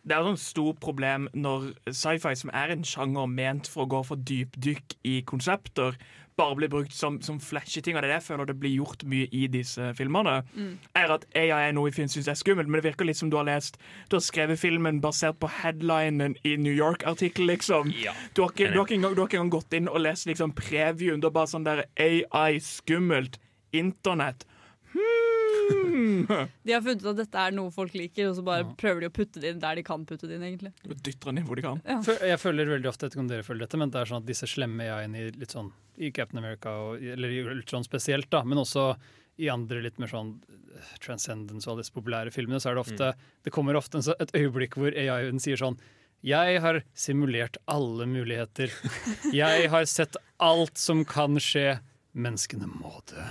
[0.02, 4.00] Det er et stort problem når sci-fi, som er en sjanger ment for å gå
[4.08, 5.98] for dypdykk i konsepter,
[6.40, 7.96] bare blir brukt som, som flashy ting.
[7.96, 10.38] Og det er det jeg føler det blir gjort mye i disse filmene.
[10.54, 10.72] Mm.
[10.96, 13.36] Er at AI er noe vi syns er skummelt, men det virker litt som du
[13.36, 13.76] har lest
[14.08, 17.92] Du har skrevet filmen basert på headlinen i New York-artikkelen, liksom.
[18.36, 20.30] Du, har ikke, du, har ikke engang, du har ikke engang gått inn og lest
[20.30, 21.20] liksom previewen.
[21.20, 23.40] Du har bare sånn der AI, skummelt,
[23.76, 24.48] internett.
[24.94, 25.39] Hmm.
[26.64, 29.10] De har funnet ut at dette er noe folk liker, og så bare prøver de
[29.10, 30.72] å putte det inn der de kan putte det inn, egentlig.
[30.86, 31.80] Og dytter den inn hvor de kan.
[31.84, 32.00] Ja.
[32.32, 34.28] Jeg føler veldig ofte, jeg vet om dere føler dette, men det er sånn at
[34.28, 38.42] disse slemme AI-ene i litt sånn i Captain America, og, eller i Ultron spesielt, da,
[38.48, 38.92] men også
[39.40, 42.84] i andre litt mer sånn eh, Transcendence og alle disse populære filmene, så er det
[42.84, 45.80] ofte Det kommer ofte en, et øyeblikk hvor AI-en sier sånn
[46.20, 48.68] jeg har simulert alle muligheter.
[49.32, 51.78] Jeg har sett alt som kan skje.
[52.12, 53.24] Menneskene må dø.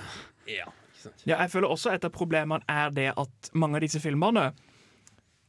[0.49, 0.71] Ja,
[1.25, 4.49] Ja, jeg føler også et av problemene er det at mange av disse filmene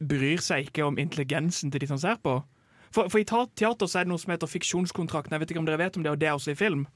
[0.01, 2.39] bryr seg ikke om intelligensen til de som ser på.
[2.91, 5.35] For, for i teater så er det noe som heter fiksjonskontrakten.
[5.35, 6.87] Jeg vet ikke om dere vet om det, og det er også i film.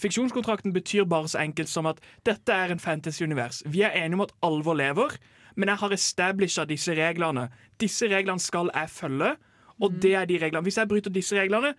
[0.00, 3.62] Fiksjonskontrakten betyr bare så enkelt som at dette er en fantasy-univers.
[3.66, 5.16] Vi er enige om at alvor lever,
[5.56, 7.48] men jeg har establisha disse reglene.
[7.80, 9.34] Disse reglene skal jeg følge,
[9.80, 10.62] og det er de reglene.
[10.62, 11.74] Hvis jeg bryter disse reglene,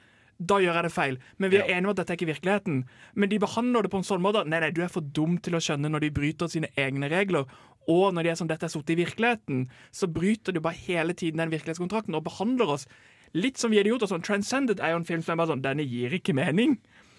[0.50, 1.20] da gjør jeg det feil.
[1.38, 2.82] Men vi er enige om at dette er ikke virkeligheten.
[3.16, 5.58] Men de behandler det på en sånn måte nei, nei, du er for dum til
[5.58, 7.48] å skjønne når de bryter sine egne regler.
[7.91, 11.16] Og når de er som dette er sittet i virkeligheten, så bryter de bare hele
[11.18, 12.88] tiden den virkelighetskontrakten og behandler oss
[13.34, 14.10] litt som vi idioter.
[14.10, 16.78] Sånn, Transcended er jo en film som er bare sånn Denne gir ikke mening.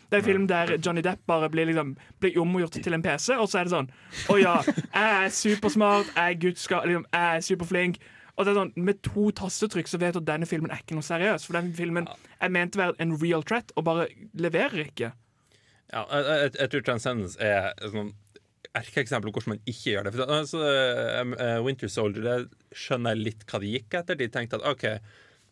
[0.08, 3.34] Det er en film der Johnny Depp bare blir, liksom, blir omgjort til en PC,
[3.40, 3.88] og så er det sånn
[4.30, 7.98] Å ja, jeg er supersmart, jeg er gudska, liksom, jeg er superflink.
[8.34, 10.96] Og det er sånn, Med to tastetrykk så vet du at denne filmen er ikke
[10.98, 11.46] noe seriøs.
[11.46, 12.08] For den filmen
[12.42, 15.12] er ment å være en real threat, og bare leverer ikke.
[15.92, 18.14] Ja, jeg, jeg, tror Transcendence er sånn
[18.74, 20.14] erkeeksempel på hvordan man ikke gjør det.
[20.16, 22.38] For, altså, eh, Winter Soldier det
[22.74, 24.18] skjønner jeg litt hva de gikk etter.
[24.18, 24.88] De tenkte at OK,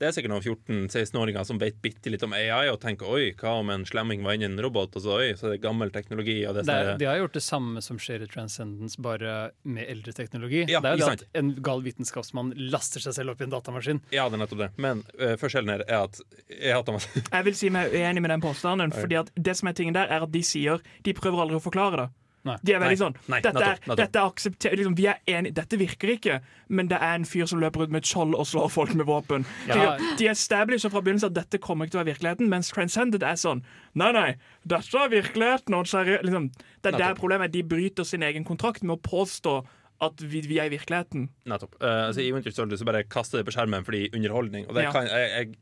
[0.03, 3.55] det er sikkert noen 14-16-åringer som vet bitte litt om AI og tenker oi, hva
[3.61, 6.41] om en slemming var inni en robot, og så oi, så er det gammel teknologi.
[6.49, 9.87] Og det, Det er, de har gjort det samme som skjer i Transcendence, bare med
[9.87, 10.65] eldre teknologi.
[10.67, 13.55] Ja, det er jo det at en gal vitenskapsmann laster seg selv opp i en
[13.55, 14.03] datamaskin.
[14.11, 14.71] Ja, det er nettopp det.
[14.83, 16.19] Men uh, forskjellen her er at
[16.51, 19.71] jeg hater meg Jeg vil si meg uenig med den påstanden, fordi at det som
[19.71, 22.09] er tingen der, er at de sier De prøver aldri å forklare det.
[22.43, 23.97] De er veldig sånn Nei, Dette er, nettopp, nettopp.
[24.01, 27.47] dette er aksepter- liksom, Vi er enige, dette virker ikke, men det er en fyr
[27.47, 29.45] som løper ut med et skjold og slår folk med våpen.
[29.69, 29.97] Ja.
[30.01, 33.23] De, de establisher fra begynnelsen at dette kommer ikke til å være virkeligheten, mens Transcended
[33.23, 33.63] er sånn
[33.95, 34.27] Nei, nei,
[34.67, 35.79] dette er virkeligheten.
[36.27, 36.51] Liksom,
[36.83, 37.55] det er der problemet er.
[37.55, 39.61] De bryter sin egen kontrakt med å påstå
[40.03, 41.29] at vi, vi er i virkeligheten.
[41.47, 41.77] Nettopp.
[41.79, 44.67] Uh, altså, I Winter Soldier så bare kaster det på skjermen fordi underholdning.
[44.67, 44.91] Og det Ja.
[44.97, 45.55] kan, jeg, jeg,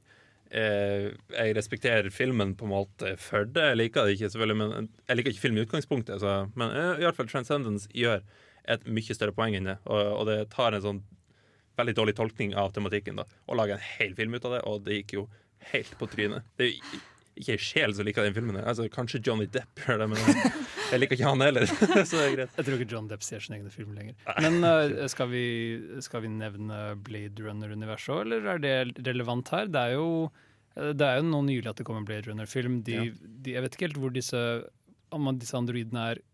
[0.51, 3.71] eh, jeg respekterer filmen på en måte for det.
[3.73, 6.23] Jeg liker det ikke, selvfølgelig, men jeg liker ikke film i utgangspunktet.
[6.23, 8.25] Så, men uh, i hvert fall Transcendence gjør
[8.71, 9.79] et mye større poeng enn det.
[9.87, 11.05] Og, og det tar en sånn
[11.81, 14.83] veldig dårlig tolkning av tematikken da, og lager en hel film ut av det, og
[14.85, 15.23] det gikk jo
[15.71, 16.45] helt på trynet.
[16.59, 17.01] Det er jo
[17.43, 18.59] ikke ei sjel som liker den filmen.
[18.63, 20.21] Altså, kanskje Johnny Depp gjør det, men
[20.91, 21.67] jeg liker ikke han heller.
[22.09, 22.55] så det er greit.
[22.59, 24.15] Jeg tror ikke John Depp ser sin egen film lenger.
[24.45, 25.43] Men uh, skal, vi,
[26.05, 29.71] skal vi nevne Blade Runner-universet òg, eller er det relevant her?
[29.73, 30.09] Det er jo,
[30.77, 32.81] eh, det er jo nå nylig at det kom en Blade Runner-film.
[32.87, 32.99] De,
[33.51, 34.43] jeg vet ikke helt hvor disse,
[35.15, 36.25] om disse androidene er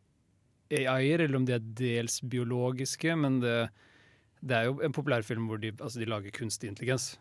[0.76, 3.58] AI-er, eller om de er dels biologiske, men det,
[4.42, 7.12] det er jo en populær film hvor de, altså de lager kunstig intelligens.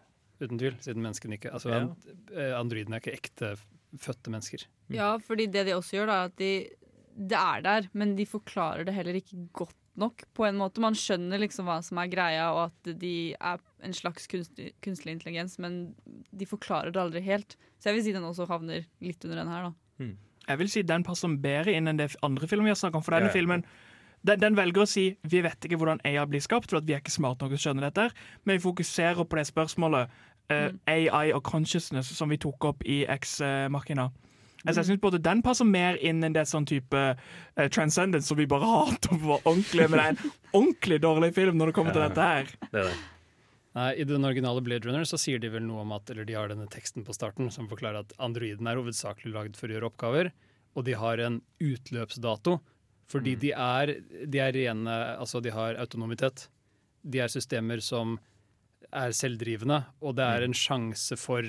[0.41, 1.83] Uten tvil, siden menneskene ikke altså, Ja.
[2.35, 3.53] eh, Androidene er ikke ekte
[4.01, 4.65] fødte mennesker.
[4.93, 6.51] Ja, fordi det de også gjør, da, er at de
[7.15, 10.81] Det er der, men de forklarer det heller ikke godt nok, på en måte.
[10.83, 15.13] Man skjønner liksom hva som er greia, og at de er en slags kunstig, kunstig
[15.13, 15.95] intelligens, men
[16.35, 17.55] de forklarer det aldri helt.
[17.79, 20.09] Så jeg vil si den også havner litt under den her, da.
[20.49, 23.05] Jeg vil si den passer bedre inn enn det andre filmen vi har snakket om.
[23.07, 23.39] For denne Ja, ja.
[23.39, 23.63] filmen
[24.25, 26.93] Den, den velger å si vi vet ikke hvordan AI blir skapt, for at vi
[26.95, 28.09] er ikke smarte nok til å skjønne dette,
[28.43, 30.09] men vi fokuserer på det spørsmålet
[30.53, 34.09] eh, AI og consciousness som vi tok opp i X-markina.
[34.65, 38.39] Altså, jeg synes både Den passer mer inn enn det sånn type uh, Transcendence som
[38.39, 41.95] vi bare hater på ordentlig, men det er en ordentlig dårlig film når det kommer
[41.95, 42.55] til dette her.
[42.71, 42.95] Det er det.
[43.75, 46.37] Nei, I den originale Blade Runner så sier de vel noe om at Eller de
[46.37, 49.89] har denne teksten på starten som forklarer at androiden er hovedsakelig lagd for å gjøre
[49.89, 50.29] oppgaver,
[50.75, 52.57] og de har en utløpsdato.
[53.11, 53.91] Fordi de er,
[54.25, 56.47] de er rene Altså, de har autonomitet.
[57.03, 58.15] De er systemer som
[58.95, 61.43] er selvdrivende, og det er en sjanse for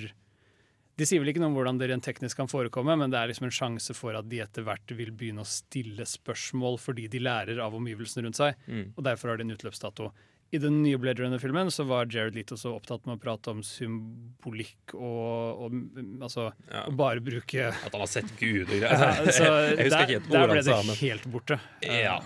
[0.96, 3.28] De sier vel ikke noe om hvordan det rent teknisk kan forekomme, men det er
[3.28, 7.20] liksom en sjanse for at de etter hvert vil begynne å stille spørsmål fordi de
[7.20, 8.94] lærer av omgivelsene rundt seg, Mm.
[8.96, 10.08] og derfor har de en utløpsdato.
[10.54, 13.60] I den nye Blade Runner-filmen så var Jared Leto så opptatt med å prate om
[13.66, 16.48] symbolikk og, og mm, altså
[16.86, 18.96] å bare bruke At han har sett Gud og greier.
[18.96, 21.60] Ja, så der- der ble det helt borte.
[21.82, 22.20] ja.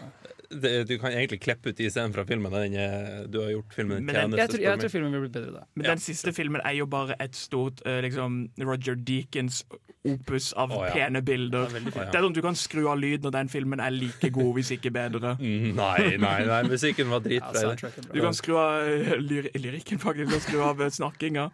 [0.50, 2.50] Det, du kan egentlig klippe ut de scenene fra filmen.
[2.50, 5.52] Den, eh, du har gjort filmen den- Jeg tror, jeg tror filmen vil bli bedre
[5.52, 5.64] da.
[5.74, 9.62] Men den siste filmen er jo bare et stort uh, liksom, Roger Deakins
[10.04, 10.92] opus av oh, ja.
[10.92, 11.68] pene bilder.
[11.70, 12.06] Ja.
[12.10, 14.72] Det er sånn Du kan skru av lyd når den filmen er like god, hvis
[14.74, 15.36] ikke bedre.
[15.50, 17.74] Mm, Nei, nei, nei, musikken var dritbra.
[18.12, 20.30] Du kan skru av uh, lyr lyrikken, faktisk.
[20.30, 21.50] Du kan skru av uh, snakkinga.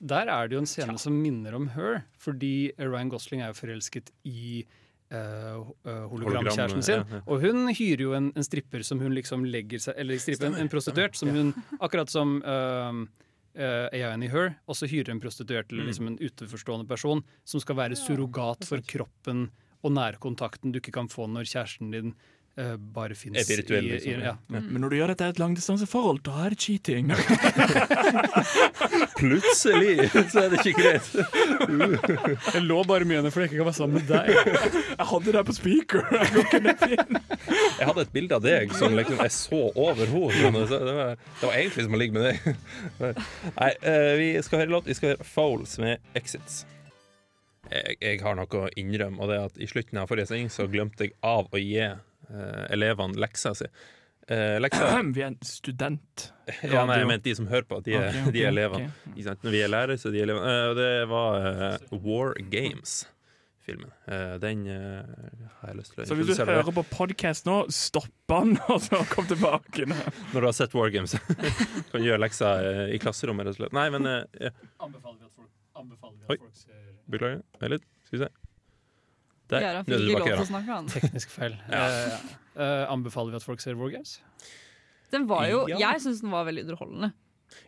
[0.00, 3.60] Der er det jo en scene som minner om Her, fordi Ryan Gosling er jo
[3.62, 4.64] forelsket i
[5.10, 7.02] eh, eh, hologramkjæresten sin.
[7.04, 7.20] ja, ja.
[7.26, 10.58] Og hun hyrer jo en, en stripper som hun liksom legger seg Eller stripper, en,
[10.64, 13.04] en prostituert som hun Akkurat som uh,
[13.56, 15.90] AI-en i Her også hyrer en prostituert eller Mm.
[15.92, 19.46] liksom en utenforstående person som skal være surrogat for kroppen
[19.84, 22.14] og nærkontakten du ikke kan få når kjæresten din
[22.58, 24.36] eh, bare fins Er i, liksom, i, ja.
[24.48, 24.64] mm.
[24.64, 27.12] Men når du gjør dette i et langdistanseforhold, da er det cheating.
[29.20, 31.08] Plutselig så er det ikke greit.
[32.54, 34.26] Jeg lå bare med under fordi jeg ikke kan være sammen med deg.
[35.00, 36.00] Jeg hadde det på speaker.
[37.76, 40.64] Jeg hadde et bilde av deg som liksom jeg så over henne.
[40.68, 42.36] Det var, det var egentlig som å ligge med deg.
[43.56, 44.88] Nei, uh, vi skal høre låt.
[44.88, 46.64] Vi skal høre Fouls med 'Exits'.
[47.70, 50.52] Jeg, jeg har noe å innrømme, og det er at i slutten av forrige sending
[50.52, 51.88] så glemte jeg av å gi
[52.74, 53.68] elevene leksa si.
[54.28, 56.30] Eh, leksa Vi er en student.
[56.62, 57.80] Ja, nei, jeg mente de som hører på.
[57.86, 58.88] De er, okay, okay, de er elevene.
[59.12, 59.36] Okay.
[59.44, 60.54] Når vi er lærere, så er de elevene.
[60.54, 63.92] Eh, det var eh, War Games-filmen.
[64.10, 65.20] Eh, den eh,
[65.60, 68.82] har jeg lyst til å Så hvis du hører på podkast nå, stopp den, og
[68.82, 69.86] så kom tilbake.
[69.86, 71.14] Når du har sett War Games.
[71.92, 73.78] kan gjøre leksa eh, i klasserommet, rett og slett.
[73.78, 74.54] Nei, men eh, ja.
[74.82, 77.46] Anbefaler vi at folk, anbefaler vi at folk ser Beklager.
[77.62, 77.86] Vent litt.
[78.08, 78.45] Skal vi se.
[79.50, 80.88] Nå er til å snakke, han.
[80.90, 81.54] Teknisk feil.
[81.70, 81.84] Ja.
[81.86, 84.18] Eh, eh, anbefaler vi at folk ser War Games?
[85.12, 85.78] Den var jo, Ja.
[85.92, 87.12] Jeg syns den var veldig underholdende.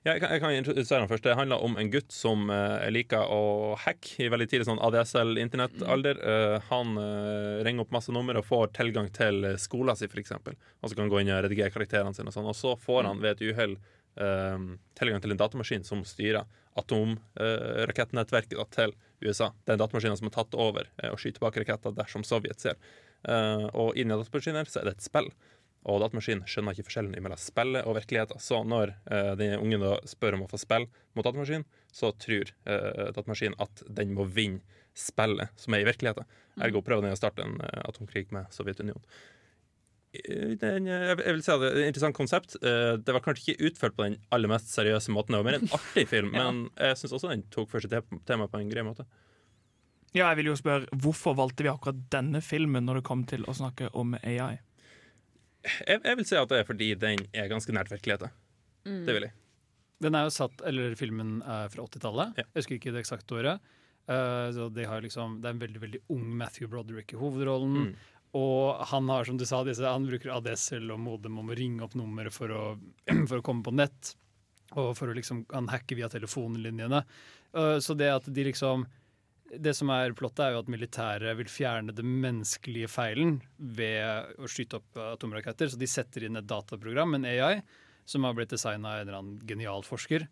[0.03, 1.25] Ja, jeg kan, jeg kan introdusere den først.
[1.25, 6.19] Det handler om en gutt som uh, liker å hacke i veldig tidlig sånn ADSL-internettalder.
[6.19, 10.35] Uh, han uh, ringer opp masse nummer og får tilgang til skolen sin, f.eks.
[10.35, 12.31] Og så kan han gå inn og redigere karakterene sine.
[12.33, 13.79] Og sånn Og så får han ved et uhell
[14.99, 16.43] tilgang til en datamaskin som styrer
[16.81, 19.53] atomrakettnettverket til USA.
[19.65, 22.65] Det er en datamaskin som har tatt over eh, og skyter tilbake raketter dersom Sovjet
[22.65, 22.81] ser.
[23.29, 25.31] Eh, og inni datamaskiner så er det et spill.
[25.89, 28.43] Og datamaskinen skjønner ikke forskjellen mellom spillet og virkeligheten.
[28.43, 32.53] Så når eh, den ungen da spør om å få spill mot datamaskinen, så tror
[32.69, 34.63] eh, datamaskinen at den må vinne
[34.99, 36.27] spillet som er i virkeligheten.
[36.65, 39.05] Ergo prøver den å starte en eh, atomkrig med Sovjetunionen.
[40.15, 42.57] Eh, en, eh, jeg vil si at det er et interessant konsept.
[42.63, 45.35] Eh, Det var kanskje ikke utført på den aller mest seriøse måten.
[45.35, 47.93] Det var mer en artig film, men jeg syns også den tok for seg
[48.25, 49.07] temaet på en grei måte.
[50.17, 53.45] Ja, jeg vil jo spørre, Hvorfor valgte vi akkurat denne filmen når det kom til
[53.45, 54.57] å snakke om AI?
[55.85, 58.33] Jeg, jeg vil si at det er fordi den er ganske nært virkeligheten.
[58.89, 59.03] Mm.
[59.05, 59.35] Det vil jeg.
[60.01, 62.39] Den er jo satt, eller Filmen er fra 80-tallet.
[62.39, 63.73] Jeg husker ikke det eksakte året.
[64.09, 67.91] Uh, så de har liksom, det er en veldig veldig ung Matthew Broderick i hovedrollen.
[67.91, 68.07] Mm.
[68.37, 71.85] Og han har, som du sa, disse, han bruker ADSL og modem om å ringe
[71.87, 72.63] opp nummeret for å,
[73.31, 74.15] for å komme på nett.
[74.77, 77.03] Og for å liksom, han hacker via telefonlinjene.
[77.57, 78.85] Eh, så det at de liksom
[79.49, 84.51] det som er plottet er jo at militæret vil fjerne den menneskelige feilen ved å
[84.51, 85.71] skyte opp atomraketter.
[85.73, 87.63] Så de setter inn et dataprogram, en AI,
[88.09, 90.27] som har blitt designa av en eller annen genial forsker.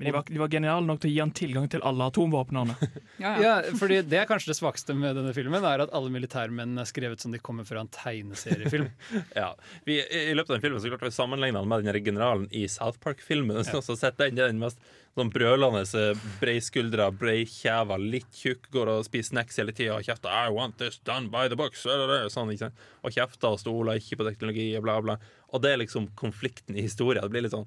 [0.00, 2.76] Men de var, de var geniale nok til å gi han tilgang til alle atomvåpnene.
[3.20, 6.88] Ja, fordi Det er kanskje det svakeste med denne filmen, er at alle militærmennene er
[6.88, 8.88] skrevet som de kommer fra en tegneseriefilm.
[9.36, 9.50] Ja,
[9.84, 12.04] vi, I i løpet av den filmen så klarte vi å sammenligne den med den
[12.06, 13.60] generalen i South Park-filmen.
[13.60, 13.82] Ja.
[13.84, 14.80] så sett den, det er den mest
[15.18, 20.30] sånn brølende, eh, breiskuldra, breikjeva, litt tjukk, går og spiser snacks hele tida og kjefter
[20.30, 21.84] I want this done by the box',
[22.30, 22.86] Sånn, ikke sant?
[23.04, 25.18] Og kjefter og stoler ikke på teknologi og bla, bla.
[25.52, 27.24] Og det er liksom konflikten i historien.
[27.26, 27.66] Det blir litt sånn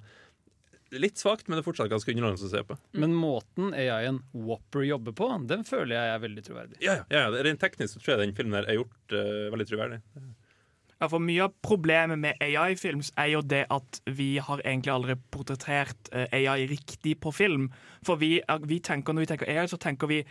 [0.93, 2.77] Litt svakt, men det er fortsatt ganske underholdende å se på.
[3.01, 6.79] Men måten AI-en Whopper jobber på, den føler jeg er veldig troverdig.
[6.83, 9.69] Ja, ja, ja, Rent teknisk så tror jeg den filmen her er gjort uh, veldig
[9.71, 9.99] troverdig.
[11.03, 15.17] Ja, for Mye av problemet med AI-films er jo det at vi har egentlig aldri
[15.35, 17.65] portrettert eh, AI riktig på film.
[18.07, 18.37] For vi,
[18.69, 20.21] vi tenker, når vi tenker AI, så tenker vi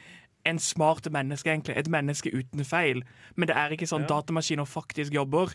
[0.49, 1.77] en smart menneske, egentlig.
[1.77, 3.03] Et menneske uten feil.
[3.37, 5.53] Men det er ikke sånn datamaskiner faktisk jobber.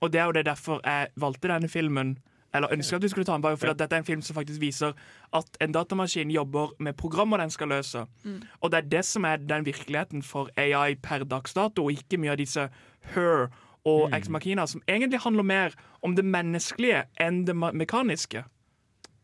[0.00, 2.16] Og det er jo det derfor jeg valgte denne filmen.
[2.54, 4.36] Eller ønsker at du skulle ta den, bare fordi at dette er en film som
[4.36, 4.92] faktisk viser
[5.34, 8.06] at en datamaskin jobber med programmer den skal løse.
[8.24, 8.42] Mm.
[8.60, 12.18] Og det er det som er den virkeligheten for AI per dags dato, og ikke
[12.18, 12.68] mye av disse
[13.14, 13.48] her
[13.84, 14.14] og Mm.
[14.16, 15.70] ex machina, som egentlig handler mer
[16.02, 18.44] om det menneskelige enn det mekaniske.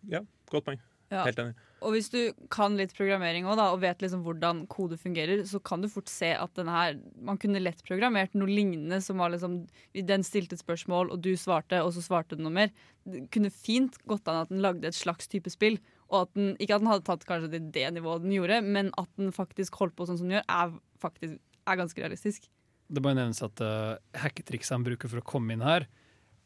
[0.09, 0.19] Ja,
[0.51, 0.81] godt poeng.
[1.11, 1.25] Ja.
[1.25, 1.55] Helt enig.
[1.81, 2.19] Og hvis du
[2.53, 6.11] kan litt programmering også, da, og vet liksom hvordan kode fungerer, så kan du fort
[6.13, 9.63] se at denne her Man kunne lett programmert noe lignende som var liksom
[9.95, 12.75] Den stilte et spørsmål, og du svarte, og så svarte den noe mer.
[13.09, 15.81] Det kunne fint gått an at den lagde et slags type spill.
[16.11, 18.93] Og at den, Ikke at den hadde tatt kanskje det, det nivået den gjorde, men
[19.01, 21.39] at den faktisk holdt på sånn som den gjør, er faktisk
[21.69, 22.49] er ganske realistisk.
[22.91, 25.87] Det bare nevnes at uh, hacketrikset han bruker for å komme inn her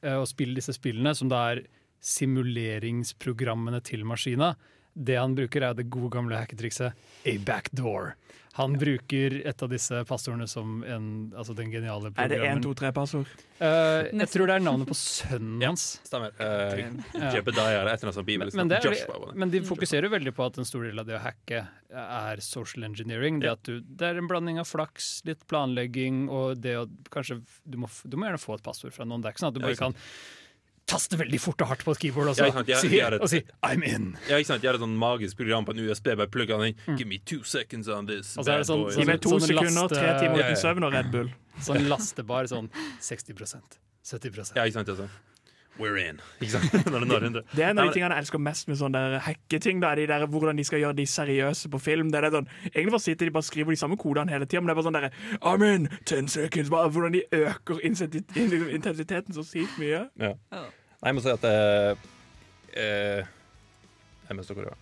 [0.04, 1.64] uh, og spille disse spillene, som da er
[2.04, 4.52] simuleringsprogrammene til maskina,
[4.94, 6.94] det han bruker er det gode gamle hacketrikset
[7.26, 8.14] a backdoor.
[8.54, 12.22] Han bruker et av disse passordene som en, altså den geniale programmen.
[12.22, 12.60] Er det programmen.
[12.60, 13.32] 1, 2, 3-passord?
[13.58, 15.86] uh, jeg tror det er navnet på sønnen hans.
[16.06, 16.36] Stemmer.
[16.38, 18.58] Uh, Jebediah eller et eller annet bibelsk.
[18.60, 18.78] Men, det.
[19.42, 21.64] men de fokuserer jo veldig på at en stor del av det å hacke
[22.04, 23.42] er social engineering.
[23.42, 27.40] Det, at du, det er en blanding av flaks, litt planlegging og det å kanskje
[27.66, 29.24] Du må, du må gjerne få et passord fra noen.
[29.24, 29.98] Det er ikke sånn at du bare kan
[30.86, 33.12] taste veldig fort og hardt på et keyboard og så Ja, sant, jeg- si, jeg
[33.12, 34.16] et- og si 'I'm in'.
[34.28, 34.62] Ja, ikke sant?
[34.62, 36.14] Jeg har et sånn magisk program på en USB.
[36.16, 36.96] Bare plugg den inn.
[36.98, 38.34] Give me two seconds on this.
[38.34, 38.38] Mm.
[38.38, 38.92] Og så er det sånn- boy.
[38.92, 40.52] sånn- Gi meg to sånn sekunder, tre laste- timer Ja, ja.
[40.52, 41.30] uten søvn og Red Bull.
[41.60, 42.68] Sånn lastebar sånn
[43.00, 43.34] 60
[44.04, 44.88] 70 Ja, ikke sant?
[44.88, 45.08] Altså.
[45.78, 46.20] We're in.
[46.40, 46.70] Ikke sant?
[46.70, 47.42] Det når 100.
[47.50, 49.80] Det er en av de tingene jeg elsker mest med sånne hacketing.
[49.82, 52.12] Da, de der, hvordan de skal gjøre de seriøse på film.
[52.14, 54.70] Det er sånn, egentlig bare sitter de bare skriver de samme kodene hele tida, men
[54.70, 55.10] det er bare sånn der,
[55.42, 56.70] I'm in Ten seconds.
[56.70, 57.82] Bare hvordan de øker
[58.78, 60.04] intensiteten så sykt mye.
[60.22, 60.32] Ja.
[60.54, 60.64] Nei,
[61.10, 62.06] jeg må si at eh,
[62.80, 63.26] eh,
[64.30, 64.80] Jeg mister hvor jeg var.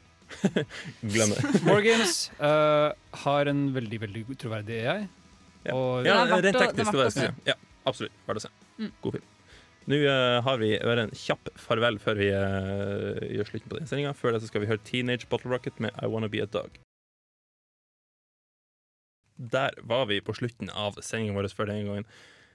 [1.02, 1.42] Glem det.
[1.68, 2.92] Morgans uh,
[3.24, 5.02] har en veldig veldig troverdig AI.
[5.72, 7.34] Og Ja, Det er å- teknisk det er skal det, det være.
[7.48, 7.56] Ja,
[7.88, 8.14] absolutt.
[8.28, 8.52] Verdt å se.
[8.78, 8.92] Mm.
[9.04, 9.28] God film.
[9.90, 14.12] Nå eh, har vi en kjapp farvel før vi eh, gjør slutten på den sendinga.
[14.14, 16.76] Før det så skal vi høre Teenage Bottle Rocket med I Wanna Be A Dog.
[19.42, 22.06] Der var vi på slutten av sendinga vår før denne gangen.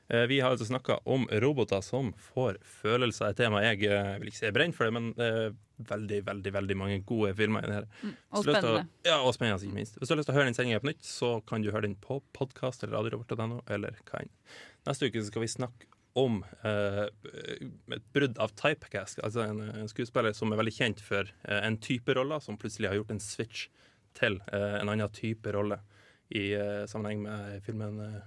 [0.10, 3.34] Eh, Vi har altså snakka om roboter som får følelser.
[3.34, 5.58] Et tema jeg eh, vil ikke si er brent for det, men det er
[5.92, 7.90] veldig veldig, veldig mange gode filmer i det her.
[8.08, 8.88] Mm, og til å- spennende.
[9.06, 10.00] Ja, og spennende, ikke minst.
[10.00, 11.90] Hvis du har lyst til å høre den sendinga på nytt, så kan du høre
[11.90, 14.32] den på podkast eller radiorobot.no, eller hva enn.
[14.88, 17.04] Neste uke skal vi snakke om eh,
[17.94, 21.78] et brudd av typecast, altså en, en skuespiller som er veldig kjent for eh, en
[21.84, 23.68] type rolle, som plutselig har gjort en switch
[24.18, 25.78] til eh, en annen type rolle
[26.34, 28.18] i eh, sammenheng med filmen eh,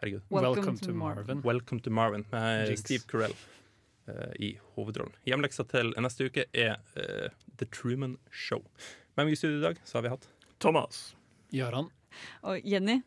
[0.00, 0.22] Herregud.
[0.32, 1.24] Welcome Welcome to Marvin.
[1.26, 1.42] Marvin.
[1.44, 2.80] Welcome to Marvin med Jinx.
[2.84, 3.34] Steve Carell
[4.08, 5.12] eh, i hovedrollen.
[5.28, 7.28] Hjemleksa til neste uke er eh,
[7.60, 8.62] The Truman Show.
[9.16, 10.28] Med meg i studio i dag så har vi hatt
[10.60, 11.02] Thomas.
[11.52, 11.88] Jaran.
[12.44, 13.00] Og Jenny,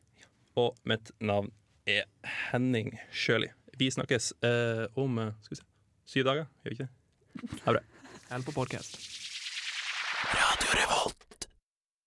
[0.59, 1.49] Og mitt navn
[1.89, 2.05] er
[2.51, 3.49] Henning Sjøli.
[3.77, 5.65] Vi snakkes eh, om eh, skal vi se,
[6.05, 7.49] syv dager, gjør vi ikke det?
[7.65, 8.11] Ha det bra.
[8.29, 8.99] Eller på podkast.
[10.33, 11.22] Radio Revolt.